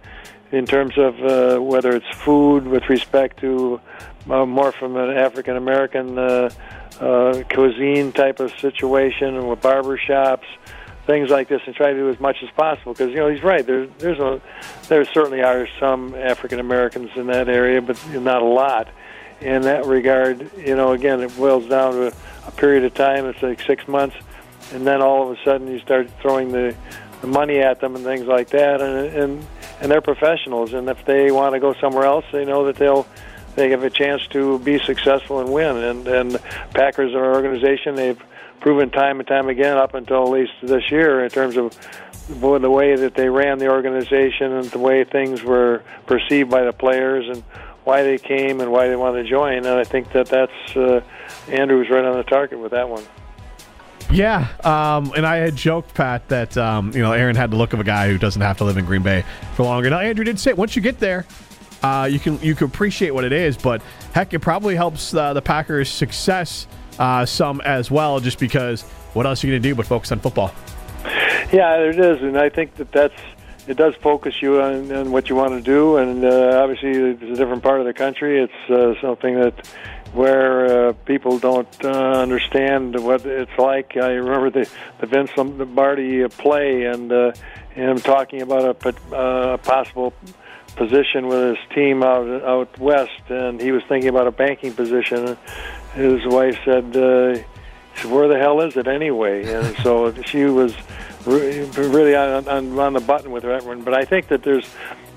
in 0.52 0.66
terms 0.66 0.98
of 0.98 1.22
uh, 1.24 1.62
whether 1.62 1.96
it's 1.96 2.10
food 2.10 2.68
with 2.68 2.90
respect 2.90 3.40
to 3.40 3.80
uh, 4.30 4.46
more 4.46 4.74
from 4.74 4.98
an 4.98 5.16
African 5.16 5.56
American 5.56 6.18
uh, 6.18 6.50
uh, 7.00 7.44
cuisine 7.50 8.12
type 8.12 8.40
of 8.40 8.52
situation 8.60 9.36
and 9.36 9.50
with 9.50 9.62
barber 9.62 9.98
shops, 9.98 10.48
things 11.06 11.30
like 11.30 11.48
this 11.48 11.62
and 11.66 11.76
try 11.76 11.94
to 11.94 11.98
do 11.98 12.10
as 12.10 12.20
much 12.20 12.38
as 12.44 12.50
possible. 12.52 12.94
Because 12.94 13.10
you 13.12 13.18
know 13.18 13.30
he's 13.30 13.44
right. 13.44 13.66
There's 13.66 13.90
there's 13.98 14.20
a 14.20 14.42
there 14.88 15.04
certainly 15.06 15.42
are 15.42 15.68
some 15.80 16.16
African 16.16 16.60
Americans 16.60 17.12
in 17.16 17.28
that 17.28 17.50
area, 17.50 17.82
but 17.82 17.98
not 18.10 18.42
a 18.42 18.46
lot. 18.46 18.90
In 19.40 19.62
that 19.64 19.86
regard, 19.86 20.50
you 20.58 20.76
know, 20.76 20.94
again, 20.94 21.22
it 21.22 21.36
boils 21.38 21.68
down 21.70 21.94
to 21.94 22.14
a 22.48 22.52
period 22.52 22.84
of 22.84 22.94
time. 22.96 23.26
It's 23.26 23.42
like 23.44 23.62
six 23.62 23.88
months, 23.88 24.16
and 24.74 24.86
then 24.86 25.02
all 25.02 25.30
of 25.30 25.38
a 25.38 25.44
sudden 25.44 25.68
you 25.68 25.80
start 25.80 26.10
throwing 26.22 26.52
the 26.52 26.76
the 27.22 27.28
money 27.28 27.60
at 27.60 27.80
them 27.80 27.96
and 27.96 28.04
things 28.04 28.26
like 28.26 28.50
that, 28.50 28.82
and 28.82 29.16
and 29.16 29.48
and 29.80 29.92
they're 29.92 30.02
professionals, 30.02 30.74
and 30.74 30.90
if 30.90 31.06
they 31.06 31.32
want 31.32 31.54
to 31.54 31.60
go 31.60 31.74
somewhere 31.76 32.06
else, 32.06 32.26
they 32.32 32.46
know 32.46 32.66
that 32.66 32.78
they'll 32.78 33.08
they 33.58 33.72
have 33.72 33.84
a 33.84 33.90
chance 33.90 34.26
to 34.28 34.60
be 34.60 34.78
successful 34.80 35.40
and 35.42 35.52
win. 35.52 35.78
And 35.78 36.08
and 36.08 36.40
Packers 36.74 37.14
are 37.14 37.32
an 37.32 37.36
organization 37.36 37.96
they've 37.96 38.22
proven 38.62 38.90
time 38.92 39.20
and 39.20 39.28
time 39.28 39.50
again 39.50 39.78
up 39.78 39.94
until 39.96 40.24
at 40.24 40.30
least 40.30 40.54
this 40.62 40.90
year 40.92 41.24
in 41.24 41.30
terms 41.30 41.58
of 41.58 41.76
the 42.28 42.70
way 42.70 42.96
that 42.96 43.16
they 43.16 43.30
ran 43.30 43.58
the 43.58 43.70
organization 43.70 44.54
and 44.54 44.66
the 44.66 44.80
way 44.80 45.04
things 45.04 45.44
were 45.44 45.84
perceived 46.06 46.50
by 46.50 46.64
the 46.64 46.74
players 46.74 47.28
and 47.30 47.44
why 47.84 48.04
they 48.04 48.18
came 48.18 48.60
and 48.62 48.72
why 48.72 48.88
they 48.88 48.96
wanted 48.96 49.24
to 49.24 49.30
join. 49.30 49.58
And 49.58 49.68
I 49.68 49.84
think 49.84 50.12
that 50.12 50.28
that's 50.28 50.76
uh, 50.76 51.02
Andrew 51.48 51.80
was 51.80 51.90
right 51.90 52.06
on 52.06 52.18
the 52.18 52.24
target 52.24 52.60
with 52.60 52.72
that 52.72 52.90
one. 52.90 53.04
Yeah, 54.12 54.48
um, 54.64 55.12
and 55.18 55.26
I 55.26 55.38
had 55.38 55.56
joked, 55.56 55.94
Pat, 55.94 56.28
that 56.30 56.56
um, 56.58 56.92
you 56.94 57.02
know 57.02 57.12
Aaron 57.12 57.36
had 57.36 57.52
the 57.52 57.58
look 57.58 57.74
of 57.74 57.80
a 57.80 57.84
guy 57.84 58.08
who 58.08 58.18
doesn't 58.18 58.42
have 58.42 58.58
to 58.60 58.64
live 58.64 58.78
in 58.78 58.86
Green 58.86 59.02
Bay 59.02 59.26
for 59.56 59.64
longer. 59.64 59.90
Now 59.90 60.00
Andrew 60.00 60.24
did 60.24 60.40
say 60.40 60.54
once 60.54 60.76
you 60.76 60.82
get 60.82 61.00
there, 61.00 61.26
uh, 61.84 62.08
you 62.10 62.20
can 62.20 62.40
you 62.42 62.56
can 62.56 62.66
appreciate 62.68 63.12
what 63.12 63.24
it 63.24 63.34
is, 63.34 63.58
but 63.58 63.82
heck, 64.14 64.34
it 64.34 64.40
probably 64.40 64.76
helps 64.76 65.14
uh, 65.14 65.34
the 65.34 65.42
Packers' 65.42 65.90
success 65.90 66.68
uh, 67.00 67.26
some 67.26 67.62
as 67.62 67.92
well, 67.92 68.20
just 68.20 68.40
because 68.40 68.84
what 69.14 69.26
else 69.26 69.44
are 69.44 69.48
you 69.48 69.54
going 69.54 69.62
to 69.62 69.70
do 69.70 69.76
but 69.76 69.86
focus 69.86 70.12
on 70.12 70.20
football? 70.20 70.52
Yeah, 71.52 71.78
it 71.78 72.00
is, 72.00 72.22
and 72.22 72.38
I 72.38 72.50
think 72.50 72.76
that 72.76 72.92
that's 72.92 73.20
it 73.68 73.76
does 73.76 73.96
focus 73.96 74.42
you 74.42 74.62
on, 74.62 74.92
on 74.92 75.12
what 75.12 75.30
you 75.30 75.36
want 75.36 75.52
to 75.52 75.62
do, 75.62 75.98
and 75.98 76.24
uh, 76.24 76.62
obviously 76.62 76.92
it's 76.92 77.22
a 77.22 77.36
different 77.36 77.64
part 77.64 77.80
of 77.80 77.86
the 77.86 77.94
country. 77.94 78.42
It's 78.42 78.70
uh, 78.70 79.00
something 79.02 79.36
that 79.36 79.68
where 80.14 80.90
uh, 80.90 80.94
people 81.06 81.38
don't 81.38 81.86
uh, 81.86 81.90
understand 81.90 82.98
what 83.04 83.26
it's 83.26 83.58
like. 83.58 83.98
I 83.98 84.14
remember 84.14 84.50
the 84.50 84.70
the 85.00 85.06
Vince 85.06 85.32
Lombardi 85.36 86.28
play, 86.30 86.86
and 86.86 87.12
uh, 87.12 87.34
him 87.72 88.00
talking 88.00 88.42
about 88.42 88.86
a 88.86 89.16
uh, 89.16 89.58
possible 89.58 90.14
position 90.78 91.28
with 91.28 91.58
his 91.58 91.76
team 91.76 92.04
out 92.04 92.28
out 92.44 92.78
west, 92.80 93.22
and 93.30 93.60
he 93.60 93.72
was 93.72 93.84
thinking 93.90 94.10
about 94.10 94.28
a 94.28 94.32
banking 94.32 94.74
position. 94.74 95.38
His 95.94 96.26
wife 96.26 96.58
said, 96.64 96.96
uh, 96.96 97.38
"Where 98.08 98.28
the 98.28 98.38
hell 98.40 98.62
is 98.62 98.78
it 98.78 98.88
anyway?" 98.88 99.52
And 99.52 99.76
so 99.84 100.14
she 100.24 100.46
was 100.46 100.76
really 101.26 102.16
on, 102.16 102.48
on, 102.48 102.80
on 102.80 102.94
the 102.94 103.02
button 103.02 103.32
with 103.32 103.44
that 103.44 103.66
one. 103.66 103.82
But 103.82 103.94
I 103.94 104.06
think 104.06 104.30
that 104.30 104.44
there's 104.44 104.66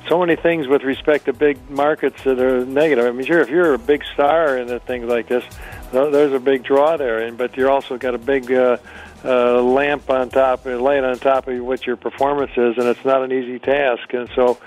so 0.08 0.18
many 0.18 0.34
things 0.34 0.66
with 0.66 0.82
respect 0.82 1.26
to 1.26 1.32
big 1.32 1.70
markets 1.70 2.24
that 2.24 2.40
are 2.40 2.64
negative. 2.64 3.04
I 3.04 3.12
mean, 3.12 3.26
sure, 3.26 3.40
if 3.40 3.48
you're 3.48 3.74
a 3.74 3.78
big 3.78 4.02
star 4.12 4.56
and 4.56 4.82
things 4.82 5.04
like 5.04 5.28
this, 5.28 5.44
there's 5.92 6.32
a 6.32 6.40
big 6.40 6.64
draw 6.64 6.96
there, 6.96 7.18
and 7.20 7.38
but 7.38 7.56
you're 7.56 7.70
also 7.70 7.96
got 7.98 8.14
a 8.14 8.18
big 8.18 8.50
uh, 8.50 8.78
uh, 9.24 9.62
lamp 9.62 10.08
on 10.10 10.30
top, 10.30 10.64
light 10.64 11.04
on 11.04 11.18
top 11.18 11.46
of 11.48 11.62
what 11.62 11.86
your 11.86 11.96
performance 11.96 12.52
is, 12.56 12.76
and 12.78 12.86
it's 12.86 13.04
not 13.04 13.22
an 13.22 13.32
easy 13.32 13.58
task. 13.58 14.12
And 14.14 14.28
so, 14.34 14.58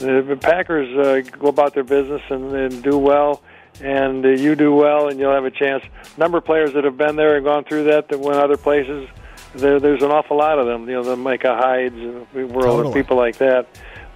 the 0.00 0.38
Packers 0.40 0.96
uh, 0.96 1.36
go 1.38 1.48
about 1.48 1.74
their 1.74 1.84
business 1.84 2.22
and, 2.30 2.52
and 2.52 2.82
do 2.82 2.96
well, 2.96 3.42
and 3.82 4.24
uh, 4.24 4.30
you 4.30 4.54
do 4.54 4.74
well, 4.74 5.08
and 5.08 5.20
you'll 5.20 5.32
have 5.32 5.44
a 5.44 5.50
chance. 5.50 5.84
Number 6.16 6.38
of 6.38 6.44
players 6.44 6.72
that 6.72 6.84
have 6.84 6.96
been 6.96 7.16
there 7.16 7.36
and 7.36 7.44
gone 7.44 7.64
through 7.64 7.84
that 7.84 8.08
that 8.08 8.18
went 8.18 8.38
other 8.38 8.56
places. 8.56 9.08
There, 9.54 9.78
there's 9.78 10.02
an 10.02 10.10
awful 10.10 10.38
lot 10.38 10.58
of 10.58 10.66
them. 10.66 10.88
You 10.88 10.96
know, 10.96 11.02
the 11.02 11.16
Micah 11.16 11.56
Hydes, 11.56 11.96
world 12.34 12.54
totally. 12.54 12.94
people 12.94 13.16
like 13.16 13.38
that 13.38 13.66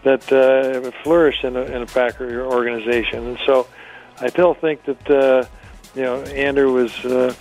that 0.05 0.31
uh, 0.31 0.90
flourish 1.03 1.44
in 1.44 1.57
a, 1.57 1.62
in 1.62 1.83
a 1.83 1.87
Packer 1.87 2.44
organization. 2.44 3.27
And 3.27 3.38
so, 3.47 3.66
I 4.20 4.29
still 4.29 4.55
think 4.55 4.85
that. 4.85 5.11
Uh, 5.11 5.47
you 5.94 6.03
know, 6.03 6.23
Andrew 6.23 6.73
was 6.73 6.92
uh, 7.05 7.33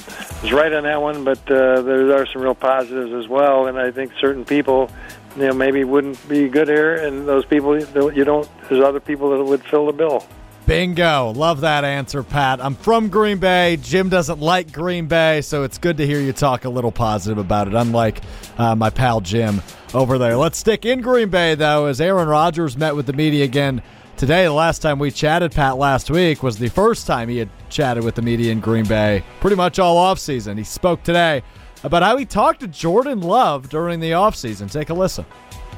was 0.43 0.51
right 0.51 0.71
on 0.71 0.84
that 0.84 1.01
one, 1.01 1.23
but 1.23 1.39
uh, 1.49 1.82
there 1.82 2.15
are 2.15 2.27
some 2.27 2.43
real 2.43 2.53
positives 2.53 3.12
as 3.12 3.27
well. 3.27 3.65
And 3.65 3.79
I 3.79 3.89
think 3.89 4.12
certain 4.19 4.45
people 4.45 4.91
you 5.35 5.47
know 5.47 5.53
maybe 5.53 5.83
wouldn't 5.83 6.27
be 6.27 6.47
good 6.47 6.67
here, 6.67 6.95
and 6.95 7.27
those 7.27 7.45
people 7.45 7.79
you 7.79 8.23
don't. 8.23 8.49
There's 8.69 8.83
other 8.83 8.99
people 8.99 9.29
that 9.37 9.43
would 9.43 9.63
fill 9.63 9.87
the 9.87 9.93
bill. 9.93 10.25
Bingo. 10.65 11.31
Love 11.31 11.61
that 11.61 11.83
answer, 11.83 12.23
Pat. 12.23 12.63
I'm 12.63 12.75
from 12.75 13.09
Green 13.09 13.37
Bay. 13.37 13.77
Jim 13.81 14.07
doesn't 14.07 14.39
like 14.39 14.71
Green 14.71 15.07
Bay, 15.07 15.41
so 15.41 15.63
it's 15.63 15.77
good 15.77 15.97
to 15.97 16.07
hear 16.07 16.21
you 16.21 16.31
talk 16.31 16.63
a 16.63 16.69
little 16.69 16.91
positive 16.91 17.37
about 17.37 17.67
it, 17.67 17.73
unlike 17.73 18.21
uh, 18.57 18.73
my 18.73 18.89
pal 18.89 19.19
Jim 19.19 19.61
over 19.93 20.17
there. 20.17 20.37
Let's 20.37 20.57
stick 20.57 20.85
in 20.85 21.01
Green 21.01 21.29
Bay, 21.29 21.55
though, 21.55 21.87
as 21.87 21.99
Aaron 21.99 22.29
Rodgers 22.29 22.77
met 22.77 22.95
with 22.95 23.07
the 23.07 23.13
media 23.13 23.43
again 23.43 23.81
today. 24.15 24.45
The 24.45 24.53
last 24.53 24.81
time 24.81 24.99
we 24.99 25.11
chatted, 25.11 25.51
Pat, 25.51 25.77
last 25.77 26.09
week 26.09 26.41
was 26.41 26.57
the 26.57 26.69
first 26.69 27.07
time 27.07 27.27
he 27.27 27.39
had 27.39 27.49
chatted 27.69 28.05
with 28.05 28.15
the 28.15 28.21
media 28.21 28.51
in 28.51 28.61
Green 28.61 28.85
Bay 28.85 29.23
pretty 29.41 29.57
much 29.57 29.79
all 29.79 29.97
offseason. 29.97 30.57
He 30.57 30.63
spoke 30.63 31.03
today 31.03 31.43
about 31.83 32.03
how 32.03 32.17
he 32.17 32.25
talked 32.25 32.61
to 32.61 32.67
Jordan 32.67 33.21
Love 33.21 33.69
during 33.69 33.99
the 33.99 34.11
offseason. 34.11 34.71
Take 34.71 34.89
a 34.89 34.93
listen. 34.93 35.25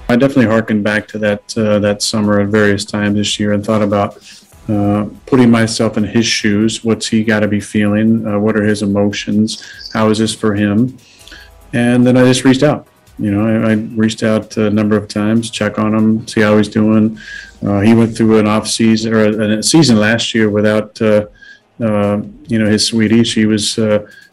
I 0.08 0.16
definitely 0.16 0.46
harkened 0.46 0.84
back 0.84 1.08
to 1.10 1.18
that 1.20 1.58
uh, 1.58 1.80
that 1.80 2.02
summer 2.02 2.40
at 2.40 2.50
various 2.50 2.86
times 2.86 3.16
this 3.18 3.40
year 3.40 3.54
and 3.54 3.66
thought 3.66 3.82
about 3.82 4.18
uh, 4.70 5.08
putting 5.26 5.50
myself 5.50 5.98
in 5.98 6.04
his 6.04 6.26
shoes. 6.26 6.84
What's 6.84 7.08
he 7.08 7.24
got 7.24 7.40
to 7.40 7.48
be 7.48 7.60
feeling? 7.60 8.26
Uh, 8.28 8.40
what 8.40 8.56
are 8.56 8.64
his 8.64 8.84
emotions? 8.84 9.64
How 9.94 10.10
is 10.10 10.20
this 10.20 10.34
for 10.34 10.54
him? 10.54 10.98
And 11.74 12.06
then 12.06 12.18
I 12.18 12.24
just 12.24 12.46
reached 12.46 12.64
out. 12.64 12.88
You 13.18 13.32
know, 13.32 13.48
I, 13.48 13.72
I 13.72 13.74
reached 13.74 14.24
out 14.24 14.58
a 14.58 14.70
number 14.70 14.98
of 14.98 15.08
times, 15.08 15.50
check 15.50 15.80
on 15.80 15.96
him, 15.96 16.28
see 16.28 16.42
how 16.42 16.58
he's 16.58 16.68
doing. 16.68 17.18
Uh, 17.66 17.80
he 17.80 17.94
went 17.94 18.16
through 18.16 18.38
an 18.40 18.48
off 18.48 18.68
season 18.68 19.14
or 19.14 19.26
a, 19.26 19.58
a 19.60 19.64
season 19.64 20.00
last 20.00 20.36
year 20.36 20.50
without, 20.50 21.02
uh, 21.02 21.26
you 21.80 22.60
know, 22.60 22.66
his 22.66 22.86
sweetie. 22.86 23.24
She 23.24 23.46
was 23.46 23.80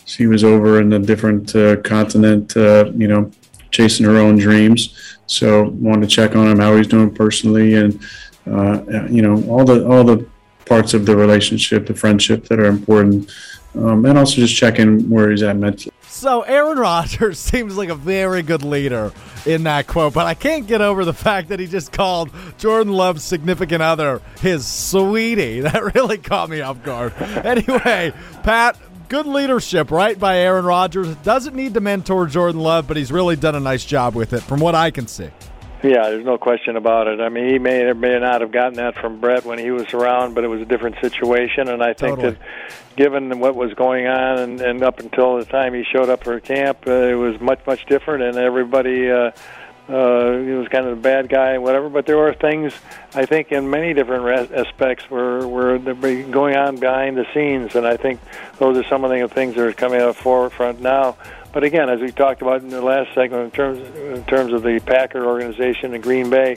she 0.04 0.26
was 0.26 0.44
over 0.44 0.80
in 0.80 0.92
a 0.92 0.98
different 0.98 1.54
uh, 1.54 1.76
continent, 1.82 2.56
uh, 2.56 2.90
you 2.94 3.08
know, 3.08 3.30
chasing 3.70 4.06
her 4.06 4.18
own 4.18 4.36
dreams. 4.36 5.16
So 5.26 5.68
wanted 5.70 6.08
to 6.08 6.14
check 6.14 6.36
on 6.36 6.48
him, 6.48 6.58
how 6.58 6.76
he's 6.76 6.86
doing 6.86 7.14
personally, 7.14 7.74
and 7.74 8.00
uh, 8.46 9.06
you 9.08 9.22
know, 9.22 9.42
all 9.48 9.64
the 9.64 9.86
all 9.86 10.04
the 10.04 10.26
parts 10.66 10.94
of 10.94 11.06
the 11.06 11.16
relationship, 11.16 11.86
the 11.86 11.94
friendship 11.94 12.44
that 12.46 12.58
are 12.58 12.66
important, 12.66 13.30
um, 13.74 14.04
and 14.04 14.18
also 14.18 14.36
just 14.36 14.54
checking 14.54 15.08
where 15.08 15.30
he's 15.30 15.42
at 15.42 15.56
mentally. 15.56 15.92
So 16.02 16.42
Aaron 16.42 16.78
Rodgers 16.78 17.38
seems 17.50 17.76
like 17.76 17.88
a 17.88 17.94
very 17.94 18.42
good 18.42 18.62
leader 18.62 19.12
in 19.46 19.64
that 19.64 19.86
quote, 19.86 20.12
but 20.12 20.26
I 20.26 20.34
can't 20.34 20.66
get 20.66 20.80
over 20.80 21.04
the 21.04 21.14
fact 21.14 21.48
that 21.48 21.58
he 21.58 21.66
just 21.66 21.90
called 21.90 22.30
Jordan 22.58 22.92
Love's 22.92 23.24
significant 23.24 23.82
other 23.82 24.20
his 24.40 24.66
sweetie. 24.66 25.60
That 25.72 25.94
really 25.94 26.18
caught 26.18 26.50
me 26.50 26.60
off 26.60 26.82
guard. 26.82 27.14
Anyway, 27.20 28.12
Pat, 28.42 28.76
good 29.12 29.26
leadership, 29.26 29.90
right, 29.90 30.18
by 30.18 30.38
Aaron 30.38 30.64
Rodgers. 30.64 31.14
Doesn't 31.16 31.54
need 31.54 31.74
to 31.74 31.80
mentor 31.80 32.26
Jordan 32.26 32.62
Love, 32.62 32.88
but 32.88 32.96
he's 32.96 33.12
really 33.12 33.36
done 33.36 33.54
a 33.54 33.60
nice 33.60 33.84
job 33.84 34.14
with 34.14 34.32
it, 34.32 34.40
from 34.40 34.58
what 34.58 34.74
I 34.74 34.90
can 34.90 35.06
see. 35.06 35.28
Yeah, 35.82 36.08
there's 36.08 36.24
no 36.24 36.38
question 36.38 36.76
about 36.76 37.08
it. 37.08 37.20
I 37.20 37.28
mean, 37.28 37.46
he 37.50 37.58
may 37.58 37.82
or 37.82 37.94
may 37.94 38.18
not 38.18 38.40
have 38.40 38.52
gotten 38.52 38.74
that 38.74 38.94
from 38.94 39.20
Brett 39.20 39.44
when 39.44 39.58
he 39.58 39.70
was 39.70 39.92
around, 39.92 40.34
but 40.34 40.44
it 40.44 40.46
was 40.46 40.62
a 40.62 40.64
different 40.64 40.96
situation. 41.02 41.68
And 41.68 41.82
I 41.82 41.92
think 41.92 42.16
totally. 42.16 42.30
that, 42.30 42.40
given 42.96 43.38
what 43.38 43.54
was 43.54 43.74
going 43.74 44.06
on, 44.06 44.38
and, 44.38 44.60
and 44.62 44.82
up 44.82 44.98
until 44.98 45.36
the 45.36 45.44
time 45.44 45.74
he 45.74 45.84
showed 45.84 46.08
up 46.08 46.24
for 46.24 46.40
camp, 46.40 46.86
uh, 46.86 46.92
it 46.92 47.14
was 47.14 47.38
much 47.38 47.60
much 47.66 47.84
different, 47.84 48.22
and 48.22 48.38
everybody. 48.38 49.10
Uh, 49.10 49.32
uh, 49.88 50.38
he 50.38 50.52
was 50.52 50.68
kind 50.68 50.86
of 50.86 50.96
the 50.96 51.02
bad 51.02 51.28
guy 51.28 51.52
and 51.52 51.62
whatever. 51.62 51.88
But 51.88 52.06
there 52.06 52.16
were 52.16 52.34
things 52.34 52.72
I 53.14 53.26
think 53.26 53.50
in 53.50 53.68
many 53.68 53.94
different 53.94 54.52
aspects 54.52 55.10
were 55.10 55.46
were 55.46 55.78
going 55.78 56.56
on 56.56 56.76
behind 56.76 57.16
the 57.16 57.26
scenes, 57.34 57.74
and 57.74 57.86
I 57.86 57.96
think 57.96 58.20
those 58.58 58.76
are 58.76 58.88
some 58.88 59.04
of 59.04 59.10
the 59.10 59.28
things 59.28 59.56
that 59.56 59.66
are 59.66 59.72
coming 59.72 60.00
out 60.00 60.16
forefront 60.16 60.80
now. 60.80 61.16
But 61.52 61.64
again, 61.64 61.90
as 61.90 62.00
we 62.00 62.10
talked 62.12 62.40
about 62.40 62.62
in 62.62 62.68
the 62.68 62.80
last 62.80 63.14
segment, 63.14 63.44
in 63.44 63.50
terms 63.50 63.78
in 63.96 64.24
terms 64.24 64.52
of 64.52 64.62
the 64.62 64.80
Packer 64.80 65.26
organization 65.26 65.94
in 65.94 66.00
Green 66.00 66.30
Bay, 66.30 66.56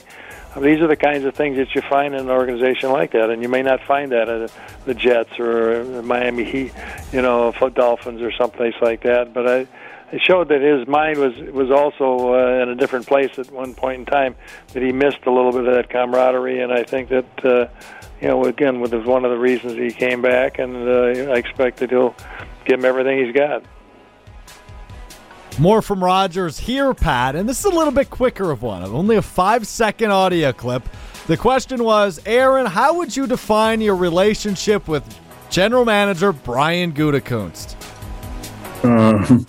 these 0.60 0.80
are 0.80 0.86
the 0.86 0.96
kinds 0.96 1.24
of 1.24 1.34
things 1.34 1.56
that 1.56 1.74
you 1.74 1.82
find 1.82 2.14
in 2.14 2.20
an 2.20 2.30
organization 2.30 2.90
like 2.90 3.12
that, 3.12 3.28
and 3.28 3.42
you 3.42 3.48
may 3.48 3.62
not 3.62 3.82
find 3.82 4.12
that 4.12 4.28
at 4.28 4.52
the 4.86 4.94
Jets 4.94 5.38
or 5.38 5.84
the 5.84 6.02
Miami 6.02 6.44
Heat, 6.44 6.72
you 7.12 7.20
know, 7.20 7.52
Dolphins 7.74 8.22
or 8.22 8.32
someplace 8.32 8.74
like 8.80 9.02
that. 9.02 9.34
But 9.34 9.48
I 9.48 9.66
it 10.12 10.22
showed 10.22 10.48
that 10.48 10.60
his 10.60 10.86
mind 10.86 11.18
was 11.18 11.34
was 11.52 11.70
also 11.70 12.34
uh, 12.34 12.62
in 12.62 12.68
a 12.68 12.74
different 12.74 13.06
place 13.06 13.38
at 13.38 13.50
one 13.50 13.74
point 13.74 14.00
in 14.00 14.06
time. 14.06 14.36
That 14.72 14.82
he 14.82 14.92
missed 14.92 15.26
a 15.26 15.30
little 15.30 15.52
bit 15.52 15.66
of 15.66 15.74
that 15.74 15.90
camaraderie, 15.90 16.60
and 16.60 16.72
I 16.72 16.84
think 16.84 17.08
that 17.08 17.44
uh, 17.44 17.66
you 18.20 18.28
know 18.28 18.44
again, 18.44 18.80
was 18.80 18.92
one 18.92 19.24
of 19.24 19.30
the 19.30 19.38
reasons 19.38 19.74
he 19.74 19.90
came 19.90 20.22
back, 20.22 20.58
and 20.58 20.88
uh, 20.88 21.32
I 21.32 21.36
expect 21.36 21.78
that 21.78 21.90
he'll 21.90 22.14
give 22.64 22.78
him 22.78 22.84
everything 22.84 23.24
he's 23.24 23.34
got. 23.34 23.64
More 25.58 25.80
from 25.80 26.04
Rodgers 26.04 26.58
here, 26.58 26.92
Pat, 26.92 27.34
and 27.34 27.48
this 27.48 27.60
is 27.60 27.64
a 27.64 27.70
little 27.70 27.92
bit 27.92 28.10
quicker 28.10 28.50
of 28.50 28.62
one. 28.62 28.82
Only 28.84 29.16
a 29.16 29.22
five 29.22 29.66
second 29.66 30.10
audio 30.10 30.52
clip. 30.52 30.86
The 31.26 31.36
question 31.36 31.82
was, 31.82 32.20
Aaron, 32.26 32.66
how 32.66 32.98
would 32.98 33.16
you 33.16 33.26
define 33.26 33.80
your 33.80 33.96
relationship 33.96 34.86
with 34.86 35.02
General 35.50 35.84
Manager 35.84 36.32
Brian 36.32 36.92
Gutekunst? 36.92 37.85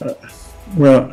Uh, 0.00 0.12
well, 0.76 1.12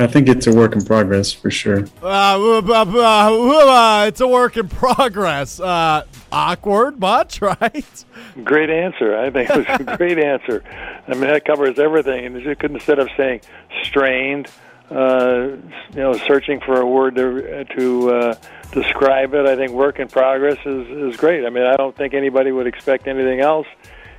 I 0.00 0.06
think 0.06 0.28
it's 0.28 0.46
a 0.46 0.54
work 0.54 0.76
in 0.76 0.84
progress 0.84 1.32
for 1.32 1.50
sure. 1.50 1.84
Uh, 2.00 2.60
uh, 2.60 2.84
uh, 2.84 4.04
it's 4.06 4.20
a 4.20 4.28
work 4.28 4.56
in 4.56 4.68
progress. 4.68 5.58
Uh, 5.58 6.04
awkward, 6.30 7.00
much, 7.00 7.40
right? 7.42 8.04
Great 8.44 8.70
answer. 8.70 9.16
I 9.16 9.30
think 9.30 9.50
it 9.50 9.56
was 9.56 9.80
a 9.80 9.96
great 9.96 10.18
answer. 10.18 10.62
I 11.08 11.12
mean, 11.12 11.22
that 11.22 11.44
covers 11.44 11.80
everything. 11.80 12.26
And 12.26 12.40
you 12.40 12.54
could 12.54 12.70
instead 12.70 13.00
of 13.00 13.08
saying 13.16 13.40
strained, 13.82 14.46
uh, 14.88 15.48
you 15.90 16.00
know, 16.00 16.12
searching 16.12 16.60
for 16.60 16.80
a 16.80 16.86
word 16.86 17.16
to 17.16 17.64
to 17.76 18.10
uh, 18.10 18.34
describe 18.70 19.34
it. 19.34 19.46
I 19.46 19.56
think 19.56 19.72
work 19.72 19.98
in 19.98 20.06
progress 20.06 20.58
is 20.64 20.86
is 20.88 21.16
great. 21.16 21.44
I 21.44 21.50
mean, 21.50 21.64
I 21.64 21.76
don't 21.76 21.96
think 21.96 22.14
anybody 22.14 22.52
would 22.52 22.68
expect 22.68 23.08
anything 23.08 23.40
else 23.40 23.66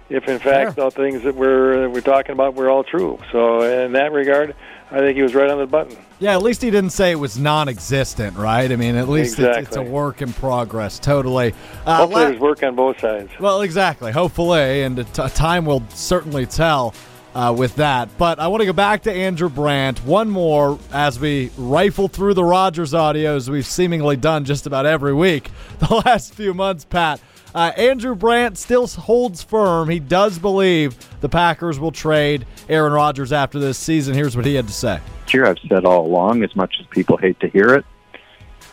if, 0.09 0.27
in 0.27 0.39
fact, 0.39 0.75
the 0.75 0.89
things 0.89 1.23
that 1.23 1.35
we're 1.35 1.87
we're 1.89 2.01
talking 2.01 2.31
about 2.31 2.55
were 2.55 2.69
all 2.69 2.83
true. 2.83 3.19
So, 3.31 3.61
in 3.61 3.93
that 3.93 4.11
regard, 4.11 4.55
I 4.91 4.99
think 4.99 5.15
he 5.15 5.21
was 5.21 5.35
right 5.35 5.49
on 5.49 5.59
the 5.59 5.67
button. 5.67 5.95
Yeah, 6.19 6.33
at 6.33 6.41
least 6.41 6.61
he 6.61 6.71
didn't 6.71 6.89
say 6.89 7.11
it 7.11 7.15
was 7.15 7.37
non-existent, 7.37 8.35
right? 8.35 8.71
I 8.71 8.75
mean, 8.75 8.95
at 8.95 9.07
least 9.07 9.33
exactly. 9.33 9.61
it's, 9.61 9.67
it's, 9.69 9.77
a 9.77 9.83
work 9.83 10.21
in 10.21 10.33
progress. 10.33 10.99
Totally. 10.99 11.53
Uh, 11.85 11.97
Hopefully, 11.97 12.23
la- 12.23 12.29
there's 12.29 12.41
work 12.41 12.63
on 12.63 12.75
both 12.75 12.99
sides. 12.99 13.31
Well, 13.39 13.61
exactly. 13.61 14.11
Hopefully, 14.11 14.83
and 14.83 14.97
t- 15.13 15.29
time 15.29 15.65
will 15.65 15.83
certainly 15.89 16.45
tell. 16.45 16.93
Uh, 17.31 17.53
with 17.55 17.75
that. 17.75 18.09
But 18.17 18.39
I 18.39 18.47
want 18.47 18.61
to 18.61 18.65
go 18.65 18.73
back 18.73 19.03
to 19.03 19.13
Andrew 19.13 19.49
Brandt. 19.49 20.03
One 20.03 20.31
more 20.31 20.79
as 20.91 21.19
we 21.19 21.51
rifle 21.59 22.07
through 22.07 22.33
the 22.33 22.43
Rodgers 22.43 22.95
audio 22.95 23.35
as 23.35 23.47
we've 23.47 23.67
seemingly 23.67 24.17
done 24.17 24.45
just 24.45 24.65
about 24.65 24.87
every 24.87 25.13
week 25.13 25.51
the 25.77 26.01
last 26.03 26.33
few 26.33 26.55
months, 26.55 26.85
Pat. 26.85 27.21
Uh, 27.53 27.71
Andrew 27.77 28.15
Brandt 28.15 28.57
still 28.57 28.87
holds 28.87 29.41
firm. 29.43 29.89
He 29.89 29.99
does 29.99 30.37
believe 30.37 30.95
the 31.21 31.29
Packers 31.29 31.79
will 31.79 31.91
trade 31.91 32.45
Aaron 32.67 32.93
Rodgers 32.93 33.31
after 33.31 33.59
this 33.59 33.77
season. 33.77 34.13
Here's 34.13 34.35
what 34.35 34.45
he 34.45 34.55
had 34.55 34.67
to 34.67 34.73
say. 34.73 34.99
Here, 35.27 35.45
I've 35.45 35.57
said 35.67 35.85
all 35.85 36.05
along, 36.05 36.43
as 36.43 36.55
much 36.55 36.75
as 36.79 36.85
people 36.87 37.17
hate 37.17 37.39
to 37.39 37.47
hear 37.49 37.73
it, 37.73 37.85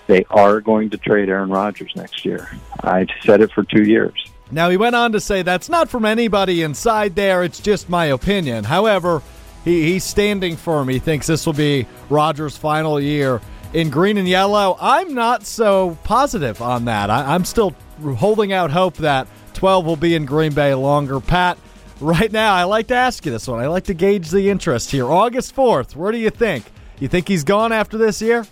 they 0.07 0.25
are 0.31 0.61
going 0.61 0.91
to 0.91 0.99
trade 0.99 1.29
Aaron 1.29 1.51
Rodgers 1.51 1.93
next 1.97 2.25
year. 2.25 2.51
I've 2.81 3.09
said 3.23 3.41
it 3.41 3.51
for 3.53 3.65
two 3.65 3.83
years. 3.83 4.13
Now, 4.51 4.71
he 4.71 4.77
went 4.77 4.95
on 4.95 5.13
to 5.13 5.21
say 5.21 5.43
that's 5.43 5.69
not 5.69 5.89
from 5.89 6.05
anybody 6.05 6.63
inside 6.63 7.17
there, 7.17 7.43
it's 7.43 7.61
just 7.61 7.89
my 7.89 8.07
opinion. 8.07 8.65
However, 8.65 9.23
he, 9.65 9.83
he's 9.93 10.05
standing 10.05 10.57
firm. 10.57 10.89
He 10.89 11.01
thinks 11.01 11.27
this 11.27 11.45
will 11.45 11.53
be 11.53 11.87
Rodgers' 12.09 12.57
final 12.57 13.01
year 13.01 13.41
in 13.73 13.91
green 13.91 14.17
and 14.17 14.29
yellow. 14.29 14.77
I'm 14.81 15.15
not 15.15 15.45
so 15.45 15.99
positive 16.05 16.63
on 16.63 16.85
that. 16.85 17.11
I, 17.11 17.35
I'm 17.35 17.45
still 17.45 17.75
holding 18.01 18.53
out 18.53 18.71
hope 18.71 18.97
that 18.99 19.27
12 19.55 19.87
will 19.87 19.97
be 19.97 20.15
in 20.15 20.25
Green 20.25 20.53
Bay 20.53 20.75
longer. 20.75 21.21
Pat, 21.21 21.59
right 22.01 22.31
now, 22.31 22.55
I 22.55 22.65
like 22.65 22.89
to 22.89 22.95
ask 22.95 23.25
you 23.25 23.33
this 23.33 23.49
one. 23.49 23.61
I 23.61 23.67
like 23.69 23.85
to 23.85 23.95
gauge 23.95 24.31
the 24.31 24.51
interest 24.51 24.91
here. 24.91 25.07
August 25.07 25.55
4th, 25.55 25.97
where 25.97 26.13
do 26.13 26.19
you 26.19 26.31
think? 26.31 26.65
You 26.99 27.09
think 27.09 27.29
he's 27.29 27.45
gone 27.45 27.73
after 27.73 27.99
this 27.99 28.23
year? 28.23 28.47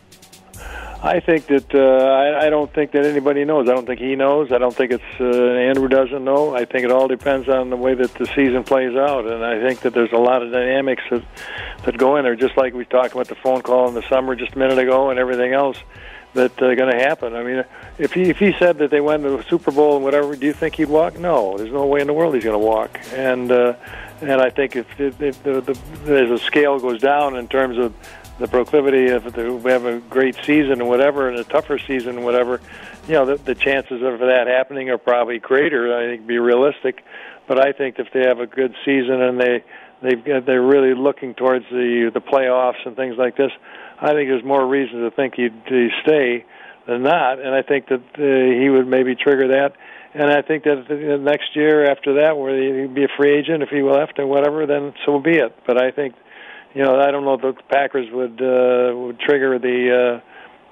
I 1.05 1.20
think 1.20 1.49
that 1.49 1.74
uh, 1.74 1.78
I, 1.78 2.47
I 2.47 2.51
don't 2.51 2.72
think 2.72 2.92
that 2.92 3.05
anybody 3.05 3.45
knows. 3.45 3.68
I 3.68 3.74
don't 3.74 3.86
think 3.86 4.01
he 4.01 4.16
knows. 4.16 4.51
I 4.51 4.57
don't 4.57 4.74
think 4.74 4.90
it's 4.90 5.20
uh, 5.20 5.24
Andrew 5.24 5.86
doesn't 5.86 6.24
know. 6.24 6.57
I 6.57 6.64
think 6.64 6.86
it 6.86 6.90
all 6.90 7.09
depends 7.09 7.47
on 7.47 7.68
the 7.68 7.76
way 7.76 7.95
that 7.95 8.14
the 8.14 8.24
season 8.34 8.64
plays 8.64 8.97
out, 8.97 9.30
and 9.30 9.45
I 9.45 9.61
think 9.61 9.80
that 9.80 9.92
there's 9.92 10.12
a 10.12 10.18
lot 10.18 10.42
of 10.42 10.51
dynamics 10.51 11.03
that 11.11 11.22
that 11.84 11.99
go 11.99 12.16
in 12.16 12.24
there. 12.24 12.36
Just 12.36 12.57
like 12.57 12.72
we 12.72 12.86
talked 12.86 13.12
about 13.12 13.28
the 13.28 13.34
phone 13.34 13.61
call 13.61 13.86
in 13.88 13.95
the 13.95 14.09
summer 14.09 14.34
just 14.34 14.55
a 14.55 14.59
minute 14.59 14.78
ago, 14.78 15.11
and 15.11 15.18
everything 15.18 15.53
else 15.53 15.76
that 16.35 16.61
uh, 16.62 16.74
going 16.74 16.93
to 16.93 16.99
happen. 16.99 17.35
I 17.35 17.43
mean, 17.43 17.64
if 17.99 18.12
he 18.12 18.22
if 18.24 18.39
he 18.39 18.53
said 18.59 18.78
that 18.78 18.91
they 18.91 19.01
went 19.01 19.22
to 19.22 19.30
the 19.37 19.43
Super 19.45 19.70
Bowl 19.70 19.97
and 19.97 20.05
whatever, 20.05 20.37
do 20.37 20.47
you 20.47 20.53
think 20.53 20.76
he'd 20.76 20.89
walk? 20.89 21.18
No, 21.18 21.57
there's 21.57 21.72
no 21.72 21.87
way 21.87 22.01
in 22.01 22.07
the 22.07 22.12
world 22.12 22.35
he's 22.35 22.45
going 22.45 22.61
to 22.61 22.66
walk. 22.66 22.99
And 23.12 23.51
uh, 23.51 23.74
and 24.20 24.41
I 24.41 24.51
think 24.51 24.76
if, 24.76 25.01
if, 25.01 25.20
if 25.20 25.43
the, 25.43 25.61
the, 25.61 25.72
as 26.16 26.28
the 26.28 26.39
scale 26.39 26.78
goes 26.78 27.01
down 27.01 27.37
in 27.37 27.49
terms 27.49 27.78
of 27.78 27.95
the 28.39 28.49
proclivity 28.49 29.07
the, 29.07 29.53
we 29.53 29.70
have 29.70 29.85
a 29.85 29.99
great 30.01 30.37
season 30.45 30.80
and 30.80 30.89
whatever, 30.89 31.28
and 31.28 31.39
a 31.39 31.45
tougher 31.45 31.78
season 31.78 32.16
and 32.16 32.24
whatever, 32.24 32.61
you 33.07 33.14
know, 33.14 33.26
the, 33.26 33.37
the 33.37 33.55
chances 33.55 34.03
of 34.03 34.18
that 34.18 34.47
happening 34.47 34.91
are 34.91 34.99
probably 34.99 35.39
greater. 35.39 35.97
I 35.97 36.07
think 36.07 36.26
be 36.26 36.39
realistic, 36.39 37.05
but 37.47 37.61
I 37.61 37.72
think 37.72 37.97
if 37.99 38.09
they 38.12 38.24
have 38.26 38.40
a 38.40 38.47
good 38.47 38.74
season 38.84 39.20
and 39.20 39.40
they 39.40 39.64
they've 40.03 40.45
they're 40.45 40.62
really 40.62 40.95
looking 40.95 41.34
towards 41.34 41.64
the 41.70 42.11
the 42.12 42.20
playoffs 42.20 42.84
and 42.86 42.97
things 42.97 43.16
like 43.18 43.36
this, 43.36 43.51
I 44.01 44.12
think 44.12 44.28
there's 44.28 44.45
more 44.45 44.66
reason 44.66 45.01
to 45.03 45.11
think 45.11 45.34
he'd, 45.34 45.55
he'd 45.66 45.90
stay 46.03 46.45
than 46.86 47.03
not, 47.03 47.40
and 47.40 47.55
I 47.55 47.62
think 47.62 47.88
that 47.88 48.03
uh, 48.18 48.61
he 48.61 48.68
would 48.68 48.86
maybe 48.86 49.14
trigger 49.14 49.49
that. 49.49 49.72
And 50.16 50.30
I 50.30 50.42
think 50.42 50.62
that 50.64 50.84
the 50.88 51.18
next 51.18 51.57
year 51.57 51.90
after 51.90 52.20
that, 52.20 52.38
where 52.38 52.82
he'd 52.82 52.95
be 52.95 53.05
a 53.05 53.09
free 53.16 53.36
agent 53.36 53.64
if 53.64 53.70
he 53.70 53.82
left 53.82 54.18
or 54.20 54.26
whatever, 54.26 54.64
then 54.64 54.95
so 55.05 55.18
be 55.18 55.38
it. 55.38 55.57
But 55.66 55.82
I 55.82 55.90
think 55.90 56.14
you 56.74 56.82
know, 56.82 57.01
I 57.01 57.11
don't 57.11 57.24
know 57.24 57.34
if 57.34 57.40
the 57.40 57.55
Packers 57.68 58.09
would 58.12 58.40
uh, 58.42 58.97
would 58.97 59.20
trigger 59.20 59.59
the 59.59 60.20
uh, 60.20 60.20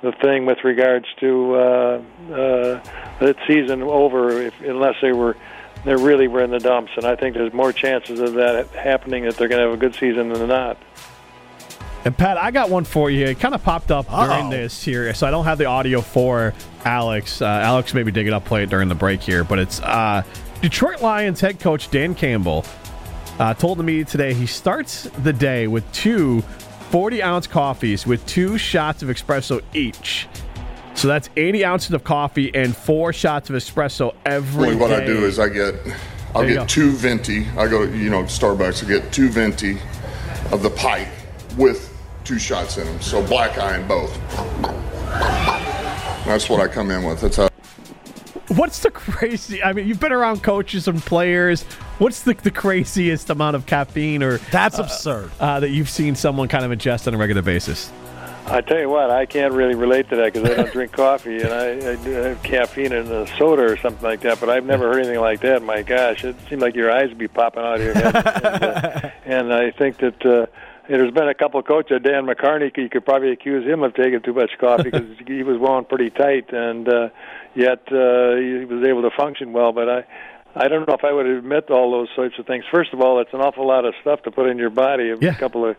the 0.02 0.12
thing 0.20 0.46
with 0.46 0.58
regards 0.64 1.06
to 1.20 1.54
uh, 1.54 1.58
uh, 1.58 2.82
that 3.20 3.36
season 3.46 3.82
over 3.82 4.42
if, 4.42 4.60
unless 4.60 4.96
they 5.00 5.12
were 5.12 5.36
they 5.84 5.94
really 5.94 6.28
were 6.28 6.42
in 6.42 6.50
the 6.50 6.58
dumps. 6.58 6.92
And 6.96 7.04
I 7.04 7.16
think 7.16 7.34
there's 7.34 7.52
more 7.52 7.72
chances 7.72 8.20
of 8.20 8.34
that 8.34 8.68
happening 8.68 9.24
that 9.24 9.36
they're 9.36 9.48
going 9.48 9.60
to 9.60 9.68
have 9.68 9.74
a 9.74 9.80
good 9.80 9.94
season 9.94 10.28
than 10.28 10.48
not. 10.48 10.78
And 12.04 12.16
Pat, 12.16 12.36
I 12.36 12.50
got 12.50 12.68
one 12.68 12.84
for 12.84 13.10
you. 13.10 13.26
It 13.26 13.38
kind 13.38 13.54
of 13.54 13.62
popped 13.62 13.92
up 13.92 14.12
Uh-oh. 14.12 14.26
during 14.26 14.50
this 14.50 14.82
here, 14.82 15.14
so 15.14 15.26
I 15.26 15.30
don't 15.30 15.44
have 15.44 15.58
the 15.58 15.66
audio 15.66 16.00
for 16.00 16.52
Alex. 16.84 17.40
Uh, 17.40 17.46
Alex 17.46 17.94
maybe 17.94 18.10
dig 18.10 18.26
it 18.26 18.32
up, 18.32 18.44
play 18.44 18.64
it 18.64 18.70
during 18.70 18.88
the 18.88 18.94
break 18.96 19.20
here, 19.20 19.44
but 19.44 19.60
it's 19.60 19.80
uh, 19.82 20.24
Detroit 20.60 21.00
Lions 21.00 21.40
head 21.40 21.60
coach 21.60 21.90
Dan 21.92 22.16
Campbell 22.16 22.64
uh, 23.38 23.54
told 23.54 23.78
the 23.78 23.84
media 23.84 24.04
today 24.04 24.34
he 24.34 24.46
starts 24.46 25.04
the 25.22 25.32
day 25.32 25.68
with 25.68 25.90
two 25.92 26.42
40 26.90 27.22
ounce 27.22 27.46
coffees 27.46 28.04
with 28.04 28.24
two 28.26 28.58
shots 28.58 29.02
of 29.02 29.08
espresso 29.08 29.62
each. 29.72 30.26
So 30.94 31.08
that's 31.08 31.30
80 31.36 31.64
ounces 31.64 31.90
of 31.92 32.04
coffee 32.04 32.54
and 32.54 32.76
four 32.76 33.12
shots 33.12 33.50
of 33.50 33.56
espresso 33.56 34.14
every 34.26 34.68
Only 34.68 34.76
what 34.76 34.88
day. 34.88 35.02
I 35.02 35.06
do 35.06 35.24
is 35.24 35.38
I 35.38 35.48
get, 35.48 35.74
I'll 36.34 36.46
get 36.46 36.68
two 36.68 36.92
venti. 36.92 37.46
I 37.56 37.66
go 37.66 37.86
to, 37.86 37.96
you 37.96 38.10
know, 38.10 38.24
Starbucks, 38.24 38.84
I 38.84 38.88
get 38.88 39.12
two 39.12 39.28
venti 39.28 39.78
of 40.52 40.62
the 40.62 40.70
Pike 40.70 41.08
with 41.56 41.92
two 42.24 42.38
shots 42.38 42.78
in 42.78 42.86
them. 42.86 43.00
So 43.00 43.24
black 43.26 43.58
eye 43.58 43.78
in 43.78 43.88
both. 43.88 44.14
That's 46.26 46.48
what 46.48 46.60
I 46.60 46.68
come 46.68 46.90
in 46.90 47.04
with. 47.04 47.20
That's 47.20 47.36
how. 47.36 47.48
What's 48.48 48.80
the 48.80 48.90
crazy? 48.90 49.62
I 49.62 49.72
mean, 49.72 49.88
you've 49.88 50.00
been 50.00 50.12
around 50.12 50.42
coaches 50.42 50.86
and 50.86 51.00
players. 51.00 51.62
What's 51.98 52.22
the, 52.22 52.34
the 52.34 52.50
craziest 52.50 53.30
amount 53.30 53.56
of 53.56 53.66
caffeine 53.66 54.22
or 54.22 54.38
that's 54.50 54.78
uh, 54.78 54.82
absurd 54.82 55.30
uh, 55.40 55.60
that 55.60 55.70
you've 55.70 55.88
seen 55.88 56.14
someone 56.14 56.48
kind 56.48 56.64
of 56.64 56.76
ingest 56.76 57.06
on 57.06 57.14
a 57.14 57.16
regular 57.16 57.42
basis? 57.42 57.90
I 58.46 58.60
tell 58.60 58.78
you 58.78 58.88
what, 58.88 59.10
I 59.10 59.26
can't 59.26 59.54
really 59.54 59.74
relate 59.74 60.08
to 60.10 60.16
that 60.16 60.32
because 60.32 60.50
I 60.50 60.54
don't 60.54 60.72
drink 60.72 60.92
coffee 60.92 61.40
and 61.40 61.52
I, 61.52 61.92
I 61.92 62.28
have 62.28 62.42
caffeine 62.42 62.92
in 62.92 63.10
a 63.10 63.26
soda 63.38 63.62
or 63.62 63.76
something 63.76 64.02
like 64.02 64.20
that. 64.20 64.40
But 64.40 64.50
I've 64.50 64.64
never 64.64 64.88
heard 64.88 64.98
anything 64.98 65.20
like 65.20 65.40
that. 65.40 65.62
My 65.62 65.82
gosh, 65.82 66.24
it 66.24 66.36
seemed 66.48 66.62
like 66.62 66.74
your 66.74 66.90
eyes 66.90 67.08
would 67.08 67.18
be 67.18 67.28
popping 67.28 67.62
out 67.62 67.80
of 67.80 67.82
your 67.82 67.94
head. 67.94 68.14
and, 68.14 68.64
uh, 68.64 69.10
and 69.24 69.52
I 69.52 69.70
think 69.70 69.98
that. 69.98 70.26
Uh, 70.26 70.46
there's 70.88 71.12
been 71.12 71.28
a 71.28 71.34
couple 71.34 71.60
of 71.60 71.66
coaches, 71.66 72.00
Dan 72.02 72.26
McCarney. 72.26 72.76
You 72.76 72.88
could 72.88 73.04
probably 73.04 73.30
accuse 73.30 73.64
him 73.64 73.82
of 73.82 73.94
taking 73.94 74.20
too 74.20 74.34
much 74.34 74.50
coffee 74.60 74.90
because 74.90 75.16
he 75.26 75.42
was 75.42 75.58
wound 75.58 75.88
pretty 75.88 76.10
tight, 76.10 76.52
and 76.52 76.88
uh, 76.88 77.08
yet 77.54 77.80
uh, 77.88 78.36
he 78.36 78.64
was 78.64 78.84
able 78.86 79.02
to 79.02 79.10
function 79.16 79.52
well. 79.52 79.72
But 79.72 79.88
I, 79.88 80.04
I 80.54 80.68
don't 80.68 80.86
know 80.86 80.94
if 80.94 81.04
I 81.04 81.12
would 81.12 81.26
admit 81.26 81.70
all 81.70 81.92
those 81.92 82.08
sorts 82.14 82.38
of 82.38 82.46
things. 82.46 82.64
First 82.70 82.92
of 82.92 83.00
all, 83.00 83.20
it's 83.20 83.32
an 83.32 83.40
awful 83.40 83.66
lot 83.66 83.84
of 83.84 83.94
stuff 84.00 84.22
to 84.24 84.30
put 84.30 84.48
in 84.48 84.58
your 84.58 84.70
body. 84.70 85.12
Yeah. 85.20 85.30
A 85.30 85.34
couple 85.34 85.64
of 85.64 85.76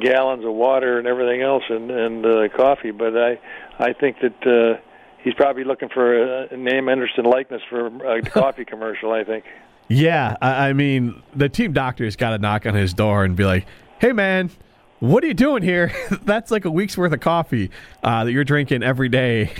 gallons 0.00 0.44
of 0.44 0.52
water 0.52 0.98
and 0.98 1.06
everything 1.06 1.42
else, 1.42 1.64
and 1.68 1.90
and 1.90 2.26
uh, 2.26 2.48
coffee. 2.56 2.90
But 2.90 3.16
I, 3.16 3.38
I 3.78 3.92
think 3.92 4.16
that. 4.20 4.46
uh 4.46 4.80
He's 5.20 5.34
probably 5.34 5.64
looking 5.64 5.88
for 5.88 6.44
a 6.44 6.56
name, 6.56 6.88
interest, 6.88 7.14
and 7.18 7.26
likeness 7.26 7.60
for 7.68 7.88
a 7.88 8.22
coffee 8.30 8.64
commercial. 8.64 9.12
I 9.12 9.24
think. 9.24 9.44
Yeah, 9.88 10.36
I 10.40 10.72
mean, 10.72 11.22
the 11.34 11.48
team 11.48 11.72
doctor's 11.72 12.14
got 12.14 12.30
to 12.30 12.38
knock 12.38 12.66
on 12.66 12.74
his 12.74 12.94
door 12.94 13.24
and 13.24 13.34
be 13.34 13.44
like, 13.44 13.66
"Hey, 13.98 14.12
man, 14.12 14.48
what 15.00 15.24
are 15.24 15.26
you 15.26 15.34
doing 15.34 15.62
here? 15.62 15.92
That's 16.24 16.50
like 16.50 16.64
a 16.64 16.70
week's 16.70 16.96
worth 16.96 17.12
of 17.12 17.20
coffee 17.20 17.70
uh, 18.02 18.24
that 18.24 18.32
you're 18.32 18.44
drinking 18.44 18.82
every 18.82 19.08
day, 19.08 19.50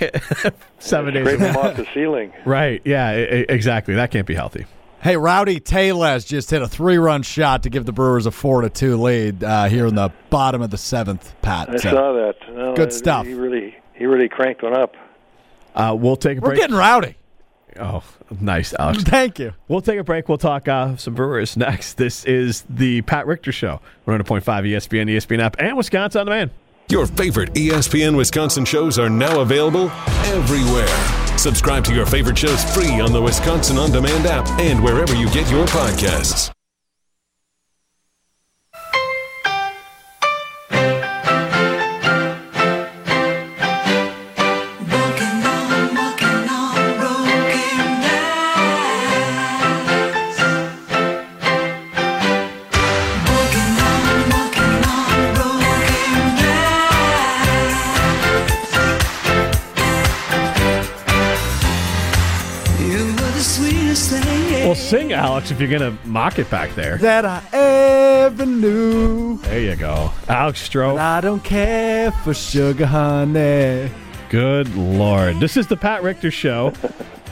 seven 0.79 1.13
days. 1.13 1.25
Scrape 1.25 1.39
them 1.39 1.57
off 1.57 1.75
the 1.75 1.87
ceiling. 1.93 2.31
Right? 2.45 2.81
Yeah, 2.85 3.11
exactly. 3.11 3.95
That 3.95 4.11
can't 4.11 4.27
be 4.27 4.35
healthy. 4.35 4.65
Hey, 5.01 5.15
Rowdy 5.15 5.61
Tellez 5.61 6.25
just 6.25 6.51
hit 6.51 6.61
a 6.61 6.67
three-run 6.67 7.23
shot 7.23 7.63
to 7.63 7.69
give 7.69 7.85
the 7.85 7.93
Brewers 7.93 8.25
a 8.25 8.31
four 8.31 8.61
to 8.61 8.69
two 8.69 8.97
lead 8.97 9.41
uh, 9.41 9.65
here 9.65 9.85
in 9.85 9.95
the 9.95 10.11
bottom 10.29 10.61
of 10.61 10.71
the 10.71 10.77
seventh. 10.77 11.33
Pat, 11.41 11.69
I 11.69 11.77
so, 11.77 11.91
saw 11.91 12.11
that. 12.11 12.35
No, 12.53 12.75
good 12.75 12.91
stuff. 12.91 13.25
He 13.25 13.33
really, 13.33 13.77
he 13.93 14.05
really 14.05 14.27
cranked 14.27 14.61
one 14.61 14.75
up. 14.75 14.95
Uh, 15.73 15.95
we'll 15.97 16.17
take 16.17 16.39
a 16.39 16.41
break. 16.41 16.57
We're 16.57 16.61
getting 16.63 16.75
rowdy. 16.75 17.15
Oh, 17.79 18.03
nice, 18.41 18.73
Alex. 18.77 19.03
Thank 19.03 19.39
you. 19.39 19.53
We'll 19.69 19.79
take 19.79 19.99
a 19.99 20.03
break. 20.03 20.27
We'll 20.27 20.37
talk 20.37 20.67
uh, 20.67 20.97
some 20.97 21.13
Brewers 21.13 21.55
next. 21.55 21.93
This 21.93 22.25
is 22.25 22.65
the 22.69 23.01
Pat 23.03 23.25
Richter 23.25 23.53
Show, 23.53 23.79
100.5 24.05 24.41
ESPN, 24.43 25.09
ESPN 25.09 25.39
app, 25.39 25.55
and 25.59 25.77
Wisconsin 25.77 26.19
on 26.19 26.25
demand. 26.25 26.51
Your 26.91 27.05
favorite 27.05 27.53
ESPN 27.53 28.17
Wisconsin 28.17 28.65
shows 28.65 28.97
are 28.97 29.11
now 29.11 29.41
available 29.41 29.91
everywhere. 30.25 30.87
Subscribe 31.37 31.83
to 31.85 31.93
your 31.93 32.07
favorite 32.07 32.37
shows 32.37 32.63
free 32.73 32.99
on 32.99 33.13
the 33.13 33.21
Wisconsin 33.21 33.77
On 33.77 33.91
Demand 33.91 34.25
app 34.25 34.49
and 34.59 34.83
wherever 34.83 35.13
you 35.15 35.29
get 35.29 35.49
your 35.51 35.67
podcasts. 35.67 36.51
Alex, 65.49 65.61
if 65.61 65.69
you're 65.69 65.79
going 65.79 65.97
to 65.97 66.07
mock 66.07 66.37
it 66.37 66.49
back 66.49 66.75
there. 66.75 66.97
That 66.97 67.25
I 67.25 67.41
ever 67.53 68.45
knew. 68.45 69.37
There 69.39 69.59
you 69.59 69.75
go. 69.75 70.11
Alex 70.27 70.67
Stroh. 70.67 70.97
I 70.99 71.21
don't 71.21 71.43
care 71.43 72.11
for 72.11 72.33
sugar 72.35 72.85
honey. 72.85 73.89
Good 74.29 74.75
Lord. 74.75 75.39
This 75.39 75.57
is 75.57 75.65
the 75.65 75.75
Pat 75.77 76.03
Richter 76.03 76.29
Show. 76.29 76.73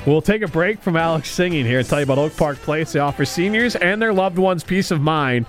We'll 0.08 0.24
take 0.24 0.42
a 0.42 0.48
break 0.48 0.82
from 0.82 0.96
Alex 0.96 1.30
singing 1.30 1.66
here 1.66 1.80
and 1.80 1.88
tell 1.88 2.00
you 2.00 2.06
about 2.06 2.18
Oak 2.18 2.36
Park 2.36 2.58
Place. 2.58 2.94
They 2.94 3.00
offer 3.00 3.24
seniors 3.24 3.76
and 3.76 4.02
their 4.02 4.14
loved 4.14 4.40
ones 4.40 4.64
peace 4.64 4.90
of 4.90 5.00
mind. 5.00 5.46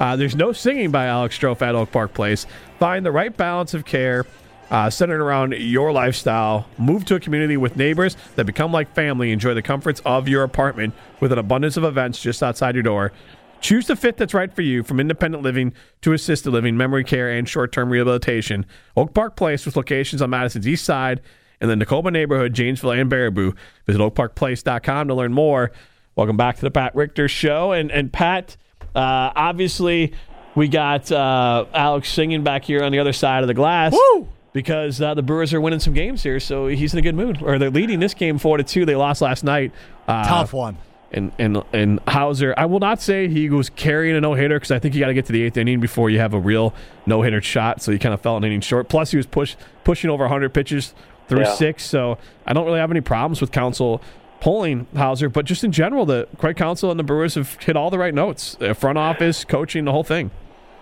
Uh, 0.00 0.16
there's 0.16 0.34
no 0.34 0.52
singing 0.52 0.90
by 0.90 1.06
Alex 1.06 1.38
Stroh 1.38 1.60
at 1.62 1.74
Oak 1.76 1.92
Park 1.92 2.14
Place. 2.14 2.46
Find 2.80 3.06
the 3.06 3.12
right 3.12 3.36
balance 3.36 3.74
of 3.74 3.84
care 3.84 4.24
uh, 4.70 4.90
centered 4.90 5.20
around 5.20 5.52
your 5.52 5.92
lifestyle. 5.92 6.66
Move 6.78 7.04
to 7.06 7.14
a 7.14 7.20
community 7.20 7.56
with 7.56 7.76
neighbors 7.76 8.16
that 8.36 8.44
become 8.44 8.72
like 8.72 8.94
family. 8.94 9.32
Enjoy 9.32 9.54
the 9.54 9.62
comforts 9.62 10.00
of 10.04 10.28
your 10.28 10.42
apartment 10.42 10.94
with 11.20 11.32
an 11.32 11.38
abundance 11.38 11.76
of 11.76 11.84
events 11.84 12.20
just 12.20 12.42
outside 12.42 12.74
your 12.74 12.82
door. 12.82 13.12
Choose 13.60 13.86
the 13.86 13.96
fit 13.96 14.16
that's 14.16 14.34
right 14.34 14.54
for 14.54 14.62
you 14.62 14.82
from 14.82 15.00
independent 15.00 15.42
living 15.42 15.72
to 16.02 16.12
assisted 16.12 16.50
living, 16.50 16.76
memory 16.76 17.04
care, 17.04 17.30
and 17.30 17.48
short 17.48 17.72
term 17.72 17.90
rehabilitation. 17.90 18.64
Oak 18.96 19.14
Park 19.14 19.36
Place 19.36 19.66
with 19.66 19.76
locations 19.76 20.22
on 20.22 20.30
Madison's 20.30 20.68
east 20.68 20.84
side 20.84 21.20
in 21.60 21.68
the 21.68 21.74
Nakoba 21.74 22.12
neighborhood, 22.12 22.54
Janesville, 22.54 22.92
and 22.92 23.10
Baraboo. 23.10 23.56
Visit 23.86 24.00
oakparkplace.com 24.00 25.08
to 25.08 25.14
learn 25.14 25.32
more. 25.32 25.72
Welcome 26.14 26.36
back 26.36 26.56
to 26.56 26.62
the 26.62 26.70
Pat 26.70 26.94
Richter 26.94 27.28
Show. 27.28 27.72
And, 27.72 27.90
and 27.90 28.12
Pat, 28.12 28.56
uh, 28.94 29.32
obviously, 29.34 30.12
we 30.54 30.68
got 30.68 31.10
uh, 31.10 31.64
Alex 31.72 32.10
singing 32.10 32.44
back 32.44 32.64
here 32.64 32.82
on 32.82 32.92
the 32.92 32.98
other 33.00 33.12
side 33.12 33.42
of 33.42 33.48
the 33.48 33.54
glass. 33.54 33.92
Woo! 33.92 34.28
Because 34.52 35.00
uh, 35.00 35.14
the 35.14 35.22
Brewers 35.22 35.52
are 35.52 35.60
winning 35.60 35.78
some 35.80 35.92
games 35.92 36.22
here, 36.22 36.40
so 36.40 36.66
he's 36.68 36.92
in 36.94 36.98
a 36.98 37.02
good 37.02 37.14
mood. 37.14 37.42
Or 37.42 37.58
they're 37.58 37.70
leading 37.70 38.00
this 38.00 38.14
game 38.14 38.38
four 38.38 38.56
to 38.56 38.64
two. 38.64 38.84
They 38.86 38.96
lost 38.96 39.20
last 39.20 39.44
night. 39.44 39.72
Uh, 40.06 40.24
Tough 40.26 40.52
one. 40.52 40.78
And 41.12 41.32
and 41.38 41.62
and 41.72 42.00
Houser, 42.06 42.54
I 42.56 42.66
will 42.66 42.80
not 42.80 43.00
say 43.00 43.28
he 43.28 43.48
was 43.50 43.70
carrying 43.70 44.14
a 44.16 44.20
no 44.20 44.34
hitter 44.34 44.56
because 44.56 44.70
I 44.70 44.78
think 44.78 44.94
you 44.94 45.00
got 45.00 45.06
to 45.08 45.14
get 45.14 45.26
to 45.26 45.32
the 45.32 45.42
eighth 45.42 45.56
inning 45.56 45.80
before 45.80 46.10
you 46.10 46.18
have 46.18 46.34
a 46.34 46.38
real 46.40 46.74
no 47.06 47.22
hitter 47.22 47.40
shot. 47.40 47.80
So 47.82 47.92
he 47.92 47.98
kind 47.98 48.12
of 48.14 48.20
fell 48.20 48.36
an 48.36 48.44
inning 48.44 48.60
short. 48.60 48.88
Plus, 48.88 49.10
he 49.10 49.16
was 49.16 49.26
push 49.26 49.54
pushing 49.84 50.10
over 50.10 50.24
100 50.24 50.52
pitches 50.52 50.94
through 51.28 51.40
Yeah. 51.40 51.54
six. 51.54 51.84
So 51.84 52.18
I 52.46 52.52
don't 52.52 52.66
really 52.66 52.78
have 52.80 52.90
any 52.90 53.00
problems 53.02 53.40
with 53.40 53.52
Counsell 53.52 54.02
pulling 54.40 54.86
Houser, 54.94 55.28
but 55.28 55.44
just 55.46 55.64
in 55.64 55.72
general, 55.72 56.06
the 56.06 56.28
Craig 56.38 56.56
Counsell 56.56 56.90
and 56.90 56.98
the 57.00 57.04
Brewers 57.04 57.34
have 57.34 57.54
hit 57.54 57.74
all 57.76 57.90
the 57.90 57.98
right 57.98 58.14
notes. 58.14 58.56
Uh, 58.60 58.72
front 58.74 58.96
office, 58.98 59.44
coaching, 59.44 59.84
the 59.84 59.92
whole 59.92 60.04
thing. 60.04 60.30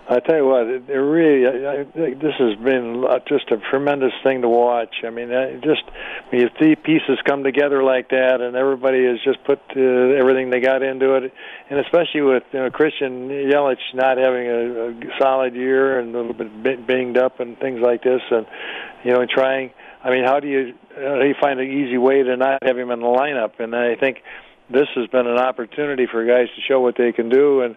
I 0.09 0.21
tell 0.21 0.37
you 0.37 0.45
what, 0.45 0.67
it, 0.67 0.89
it 0.89 0.93
really, 0.93 1.45
I, 1.45 1.81
I 1.81 2.13
this 2.13 2.33
has 2.39 2.55
been 2.63 3.03
just 3.27 3.51
a 3.51 3.57
tremendous 3.69 4.13
thing 4.23 4.41
to 4.41 4.47
watch. 4.47 5.03
I 5.03 5.09
mean, 5.09 5.33
uh, 5.33 5.59
just 5.61 5.83
when 6.29 6.41
you 6.41 6.49
see 6.61 6.75
pieces 6.75 7.19
come 7.25 7.43
together 7.43 7.83
like 7.83 8.09
that, 8.11 8.39
and 8.39 8.55
everybody 8.55 9.05
has 9.05 9.17
just 9.25 9.43
put 9.43 9.59
uh, 9.75 9.81
everything 9.81 10.49
they 10.49 10.61
got 10.61 10.81
into 10.81 11.15
it, 11.15 11.33
and 11.69 11.79
especially 11.79 12.21
with 12.21 12.43
you 12.53 12.59
know, 12.59 12.71
Christian 12.71 13.27
Yelich 13.27 13.83
not 13.93 14.17
having 14.17 14.47
a, 14.47 14.89
a 14.91 15.19
solid 15.19 15.53
year 15.53 15.99
and 15.99 16.15
a 16.15 16.17
little 16.17 16.33
bit 16.33 16.87
banged 16.87 17.17
up 17.17 17.41
and 17.41 17.59
things 17.59 17.81
like 17.81 18.01
this, 18.03 18.21
and 18.31 18.45
you 19.03 19.11
know, 19.11 19.25
trying. 19.25 19.71
I 20.05 20.11
mean, 20.11 20.23
how 20.23 20.39
do 20.39 20.47
you 20.47 20.73
how 20.95 21.19
do 21.19 21.27
you 21.27 21.35
find 21.41 21.59
an 21.59 21.67
easy 21.67 21.97
way 21.97 22.23
to 22.23 22.37
not 22.37 22.63
have 22.63 22.77
him 22.77 22.91
in 22.91 23.01
the 23.01 23.05
lineup? 23.05 23.59
And 23.59 23.75
I 23.75 23.95
think 23.95 24.19
this 24.69 24.87
has 24.95 25.07
been 25.07 25.27
an 25.27 25.37
opportunity 25.37 26.07
for 26.09 26.25
guys 26.25 26.47
to 26.55 26.61
show 26.61 26.79
what 26.79 26.95
they 26.97 27.11
can 27.11 27.27
do 27.27 27.61
and 27.61 27.75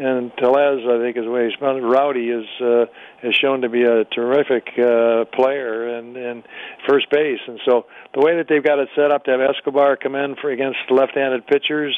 and 0.00 0.32
Tellez, 0.38 0.80
I 0.88 0.98
think, 0.98 1.18
is 1.18 1.24
the 1.24 1.30
way 1.30 1.44
he's 1.44 1.58
found. 1.60 1.88
Rowdy 1.88 2.30
is 2.30 2.46
uh, 2.60 2.86
has 3.22 3.34
shown 3.34 3.60
to 3.60 3.68
be 3.68 3.82
a 3.82 4.04
terrific 4.06 4.68
uh, 4.78 5.26
player 5.26 5.96
and 5.98 6.16
and 6.16 6.42
first 6.88 7.10
base, 7.10 7.40
and 7.46 7.60
so 7.66 7.84
the 8.14 8.20
way 8.20 8.36
that 8.36 8.46
they've 8.48 8.64
got 8.64 8.78
it 8.78 8.88
set 8.96 9.12
up 9.12 9.24
to 9.24 9.30
have 9.30 9.40
Escobar 9.40 9.96
come 9.96 10.14
in 10.14 10.36
for 10.36 10.50
against 10.50 10.78
left-handed 10.88 11.46
pitchers, 11.46 11.94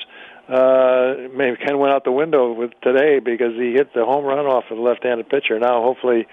uh, 0.49 1.15
maybe 1.33 1.57
kind 1.57 1.73
of 1.73 1.79
went 1.79 1.95
out 1.95 2.03
the 2.05 2.13
window 2.13 2.53
with 2.53 2.73
today 2.83 3.21
because 3.21 3.55
he 3.55 3.73
hit 3.73 3.95
the 3.95 4.05
home 4.05 4.25
run 4.25 4.47
off 4.47 4.65
of 4.71 4.77
the 4.77 4.83
left-handed 4.83 5.29
pitcher. 5.29 5.59
Now, 5.61 5.83
hopefully, 5.83 6.27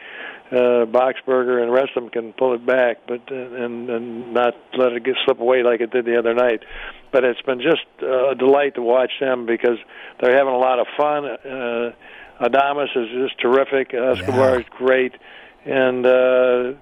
uh, 0.52 0.86
Boxberger 0.86 1.62
and 1.62 1.70
the 1.70 1.74
rest 1.74 1.92
of 1.96 2.04
them 2.04 2.10
can 2.10 2.34
pull 2.34 2.54
it 2.54 2.66
back, 2.66 3.08
but 3.08 3.22
uh, 3.32 3.36
and 3.36 3.90
and 3.90 4.34
not 4.34 4.56
let 4.78 4.94
it 4.94 5.04
get 5.04 5.16
slip 5.26 5.40
away 5.40 5.64
like 5.64 5.82
it 5.82 5.92
did 5.92 6.06
the 6.06 6.18
other 6.18 6.34
night. 6.34 6.64
But 7.12 7.24
it's 7.24 7.42
been 7.42 7.62
just 7.62 7.86
uh, 8.02 8.30
a 8.30 8.36
delight 8.36 8.76
to 8.76 8.82
watch 8.82 9.12
them 9.20 9.46
because 9.46 9.78
they're 10.20 10.36
having 10.36 10.54
a 10.54 10.58
lot 10.58 10.80
of 10.80 10.88
fun. 10.98 11.26
Uh, 11.26 11.92
Adames 12.42 12.96
is 12.96 13.10
just 13.10 13.40
terrific. 13.40 13.94
Escobar 13.94 14.62
is 14.62 14.66
great. 14.72 15.14
And 15.70 16.04
uh, 16.04 16.74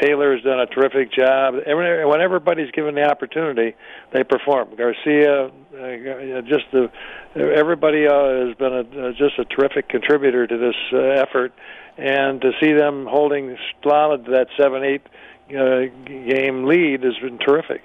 Taylor 0.00 0.36
has 0.36 0.44
done 0.44 0.60
a 0.60 0.66
terrific 0.66 1.12
job. 1.12 1.54
When 1.66 2.20
everybody's 2.20 2.70
given 2.70 2.94
the 2.94 3.02
opportunity, 3.02 3.74
they 4.12 4.22
perform. 4.22 4.76
Garcia, 4.76 5.46
uh, 5.46 6.42
just 6.42 6.70
the 6.70 6.88
everybody 7.34 8.06
uh, 8.06 8.46
has 8.46 8.54
been 8.56 8.72
a, 8.72 9.08
uh, 9.08 9.10
just 9.10 9.40
a 9.40 9.44
terrific 9.44 9.88
contributor 9.88 10.46
to 10.46 10.56
this 10.56 10.76
uh, 10.92 10.98
effort, 10.98 11.52
and 11.96 12.40
to 12.42 12.52
see 12.60 12.72
them 12.74 13.06
holding 13.06 13.58
solid 13.82 14.26
that 14.26 14.46
seven 14.56 14.84
eight 14.84 15.02
uh, 15.50 15.86
game 16.06 16.64
lead 16.64 17.02
has 17.02 17.16
been 17.20 17.38
terrific. 17.38 17.82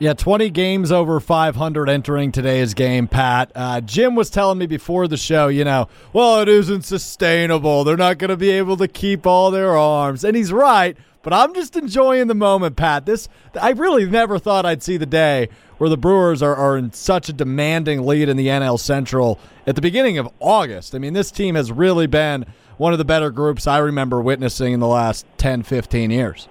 Yeah, 0.00 0.12
20 0.12 0.50
games 0.50 0.92
over 0.92 1.18
500 1.18 1.88
entering 1.88 2.30
today's 2.30 2.72
game, 2.72 3.08
Pat. 3.08 3.50
Uh, 3.52 3.80
Jim 3.80 4.14
was 4.14 4.30
telling 4.30 4.56
me 4.56 4.66
before 4.66 5.08
the 5.08 5.16
show, 5.16 5.48
you 5.48 5.64
know, 5.64 5.88
well, 6.12 6.40
it 6.40 6.48
isn't 6.48 6.82
sustainable. 6.82 7.82
They're 7.82 7.96
not 7.96 8.18
going 8.18 8.28
to 8.28 8.36
be 8.36 8.50
able 8.50 8.76
to 8.76 8.86
keep 8.86 9.26
all 9.26 9.50
their 9.50 9.76
arms. 9.76 10.22
And 10.22 10.36
he's 10.36 10.52
right, 10.52 10.96
but 11.22 11.32
I'm 11.32 11.52
just 11.52 11.74
enjoying 11.74 12.28
the 12.28 12.36
moment, 12.36 12.76
Pat. 12.76 13.06
This 13.06 13.28
I 13.60 13.70
really 13.70 14.06
never 14.06 14.38
thought 14.38 14.64
I'd 14.64 14.84
see 14.84 14.98
the 14.98 15.04
day 15.04 15.48
where 15.78 15.90
the 15.90 15.96
Brewers 15.96 16.42
are, 16.42 16.54
are 16.54 16.76
in 16.76 16.92
such 16.92 17.28
a 17.28 17.32
demanding 17.32 18.06
lead 18.06 18.28
in 18.28 18.36
the 18.36 18.46
NL 18.46 18.78
Central 18.78 19.40
at 19.66 19.74
the 19.74 19.82
beginning 19.82 20.16
of 20.16 20.28
August. 20.38 20.94
I 20.94 20.98
mean, 20.98 21.12
this 21.12 21.32
team 21.32 21.56
has 21.56 21.72
really 21.72 22.06
been 22.06 22.46
one 22.76 22.92
of 22.92 22.98
the 23.00 23.04
better 23.04 23.32
groups 23.32 23.66
I 23.66 23.78
remember 23.78 24.20
witnessing 24.20 24.72
in 24.72 24.78
the 24.78 24.86
last 24.86 25.26
10, 25.38 25.64
15 25.64 26.12
years. 26.12 26.46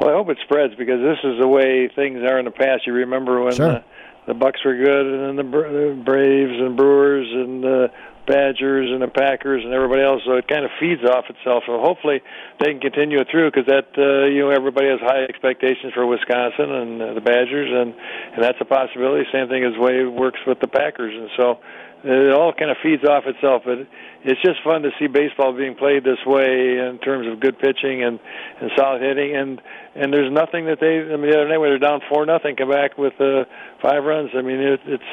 Well, 0.00 0.10
I 0.10 0.12
hope 0.12 0.28
it 0.30 0.38
spreads 0.44 0.74
because 0.76 1.00
this 1.00 1.18
is 1.24 1.40
the 1.40 1.48
way 1.48 1.88
things 1.94 2.18
are 2.22 2.38
in 2.38 2.44
the 2.44 2.50
past. 2.50 2.86
You 2.86 2.92
remember 2.92 3.42
when 3.42 3.54
Sure. 3.54 3.72
the, 3.72 3.84
the 4.28 4.34
Bucks 4.34 4.64
were 4.64 4.76
good, 4.76 5.06
and 5.06 5.20
then 5.26 5.36
the, 5.36 5.50
Bra- 5.50 5.72
the 5.72 6.00
Braves 6.04 6.54
and 6.60 6.76
Brewers 6.76 7.26
and 7.32 7.62
the 7.62 7.90
Badgers 8.26 8.90
and 8.92 9.00
the 9.00 9.08
Packers 9.08 9.64
and 9.64 9.72
everybody 9.72 10.02
else. 10.02 10.20
So 10.26 10.36
it 10.36 10.46
kind 10.46 10.64
of 10.64 10.70
feeds 10.78 11.02
off 11.02 11.24
itself. 11.30 11.64
So 11.66 11.80
hopefully 11.80 12.20
they 12.60 12.66
can 12.72 12.80
continue 12.80 13.18
it 13.20 13.28
through 13.30 13.50
because 13.50 13.66
that 13.66 13.88
uh, 13.96 14.26
you 14.28 14.40
know 14.44 14.50
everybody 14.50 14.88
has 14.88 15.00
high 15.00 15.24
expectations 15.24 15.94
for 15.94 16.06
Wisconsin 16.06 16.70
and 16.70 17.02
uh, 17.02 17.14
the 17.14 17.22
Badgers, 17.24 17.72
and 17.72 17.94
and 18.36 18.44
that's 18.44 18.58
a 18.60 18.66
possibility. 18.66 19.24
Same 19.32 19.48
thing 19.48 19.64
as 19.64 19.72
the 19.74 19.80
way 19.80 20.00
it 20.04 20.12
works 20.12 20.40
with 20.46 20.60
the 20.60 20.68
Packers, 20.68 21.14
and 21.16 21.30
so 21.36 21.58
it 22.04 22.32
all 22.32 22.52
kind 22.52 22.70
of 22.70 22.76
feeds 22.82 23.04
off 23.04 23.24
itself. 23.26 23.62
But 23.64 23.86
it's 24.24 24.40
just 24.42 24.62
fun 24.62 24.82
to 24.82 24.90
see 24.98 25.06
baseball 25.06 25.52
being 25.52 25.74
played 25.74 26.04
this 26.04 26.18
way 26.26 26.78
in 26.78 26.98
terms 27.02 27.26
of 27.26 27.40
good 27.40 27.58
pitching 27.58 28.02
and 28.02 28.18
and 28.60 28.70
solid 28.76 29.02
hitting. 29.02 29.36
And 29.36 29.60
and 29.94 30.12
there's 30.12 30.32
nothing 30.32 30.66
that 30.66 30.80
they. 30.80 31.00
I 31.00 31.16
mean, 31.16 31.30
the 31.30 31.36
other 31.36 31.48
night 31.48 31.58
when 31.58 31.70
they're 31.70 31.78
down 31.78 32.00
four 32.08 32.26
nothing, 32.26 32.56
come 32.56 32.70
back 32.70 32.98
with 32.98 33.14
uh, 33.20 33.44
five 33.82 34.04
runs. 34.04 34.30
I 34.36 34.42
mean, 34.42 34.60
it, 34.60 34.80
it's 34.86 35.10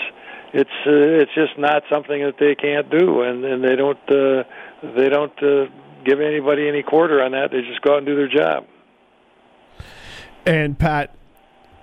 it's 0.53 0.77
uh, 0.85 1.21
it's 1.21 1.33
just 1.33 1.57
not 1.57 1.83
something 1.91 2.23
that 2.23 2.35
they 2.39 2.55
can't 2.55 2.89
do, 2.89 3.21
and 3.21 3.43
and 3.43 3.63
they 3.63 3.75
don't 3.75 3.99
uh, 4.09 4.43
they 4.95 5.09
don't 5.09 5.37
uh, 5.43 5.65
give 6.05 6.21
anybody 6.21 6.67
any 6.67 6.83
quarter 6.83 7.21
on 7.21 7.31
that. 7.31 7.51
They 7.51 7.61
just 7.61 7.81
go 7.81 7.93
out 7.93 7.97
and 7.99 8.05
do 8.05 8.15
their 8.15 8.29
job. 8.29 8.65
And 10.45 10.77
Pat, 10.77 11.15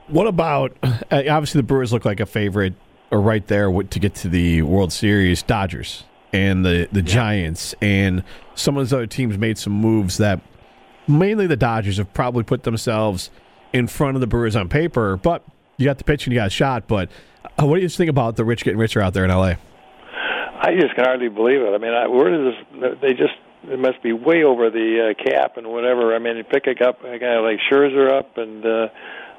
what 0.06 0.26
about 0.26 0.76
uh, 0.82 0.96
obviously 1.10 1.58
the 1.58 1.66
Brewers 1.66 1.92
look 1.92 2.04
like 2.04 2.20
a 2.20 2.26
favorite 2.26 2.74
or 3.12 3.20
right 3.20 3.46
there 3.46 3.70
to 3.70 3.98
get 4.00 4.14
to 4.16 4.28
the 4.28 4.62
World 4.62 4.92
Series, 4.92 5.42
Dodgers 5.42 6.04
and 6.32 6.64
the 6.64 6.88
the 6.90 7.02
Giants 7.02 7.74
and 7.82 8.24
some 8.54 8.76
of 8.76 8.80
those 8.80 8.92
other 8.92 9.06
teams 9.06 9.36
made 9.36 9.58
some 9.58 9.74
moves 9.74 10.16
that 10.16 10.40
mainly 11.06 11.46
the 11.46 11.56
Dodgers 11.56 11.98
have 11.98 12.12
probably 12.14 12.42
put 12.42 12.62
themselves 12.62 13.30
in 13.72 13.86
front 13.86 14.16
of 14.16 14.20
the 14.20 14.26
Brewers 14.26 14.56
on 14.56 14.68
paper, 14.68 15.16
but 15.16 15.44
you 15.76 15.84
got 15.84 15.98
the 15.98 16.04
pitch 16.04 16.26
and 16.26 16.32
you 16.32 16.38
got 16.40 16.48
a 16.48 16.50
shot, 16.50 16.88
but 16.88 17.10
uh, 17.60 17.66
what 17.66 17.76
do 17.76 17.82
you 17.82 17.88
think 17.88 18.10
about 18.10 18.36
the 18.36 18.44
rich 18.44 18.64
getting 18.64 18.78
richer 18.78 19.00
out 19.00 19.14
there 19.14 19.24
in 19.24 19.30
LA? 19.30 19.54
I 20.64 20.76
just 20.80 20.94
can 20.94 21.04
hardly 21.04 21.28
believe 21.28 21.60
it. 21.60 21.74
I 21.74 21.78
mean, 21.78 21.92
I, 21.92 22.06
where 22.06 22.30
does 22.30 22.54
this? 22.54 22.98
They 23.02 23.12
just 23.12 23.34
it 23.64 23.78
must 23.78 24.02
be 24.02 24.12
way 24.12 24.42
over 24.42 24.70
the 24.70 25.10
uh, 25.10 25.22
cap 25.22 25.56
and 25.56 25.66
whatever. 25.68 26.14
I 26.14 26.18
mean, 26.18 26.36
you 26.36 26.44
pick 26.44 26.66
up 26.80 27.04
a 27.04 27.18
guy 27.18 27.38
like 27.38 27.58
Scherzer 27.70 28.10
up, 28.12 28.38
and 28.38 28.64
uh, 28.64 28.88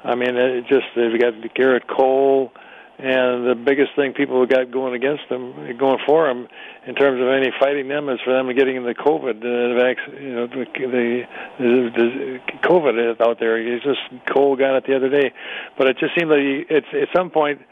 I 0.04 0.14
mean, 0.14 0.36
it 0.36 0.66
just 0.68 0.86
they've 0.94 1.18
got 1.18 1.34
Gerrit 1.56 1.86
Cole, 1.86 2.52
and 2.98 3.44
the 3.44 3.56
biggest 3.56 3.90
thing 3.96 4.12
people 4.12 4.40
have 4.40 4.48
got 4.48 4.70
going 4.70 4.94
against 4.94 5.28
them, 5.28 5.76
going 5.78 5.98
for 6.06 6.28
them, 6.28 6.46
in 6.86 6.94
terms 6.94 7.20
of 7.20 7.28
any 7.28 7.50
fighting 7.58 7.88
them, 7.88 8.08
is 8.08 8.20
for 8.24 8.32
them 8.32 8.54
getting 8.54 8.84
the 8.84 8.94
COVID, 8.94 9.42
uh, 9.42 9.74
vac- 9.74 10.20
you 10.20 10.34
know, 10.34 10.46
the, 10.46 10.64
the, 10.78 11.26
the, 11.58 11.90
the 11.96 12.38
COVID 12.62 13.20
out 13.20 13.40
there. 13.40 13.58
It's 13.58 13.84
just 13.84 13.98
Cole 14.32 14.54
got 14.54 14.76
it 14.76 14.86
the 14.86 14.94
other 14.94 15.08
day, 15.08 15.32
but 15.76 15.88
it 15.88 15.98
just 15.98 16.14
seemed 16.16 16.30
like 16.30 16.70
it's 16.70 16.86
at 16.92 17.08
some 17.14 17.30
point 17.30 17.62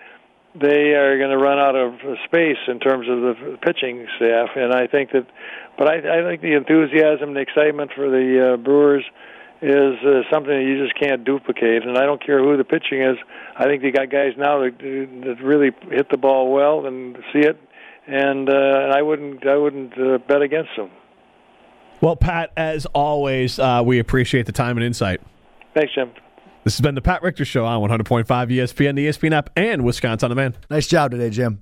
they 0.61 0.93
are 0.95 1.17
going 1.19 1.31
to 1.31 1.39
run 1.39 1.59
out 1.59 1.77
of 1.77 1.95
space 2.25 2.59
in 2.67 2.79
terms 2.81 3.09
of 3.09 3.21
the 3.21 3.59
pitching 3.63 4.07
staff, 4.17 4.51
and 4.57 4.75
I 4.75 4.87
think 4.87 5.13
that. 5.13 5.27
But 5.79 5.89
I, 5.89 5.97
I 5.99 6.23
think 6.29 6.43
the 6.43 6.55
enthusiasm, 6.55 7.33
the 7.33 7.41
excitement 7.41 7.93
for 7.97 8.11
the 8.11 8.55
uh, 8.55 8.57
Brewers, 8.59 9.05
is 9.63 9.95
uh, 10.05 10.23
something 10.31 10.53
that 10.53 10.65
you 10.65 10.85
just 10.85 10.99
can't 10.99 11.25
duplicate. 11.25 11.87
And 11.87 11.97
I 11.97 12.05
don't 12.05 12.25
care 12.25 12.43
who 12.43 12.57
the 12.57 12.65
pitching 12.65 13.01
is. 13.01 13.17
I 13.57 13.65
think 13.65 13.83
they 13.83 13.93
got 13.93 14.11
guys 14.11 14.33
now 14.37 14.59
that, 14.61 14.79
that 14.79 15.37
really 15.43 15.71
hit 15.89 16.11
the 16.11 16.17
ball 16.17 16.53
well 16.53 16.85
and 16.85 17.17
see 17.33 17.41
it, 17.41 17.59
and 18.07 18.51
uh, 18.51 18.93
I 18.95 19.03
wouldn't 19.03 19.47
I 19.47 19.57
wouldn't 19.57 19.97
uh, 19.99 20.19
bet 20.19 20.43
against 20.43 20.71
them. 20.77 20.91
Well, 22.01 22.17
Pat, 22.17 22.53
as 22.57 22.85
always, 22.87 23.61
uh, 23.61 23.83
we 23.85 24.01
appreciate 24.01 24.47
the 24.47 24.53
time 24.53 24.77
and 24.77 24.85
insight. 24.85 25.21
Thanks, 25.73 25.95
Jim. 25.95 26.11
This 26.65 26.75
has 26.75 26.81
been 26.81 26.97
the 26.97 27.03
Pat 27.03 27.23
Richter 27.23 27.45
Show 27.45 27.65
on 27.65 27.81
100.5 27.89 28.25
ESPN, 28.27 28.97
the 28.97 29.07
ESPN 29.07 29.33
app, 29.33 29.51
and 29.57 29.85
Wisconsin 29.85 30.27
on 30.27 30.31
Demand. 30.31 30.59
Nice 30.69 30.89
job 30.89 31.13
today, 31.13 31.31
Jim. 31.31 31.61